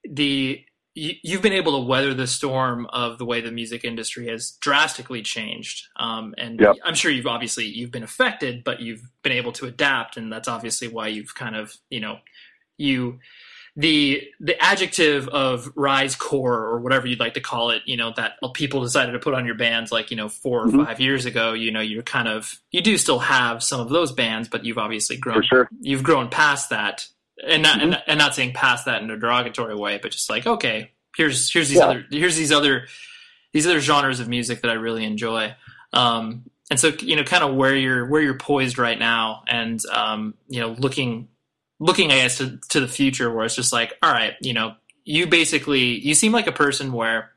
the 0.02 0.64
you, 0.94 1.12
you've 1.22 1.42
been 1.42 1.52
able 1.52 1.80
to 1.80 1.86
weather 1.86 2.14
the 2.14 2.26
storm 2.26 2.86
of 2.92 3.18
the 3.18 3.24
way 3.24 3.40
the 3.40 3.52
music 3.52 3.84
industry 3.84 4.28
has 4.28 4.52
drastically 4.60 5.22
changed. 5.22 5.86
Um, 5.96 6.34
and 6.36 6.58
Yep. 6.60 6.76
I'm 6.84 6.94
sure 6.94 7.10
you've 7.10 7.26
obviously 7.26 7.66
you've 7.66 7.92
been 7.92 8.02
affected, 8.02 8.64
but 8.64 8.80
you've 8.80 9.02
been 9.22 9.32
able 9.32 9.52
to 9.52 9.66
adapt, 9.66 10.16
and 10.16 10.32
that's 10.32 10.48
obviously 10.48 10.88
why 10.88 11.08
you've 11.08 11.34
kind 11.34 11.54
of 11.54 11.76
you 11.90 12.00
know 12.00 12.18
you 12.80 13.18
the 13.76 14.22
the 14.40 14.60
adjective 14.62 15.28
of 15.28 15.70
rise 15.76 16.16
core 16.16 16.58
or 16.58 16.80
whatever 16.80 17.06
you'd 17.06 17.20
like 17.20 17.34
to 17.34 17.40
call 17.40 17.70
it 17.70 17.82
you 17.86 17.96
know 17.96 18.12
that 18.16 18.32
people 18.54 18.82
decided 18.82 19.12
to 19.12 19.18
put 19.20 19.32
on 19.32 19.46
your 19.46 19.54
bands 19.54 19.92
like 19.92 20.10
you 20.10 20.16
know 20.16 20.28
4 20.28 20.62
or 20.62 20.66
Mhm. 20.66 20.84
five 20.86 21.00
years 21.00 21.24
ago 21.24 21.52
you 21.52 21.70
know 21.70 21.80
you're 21.80 22.02
kind 22.02 22.26
of 22.26 22.58
you 22.72 22.80
do 22.82 22.98
still 22.98 23.20
have 23.20 23.62
some 23.62 23.80
of 23.80 23.88
those 23.88 24.10
bands 24.12 24.48
but 24.48 24.64
you've 24.64 24.76
obviously 24.78 25.16
grown 25.16 25.42
sure. 25.44 25.68
you've 25.80 26.02
grown 26.02 26.28
past 26.28 26.70
that 26.70 27.06
and 27.46 27.62
not 27.62 27.80
and, 27.80 28.02
and 28.08 28.18
not 28.18 28.34
saying 28.34 28.52
past 28.54 28.86
that 28.86 29.02
in 29.02 29.10
a 29.10 29.16
derogatory 29.16 29.76
way 29.76 29.98
but 30.02 30.10
just 30.10 30.28
like 30.28 30.46
okay 30.48 30.90
here's 31.16 31.52
here's 31.52 31.68
these 31.68 31.78
Yeah. 31.78 31.84
other 31.86 32.04
here's 32.10 32.36
these 32.36 32.50
other 32.52 32.88
these 33.52 33.66
other 33.68 33.80
genres 33.80 34.18
of 34.18 34.28
music 34.28 34.62
that 34.62 34.70
I 34.70 34.74
really 34.74 35.04
enjoy 35.04 35.54
um 35.92 36.42
and 36.70 36.78
so 36.80 36.88
you 37.00 37.14
know 37.14 37.22
kind 37.24 37.44
of 37.44 37.54
where 37.54 37.76
you're 37.76 38.04
where 38.06 38.20
you're 38.20 38.34
poised 38.36 38.78
right 38.78 38.98
now 38.98 39.44
and 39.46 39.80
um 39.92 40.34
you 40.48 40.60
know 40.60 40.70
looking 40.78 41.28
looking 41.80 42.12
I 42.12 42.16
guess 42.16 42.38
to, 42.38 42.60
to 42.68 42.80
the 42.80 42.88
future 42.88 43.32
where 43.32 43.44
it's 43.44 43.56
just 43.56 43.72
like 43.72 43.94
all 44.02 44.12
right 44.12 44.34
you 44.40 44.52
know 44.52 44.74
you 45.04 45.26
basically 45.26 45.98
you 45.98 46.14
seem 46.14 46.30
like 46.30 46.46
a 46.46 46.52
person 46.52 46.92
where 46.92 47.32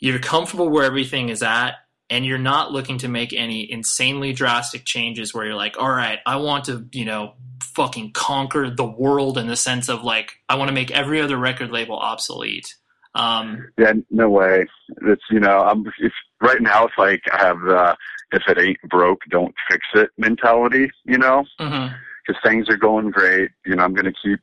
you're 0.00 0.18
comfortable 0.18 0.68
where 0.68 0.84
everything 0.84 1.28
is 1.28 1.42
at 1.42 1.74
and 2.10 2.26
you're 2.26 2.38
not 2.38 2.72
looking 2.72 2.98
to 2.98 3.08
make 3.08 3.32
any 3.32 3.70
insanely 3.70 4.32
drastic 4.32 4.84
changes 4.84 5.32
where 5.32 5.46
you're 5.46 5.54
like 5.54 5.78
all 5.78 5.90
right 5.90 6.18
I 6.26 6.36
want 6.36 6.64
to 6.64 6.86
you 6.92 7.04
know 7.04 7.34
fucking 7.62 8.12
conquer 8.12 8.68
the 8.68 8.84
world 8.84 9.38
in 9.38 9.46
the 9.46 9.56
sense 9.56 9.88
of 9.88 10.02
like 10.02 10.32
I 10.48 10.56
want 10.56 10.68
to 10.68 10.74
make 10.74 10.90
every 10.90 11.20
other 11.20 11.36
record 11.36 11.70
label 11.70 11.96
obsolete 11.96 12.74
um 13.14 13.70
Yeah, 13.76 13.92
no 14.10 14.30
way. 14.30 14.66
It's 15.02 15.22
you 15.30 15.40
know, 15.40 15.60
I'm 15.60 15.84
if 15.98 16.12
right 16.40 16.60
now 16.60 16.86
it's 16.86 16.94
like 16.98 17.22
I 17.32 17.44
have 17.44 17.60
the 17.60 17.96
if 18.32 18.42
it 18.48 18.58
ain't 18.58 18.80
broke, 18.88 19.20
don't 19.28 19.54
fix 19.70 19.86
it 19.94 20.10
mentality. 20.16 20.90
You 21.04 21.18
know, 21.18 21.44
mhm. 21.60 21.94
Because 22.26 22.40
things 22.44 22.68
are 22.68 22.76
going 22.76 23.10
great. 23.10 23.50
You 23.66 23.76
know, 23.76 23.84
I'm 23.84 23.94
going 23.94 24.12
to 24.12 24.20
keep 24.22 24.40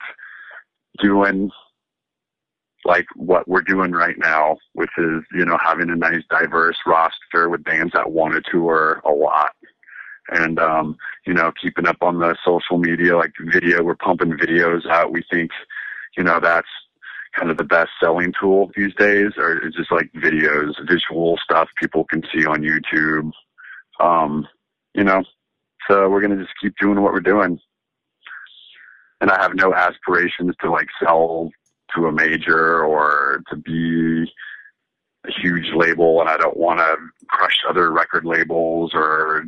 doing 1.02 1.50
like 2.86 3.06
what 3.16 3.48
we're 3.48 3.62
doing 3.62 3.92
right 3.92 4.18
now, 4.18 4.58
which 4.74 4.92
is 4.98 5.22
you 5.34 5.46
know 5.46 5.58
having 5.64 5.90
a 5.90 5.96
nice 5.96 6.24
diverse 6.30 6.78
roster 6.86 7.50
with 7.50 7.64
bands 7.64 7.94
that 7.94 8.12
want 8.12 8.34
to 8.34 8.52
tour 8.52 9.02
a 9.06 9.12
lot. 9.12 9.52
And 10.32 10.60
um, 10.60 10.98
you 11.26 11.34
know, 11.34 11.52
keeping 11.62 11.88
up 11.88 11.98
on 12.02 12.20
the 12.20 12.36
social 12.46 12.78
media, 12.78 13.18
like 13.18 13.34
video, 13.54 13.84
we're 13.84 13.96
pumping 13.96 14.32
videos 14.32 14.86
out. 14.88 15.12
We 15.12 15.24
think, 15.32 15.52
you 16.18 16.24
know, 16.24 16.40
that's 16.40 16.68
kind 17.36 17.50
of 17.52 17.58
the 17.58 17.64
best 17.64 17.90
selling 18.02 18.34
tool 18.40 18.72
these 18.76 18.94
days, 18.96 19.32
or 19.38 19.58
it's 19.58 19.76
just 19.76 19.92
like 19.92 20.12
videos, 20.14 20.74
visual 20.88 21.38
stuff 21.44 21.70
people 21.80 22.06
can 22.06 22.24
see 22.34 22.46
on 22.46 22.62
YouTube. 22.62 23.32
Um, 24.00 24.48
you 24.94 25.04
know, 25.04 25.24
so 25.90 26.10
we're 26.10 26.22
gonna 26.22 26.38
just 26.38 26.58
keep 26.62 26.76
doing 26.80 27.02
what 27.02 27.14
we're 27.14 27.20
doing. 27.20 27.60
And 29.22 29.32
I 29.32 29.42
have 29.42 29.56
no 29.56 29.74
aspirations 29.74 30.56
to 30.62 30.72
like 30.72 30.88
sell 31.04 31.52
to 31.96 32.08
a 32.08 32.12
major 32.12 32.84
or 32.84 33.42
to 33.50 33.56
be 33.56 34.32
a 35.28 35.32
huge 35.32 35.74
label 35.76 36.22
and 36.22 36.30
I 36.30 36.38
don't 36.38 36.58
want 36.58 36.80
to 36.80 36.98
crush 37.28 37.58
other 37.68 37.92
record 37.92 38.26
labels 38.26 38.92
or 38.94 39.46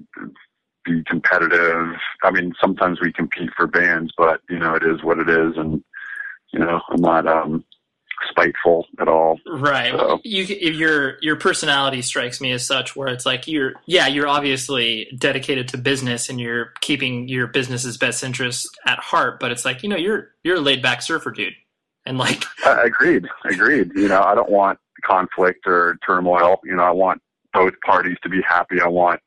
be 0.84 1.04
competitive. 1.06 1.96
I 2.24 2.32
mean, 2.32 2.54
sometimes 2.60 3.00
we 3.00 3.14
compete 3.14 3.52
for 3.56 3.68
bands, 3.68 4.12
but 4.18 4.42
you 4.50 4.60
know, 4.60 4.76
it 4.76 4.84
is 4.84 5.04
what 5.04 5.20
it 5.20 5.30
is. 5.30 5.56
And, 5.56 5.84
you 6.52 6.60
know, 6.60 6.82
I'm 6.90 7.02
not, 7.02 7.28
um, 7.28 7.64
spiteful 8.30 8.88
at 9.00 9.08
all. 9.08 9.40
Right. 9.48 9.92
So. 9.92 10.20
You, 10.24 10.44
your 10.44 11.18
your 11.22 11.36
personality 11.36 12.02
strikes 12.02 12.42
me 12.42 12.52
as 12.52 12.66
such, 12.66 12.96
where 12.96 13.08
it's 13.08 13.26
like 13.26 13.48
you're, 13.48 13.74
yeah, 13.86 14.08
you're 14.08 14.28
obviously 14.28 15.08
dedicated 15.18 15.68
to 15.70 15.78
business 15.78 16.30
and 16.30 16.40
you're 16.40 16.74
keeping 16.82 17.28
your 17.28 17.48
business's 17.48 17.98
best 17.98 18.24
interests 18.24 18.70
at 18.86 19.00
heart. 19.00 19.40
But 19.40 19.52
it's 19.52 19.66
like 19.66 19.84
you 19.84 19.90
know, 19.90 19.98
you're 19.98 20.30
you're 20.44 20.58
a 20.58 20.62
laid 20.62 20.82
back 20.82 21.02
surfer 21.02 21.32
dude, 21.32 21.54
and 22.06 22.18
like, 22.18 22.44
uh, 22.66 22.82
agreed, 22.84 23.28
agreed. 23.46 23.92
You 23.96 24.08
know, 24.08 24.22
I 24.22 24.36
don't 24.36 24.52
want 24.52 24.80
conflict 25.04 25.66
or 25.66 25.98
turmoil. 26.06 26.60
You 26.64 26.76
know, 26.76 26.84
I 26.84 26.92
want 26.92 27.22
both 27.54 27.74
parties 27.86 28.18
to 28.24 28.30
be 28.30 28.42
happy. 28.42 28.82
I 28.82 28.88
want 28.88 29.20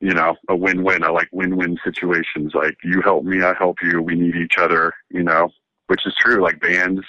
you 0.00 0.14
know, 0.14 0.36
a 0.48 0.54
win-win. 0.54 1.02
I 1.02 1.08
like 1.08 1.28
win-win 1.32 1.76
situations. 1.84 2.52
Like 2.54 2.76
you 2.84 3.00
help 3.02 3.24
me, 3.24 3.42
I 3.42 3.52
help 3.54 3.78
you. 3.82 4.00
We 4.00 4.14
need 4.14 4.36
each 4.36 4.56
other, 4.56 4.92
you 5.10 5.24
know, 5.24 5.50
which 5.88 6.06
is 6.06 6.14
true. 6.20 6.40
Like 6.40 6.60
bands 6.60 7.04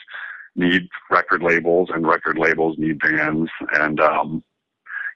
need 0.56 0.88
record 1.10 1.42
labels 1.42 1.90
and 1.94 2.08
record 2.08 2.38
labels 2.38 2.78
need 2.78 3.00
bands 3.00 3.50
and, 3.74 4.00
um, 4.00 4.44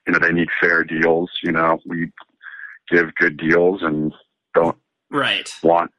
you 0.06 0.12
know, 0.12 0.18
they 0.18 0.32
need 0.32 0.48
fair 0.60 0.84
deals. 0.84 1.30
You 1.42 1.52
know, 1.52 1.78
we 1.86 2.10
give 2.90 3.14
good 3.14 3.36
deals 3.36 3.82
and 3.82 4.12
don't 4.54 4.76
right 5.10 5.50
want 5.62 5.90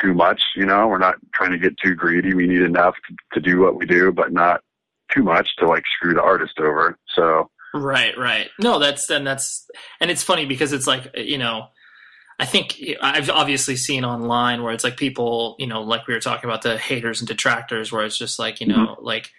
too 0.00 0.14
much. 0.14 0.42
You 0.56 0.66
know, 0.66 0.88
we're 0.88 0.98
not 0.98 1.16
trying 1.34 1.52
to 1.52 1.58
get 1.58 1.78
too 1.78 1.94
greedy. 1.94 2.34
We 2.34 2.46
need 2.46 2.62
enough 2.62 2.94
to, 3.08 3.16
to 3.34 3.40
do 3.40 3.60
what 3.60 3.76
we 3.76 3.86
do, 3.86 4.12
but 4.12 4.32
not 4.32 4.62
too 5.14 5.22
much 5.22 5.48
to 5.58 5.66
like 5.66 5.84
screw 5.96 6.14
the 6.14 6.22
artist 6.22 6.58
over. 6.58 6.98
So, 7.14 7.50
Right, 7.74 8.16
right. 8.18 8.50
No, 8.58 8.78
that's 8.78 9.08
and 9.08 9.26
that's 9.26 9.66
and 10.00 10.10
it's 10.10 10.22
funny 10.22 10.44
because 10.44 10.72
it's 10.72 10.86
like 10.86 11.10
you 11.16 11.38
know, 11.38 11.68
I 12.42 12.44
think 12.44 12.82
I've 13.00 13.30
obviously 13.30 13.76
seen 13.76 14.04
online 14.04 14.62
where 14.62 14.72
it's 14.72 14.84
like 14.84 14.96
people, 14.96 15.54
you 15.58 15.66
know, 15.68 15.82
like 15.82 16.08
we 16.08 16.14
were 16.14 16.20
talking 16.20 16.50
about 16.50 16.62
the 16.62 16.76
haters 16.76 17.20
and 17.20 17.28
detractors, 17.28 17.92
where 17.92 18.04
it's 18.04 18.18
just 18.18 18.38
like 18.38 18.60
you 18.60 18.66
know, 18.66 18.96
mm-hmm. 18.96 19.04
like 19.04 19.30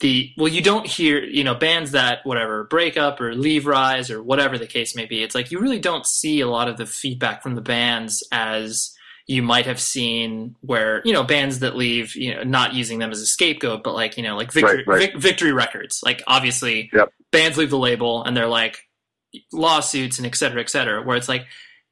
the 0.00 0.32
well, 0.36 0.48
you 0.48 0.62
don't 0.62 0.86
hear 0.86 1.22
you 1.22 1.44
know 1.44 1.54
bands 1.54 1.90
that 1.90 2.24
whatever 2.24 2.64
break 2.64 2.96
up 2.96 3.20
or 3.20 3.34
leave 3.34 3.66
Rise 3.66 4.10
or 4.10 4.22
whatever 4.22 4.58
the 4.58 4.66
case 4.66 4.94
may 4.94 5.06
be. 5.06 5.22
It's 5.22 5.34
like 5.34 5.50
you 5.50 5.58
really 5.58 5.80
don't 5.80 6.06
see 6.06 6.40
a 6.40 6.48
lot 6.48 6.68
of 6.68 6.76
the 6.76 6.86
feedback 6.86 7.42
from 7.42 7.56
the 7.56 7.60
bands 7.60 8.22
as 8.30 8.96
you 9.26 9.42
might 9.42 9.66
have 9.66 9.80
seen 9.80 10.54
where 10.60 11.02
you 11.04 11.12
know 11.12 11.24
bands 11.24 11.58
that 11.60 11.76
leave 11.76 12.14
you 12.14 12.34
know 12.34 12.44
not 12.44 12.74
using 12.74 12.98
them 12.98 13.10
as 13.10 13.20
a 13.20 13.26
scapegoat 13.26 13.84
but 13.84 13.94
like 13.94 14.16
you 14.16 14.22
know 14.22 14.36
like 14.36 14.50
victory, 14.52 14.78
right, 14.78 14.86
right. 14.86 15.12
Vic, 15.12 15.16
victory 15.16 15.52
records 15.52 16.00
like 16.04 16.22
obviously 16.26 16.90
yep 16.92 17.12
bands 17.30 17.56
leave 17.56 17.70
the 17.70 17.78
label 17.78 18.24
and 18.24 18.36
they're 18.36 18.48
like 18.48 18.88
lawsuits 19.52 20.18
and 20.18 20.26
et 20.26 20.36
cetera, 20.36 20.60
et 20.60 20.70
cetera, 20.70 21.02
where 21.02 21.16
it's 21.16 21.28
like 21.28 21.46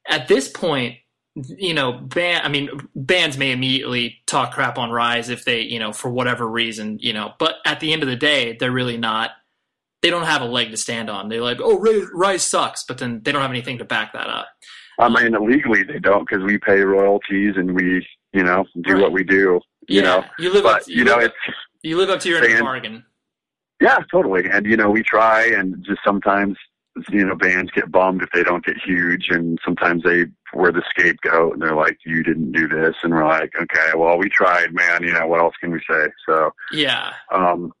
at 0.07 0.27
this 0.27 0.47
point, 0.47 0.97
you 1.35 1.73
know, 1.73 1.93
band, 1.93 2.45
I 2.45 2.49
mean, 2.49 2.69
bands 2.95 3.37
may 3.37 3.51
immediately 3.51 4.17
talk 4.27 4.53
crap 4.53 4.77
on 4.77 4.91
Rise 4.91 5.29
if 5.29 5.45
they, 5.45 5.61
you 5.61 5.79
know, 5.79 5.93
for 5.93 6.09
whatever 6.09 6.47
reason, 6.47 6.97
you 6.99 7.13
know, 7.13 7.33
but 7.39 7.55
at 7.65 7.79
the 7.79 7.93
end 7.93 8.03
of 8.03 8.09
the 8.09 8.15
day, 8.15 8.57
they're 8.59 8.71
really 8.71 8.97
not, 8.97 9.31
they 10.01 10.09
don't 10.09 10.25
have 10.25 10.41
a 10.41 10.45
leg 10.45 10.71
to 10.71 10.77
stand 10.77 11.09
on. 11.09 11.29
They're 11.29 11.41
like, 11.41 11.59
oh, 11.61 11.79
Rise 12.13 12.43
sucks, 12.43 12.83
but 12.83 12.97
then 12.97 13.21
they 13.23 13.31
don't 13.31 13.41
have 13.41 13.51
anything 13.51 13.77
to 13.77 13.85
back 13.85 14.13
that 14.13 14.27
up. 14.27 14.47
I 14.99 15.09
mean, 15.09 15.33
legally 15.47 15.83
they 15.83 15.99
don't 15.99 16.27
because 16.27 16.43
we 16.43 16.57
pay 16.57 16.81
royalties 16.81 17.53
and 17.55 17.73
we, 17.73 18.05
you 18.33 18.43
know, 18.43 18.65
do 18.81 18.93
right. 18.93 19.01
what 19.01 19.11
we 19.13 19.23
do. 19.23 19.61
You 19.87 20.01
yeah, 20.01 20.01
know, 20.01 20.25
you 20.37 20.53
live 20.53 20.63
but, 20.63 20.81
up, 20.81 20.87
you, 20.87 20.97
you 20.97 21.03
know, 21.05 21.19
it's 21.19 21.33
you 21.81 21.97
live 21.97 22.09
up 22.09 22.19
to 22.21 22.29
your 22.29 22.61
bargain. 22.61 23.03
Yeah, 23.81 23.97
totally. 24.11 24.47
And 24.47 24.65
you 24.65 24.77
know, 24.77 24.91
we 24.91 25.01
try, 25.01 25.45
and 25.45 25.83
just 25.83 26.01
sometimes 26.05 26.55
you 27.09 27.25
know 27.25 27.35
bands 27.35 27.71
get 27.71 27.91
bummed 27.91 28.21
if 28.21 28.29
they 28.31 28.43
don't 28.43 28.65
get 28.65 28.77
huge, 28.77 29.29
and 29.29 29.59
sometimes 29.63 30.03
they 30.03 30.25
were 30.53 30.71
the 30.71 30.83
scapegoat, 30.89 31.53
and 31.53 31.61
they're 31.61 31.75
like, 31.75 31.97
"You 32.05 32.23
didn't 32.23 32.51
do 32.51 32.67
this," 32.67 32.95
and 33.03 33.13
we're 33.13 33.27
like, 33.27 33.53
"Okay, 33.59 33.91
well, 33.95 34.17
we 34.17 34.29
tried, 34.29 34.73
man. 34.73 35.03
You 35.03 35.13
know, 35.13 35.27
what 35.27 35.39
else 35.39 35.55
can 35.59 35.71
we 35.71 35.79
say?" 35.89 36.07
So 36.27 36.51
yeah. 36.71 37.13
Um, 37.31 37.73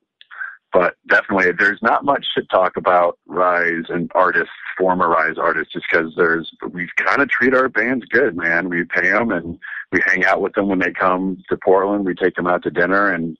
but 0.73 0.95
definitely, 1.09 1.51
there's 1.51 1.81
not 1.81 2.05
much 2.05 2.25
to 2.35 2.43
talk 2.43 2.77
about 2.77 3.19
Rise 3.27 3.85
and 3.89 4.09
artists, 4.15 4.53
former 4.77 5.09
Rise 5.09 5.37
artists, 5.37 5.73
just 5.73 5.85
because 5.91 6.13
there's 6.15 6.49
we 6.71 6.89
kind 6.97 7.21
of 7.21 7.29
treat 7.29 7.53
our 7.53 7.67
bands 7.67 8.05
good, 8.05 8.37
man. 8.37 8.69
We 8.69 8.85
pay 8.85 9.09
them 9.09 9.31
and 9.31 9.59
we 9.91 9.99
hang 10.05 10.23
out 10.23 10.41
with 10.41 10.53
them 10.53 10.69
when 10.69 10.79
they 10.79 10.91
come 10.91 11.43
to 11.49 11.57
Portland. 11.57 12.05
We 12.05 12.15
take 12.15 12.35
them 12.35 12.47
out 12.47 12.63
to 12.63 12.71
dinner 12.71 13.11
and 13.13 13.37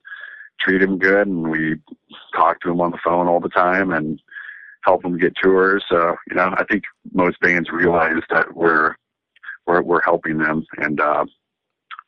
treat 0.59 0.81
him 0.81 0.97
good, 0.97 1.27
and 1.27 1.49
we 1.49 1.77
talk 2.35 2.59
to 2.61 2.71
him 2.71 2.81
on 2.81 2.91
the 2.91 2.99
phone 3.03 3.27
all 3.27 3.39
the 3.39 3.49
time 3.49 3.91
and 3.91 4.21
help 4.83 5.03
them 5.03 5.17
get 5.17 5.33
tours. 5.41 5.83
So 5.89 6.15
you 6.27 6.35
know, 6.35 6.53
I 6.57 6.63
think 6.69 6.83
most 7.13 7.39
bands 7.39 7.69
realize 7.71 8.21
that 8.29 8.55
we're 8.55 8.95
we're 9.65 9.81
we're 9.81 10.01
helping 10.01 10.37
them, 10.37 10.65
and 10.77 10.99
uh, 10.99 11.25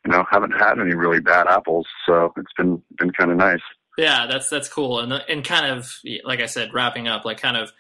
you 0.06 0.12
know, 0.12 0.26
haven't 0.30 0.52
had 0.52 0.80
any 0.80 0.94
really 0.94 1.20
bad 1.20 1.48
apples. 1.48 1.88
So 2.06 2.34
it's 2.38 2.54
been 2.58 2.82
been 2.98 3.12
kind 3.12 3.32
of 3.32 3.38
nice. 3.38 3.62
Yeah, 3.98 4.26
that's 4.30 4.50
that's 4.50 4.70
cool, 4.70 5.00
and 5.00 5.14
and 5.14 5.44
kind 5.44 5.66
of 5.66 5.92
like 6.24 6.40
I 6.40 6.48
said, 6.48 6.74
wrapping 6.74 7.08
up, 7.08 7.26
like 7.26 7.40
kind 7.40 7.58
of 7.58 7.72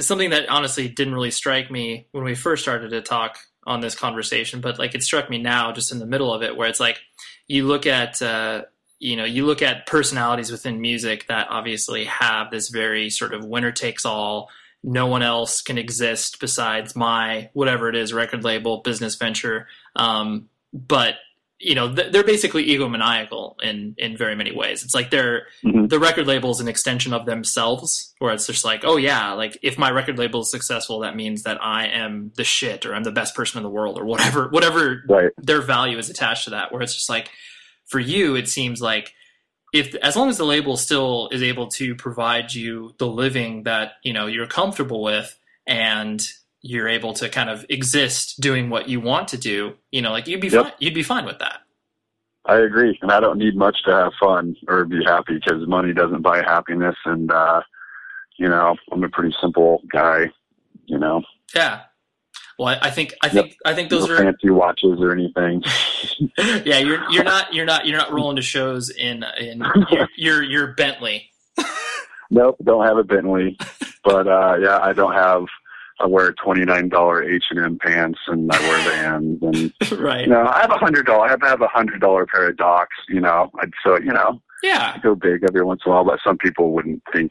something 0.00 0.30
that 0.30 0.48
honestly 0.48 0.88
didn't 0.88 1.14
really 1.14 1.30
strike 1.30 1.70
me 1.70 2.06
when 2.12 2.24
we 2.24 2.34
first 2.34 2.62
started 2.62 2.90
to 2.90 3.02
talk 3.02 3.38
on 3.66 3.80
this 3.80 3.94
conversation, 3.94 4.60
but 4.60 4.78
like 4.78 4.94
it 4.94 5.02
struck 5.02 5.28
me 5.28 5.38
now, 5.38 5.72
just 5.72 5.92
in 5.92 5.98
the 5.98 6.06
middle 6.06 6.32
of 6.32 6.42
it, 6.42 6.56
where 6.56 6.68
it's 6.68 6.80
like 6.80 6.98
you 7.46 7.66
look 7.66 7.86
at 7.86 8.20
uh, 8.22 8.62
you 8.98 9.16
know, 9.16 9.24
you 9.24 9.46
look 9.46 9.62
at 9.62 9.86
personalities 9.86 10.50
within 10.50 10.80
music 10.80 11.26
that 11.28 11.48
obviously 11.50 12.04
have 12.04 12.50
this 12.50 12.68
very 12.68 13.10
sort 13.10 13.32
of 13.32 13.44
winner 13.44 13.72
takes 13.72 14.04
all. 14.04 14.50
No 14.82 15.06
one 15.06 15.22
else 15.22 15.62
can 15.62 15.78
exist 15.78 16.40
besides 16.40 16.96
my 16.96 17.50
whatever 17.52 17.88
it 17.88 17.96
is 17.96 18.12
record 18.12 18.44
label 18.44 18.78
business 18.78 19.16
venture. 19.16 19.68
Um, 19.96 20.48
but 20.72 21.16
you 21.60 21.74
know 21.74 21.88
they're 21.88 22.22
basically 22.22 22.66
egomaniacal 22.68 23.60
in 23.62 23.94
in 23.98 24.16
very 24.16 24.36
many 24.36 24.52
ways. 24.52 24.84
It's 24.84 24.94
like 24.94 25.10
they're 25.10 25.48
mm-hmm. 25.64 25.86
the 25.86 25.98
record 25.98 26.26
label 26.28 26.50
is 26.52 26.60
an 26.60 26.68
extension 26.68 27.12
of 27.12 27.26
themselves, 27.26 28.14
where 28.18 28.32
it's 28.32 28.46
just 28.46 28.64
like, 28.64 28.82
oh 28.84 28.96
yeah, 28.96 29.32
like 29.32 29.58
if 29.62 29.76
my 29.76 29.90
record 29.90 30.18
label 30.18 30.42
is 30.42 30.50
successful, 30.50 31.00
that 31.00 31.16
means 31.16 31.42
that 31.42 31.58
I 31.60 31.88
am 31.88 32.32
the 32.36 32.44
shit 32.44 32.86
or 32.86 32.94
I'm 32.94 33.02
the 33.02 33.10
best 33.10 33.34
person 33.34 33.58
in 33.58 33.64
the 33.64 33.70
world 33.70 33.98
or 33.98 34.04
whatever 34.04 34.48
whatever 34.50 35.02
right. 35.08 35.32
their 35.36 35.60
value 35.60 35.98
is 35.98 36.08
attached 36.08 36.44
to 36.44 36.50
that. 36.50 36.70
Where 36.70 36.80
it's 36.80 36.94
just 36.94 37.10
like 37.10 37.30
for 37.88 37.98
you, 37.98 38.36
it 38.36 38.48
seems 38.48 38.80
like 38.80 39.14
if 39.72 39.94
as 39.96 40.16
long 40.16 40.28
as 40.28 40.38
the 40.38 40.44
label 40.44 40.76
still 40.76 41.28
is 41.32 41.42
able 41.42 41.66
to 41.68 41.94
provide 41.94 42.54
you 42.54 42.94
the 42.98 43.06
living 43.06 43.64
that 43.64 43.92
you 44.02 44.12
know 44.12 44.26
you're 44.26 44.46
comfortable 44.46 45.02
with 45.02 45.38
and 45.66 46.26
you're 46.60 46.88
able 46.88 47.12
to 47.14 47.28
kind 47.28 47.50
of 47.50 47.64
exist 47.68 48.40
doing 48.40 48.68
what 48.68 48.88
you 48.88 49.00
want 49.00 49.28
to 49.28 49.38
do, 49.38 49.74
you 49.92 50.02
know, 50.02 50.10
like 50.10 50.26
you'd 50.26 50.40
be 50.40 50.48
yep. 50.48 50.64
fine. 50.64 50.72
You'd 50.78 50.94
be 50.94 51.02
fine 51.02 51.24
with 51.24 51.38
that. 51.38 51.60
I 52.46 52.60
agree, 52.60 52.98
and 53.02 53.12
I 53.12 53.20
don't 53.20 53.38
need 53.38 53.56
much 53.56 53.76
to 53.84 53.92
have 53.92 54.12
fun 54.18 54.56
or 54.68 54.84
be 54.86 55.04
happy 55.04 55.34
because 55.34 55.66
money 55.68 55.92
doesn't 55.92 56.22
buy 56.22 56.38
happiness. 56.38 56.96
And 57.04 57.30
uh, 57.30 57.60
you 58.38 58.48
know, 58.48 58.74
I'm 58.90 59.04
a 59.04 59.08
pretty 59.08 59.34
simple 59.40 59.82
guy. 59.92 60.30
You 60.86 60.98
know. 60.98 61.22
Yeah, 61.54 61.82
well, 62.58 62.76
I 62.82 62.90
think 62.90 63.14
I 63.22 63.28
think 63.28 63.48
yep. 63.48 63.56
I 63.64 63.74
think 63.74 63.88
those 63.88 64.08
no 64.08 64.14
are 64.14 64.18
fancy 64.18 64.50
watches 64.50 64.98
or 65.00 65.12
anything. 65.12 65.62
yeah, 66.64 66.78
you're 66.78 67.08
you're 67.10 67.24
not 67.24 67.54
you're 67.54 67.64
not 67.64 67.86
you're 67.86 67.96
not 67.96 68.12
rolling 68.12 68.36
to 68.36 68.42
shows 68.42 68.90
in 68.90 69.24
in 69.38 69.62
your 70.16 70.42
your, 70.42 70.74
Bentley. 70.74 71.30
nope, 72.30 72.56
don't 72.64 72.84
have 72.84 72.96
a 72.96 73.04
Bentley, 73.04 73.56
but 74.02 74.26
uh, 74.26 74.56
yeah, 74.60 74.78
I 74.82 74.92
don't 74.92 75.12
have. 75.12 75.44
I 76.00 76.06
wear 76.06 76.32
twenty 76.32 76.64
nine 76.64 76.88
dollar 76.88 77.22
H 77.22 77.44
and 77.50 77.60
M 77.60 77.78
pants, 77.78 78.18
and 78.26 78.50
I 78.52 78.58
wear 78.60 78.90
Vans, 78.90 79.42
and 79.42 80.00
right. 80.00 80.22
You 80.22 80.28
know, 80.28 80.46
I 80.46 80.60
have 80.60 80.70
a 80.70 80.78
hundred 80.78 81.06
dollar. 81.06 81.26
I 81.26 81.30
have, 81.30 81.42
I 81.42 81.48
have 81.48 81.60
a 81.60 81.68
hundred 81.68 82.00
dollar 82.00 82.26
pair 82.26 82.48
of 82.48 82.56
Docs. 82.56 82.94
You 83.08 83.20
know, 83.20 83.50
I'd, 83.60 83.72
so 83.84 83.98
you 83.98 84.12
know, 84.12 84.40
yeah, 84.62 84.94
I 84.96 84.98
go 84.98 85.14
big 85.14 85.42
every 85.44 85.64
once 85.64 85.82
in 85.84 85.90
a 85.90 85.94
while, 85.94 86.04
but 86.04 86.20
some 86.24 86.38
people 86.38 86.72
wouldn't 86.72 87.02
think 87.12 87.30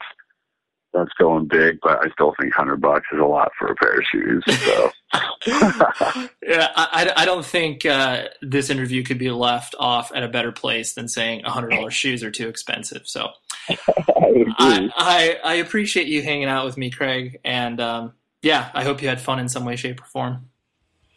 that's 0.97 1.13
going 1.19 1.47
big, 1.47 1.79
but 1.81 2.05
I 2.05 2.09
still 2.11 2.33
think 2.39 2.53
hundred 2.53 2.81
bucks 2.81 3.07
is 3.11 3.19
a 3.19 3.25
lot 3.25 3.51
for 3.57 3.67
a 3.67 3.75
pair 3.75 3.97
of 3.97 4.03
shoes. 4.11 4.43
So, 4.47 4.91
yeah, 6.43 6.69
I, 6.75 7.11
I 7.15 7.25
don't 7.25 7.45
think 7.45 7.85
uh, 7.85 8.25
this 8.41 8.69
interview 8.69 9.03
could 9.03 9.17
be 9.17 9.31
left 9.31 9.75
off 9.79 10.11
at 10.13 10.23
a 10.23 10.27
better 10.27 10.51
place 10.51 10.93
than 10.93 11.07
saying 11.07 11.43
hundred 11.43 11.69
dollars 11.69 11.93
shoes 11.93 12.23
are 12.23 12.31
too 12.31 12.47
expensive. 12.47 13.03
So, 13.05 13.29
I, 13.69 14.89
I, 14.97 15.39
I 15.43 15.53
appreciate 15.55 16.07
you 16.07 16.21
hanging 16.21 16.47
out 16.47 16.65
with 16.65 16.77
me, 16.77 16.89
Craig, 16.89 17.39
and 17.43 17.79
um, 17.79 18.13
yeah, 18.41 18.69
I 18.73 18.83
hope 18.83 19.01
you 19.01 19.07
had 19.07 19.21
fun 19.21 19.39
in 19.39 19.49
some 19.49 19.65
way, 19.65 19.75
shape, 19.75 20.01
or 20.01 20.05
form. 20.05 20.49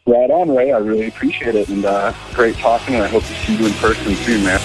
Right 0.07 0.31
on, 0.31 0.49
Ray. 0.49 0.71
I 0.71 0.79
really 0.79 1.07
appreciate 1.07 1.55
it, 1.55 1.69
and 1.69 1.85
uh, 1.85 2.13
great 2.33 2.55
talking. 2.55 2.95
And 2.95 3.03
I 3.03 3.07
hope 3.07 3.23
to 3.23 3.33
see 3.33 3.55
you 3.55 3.67
in 3.67 3.73
person 3.73 4.15
soon, 4.15 4.43
man. 4.43 4.59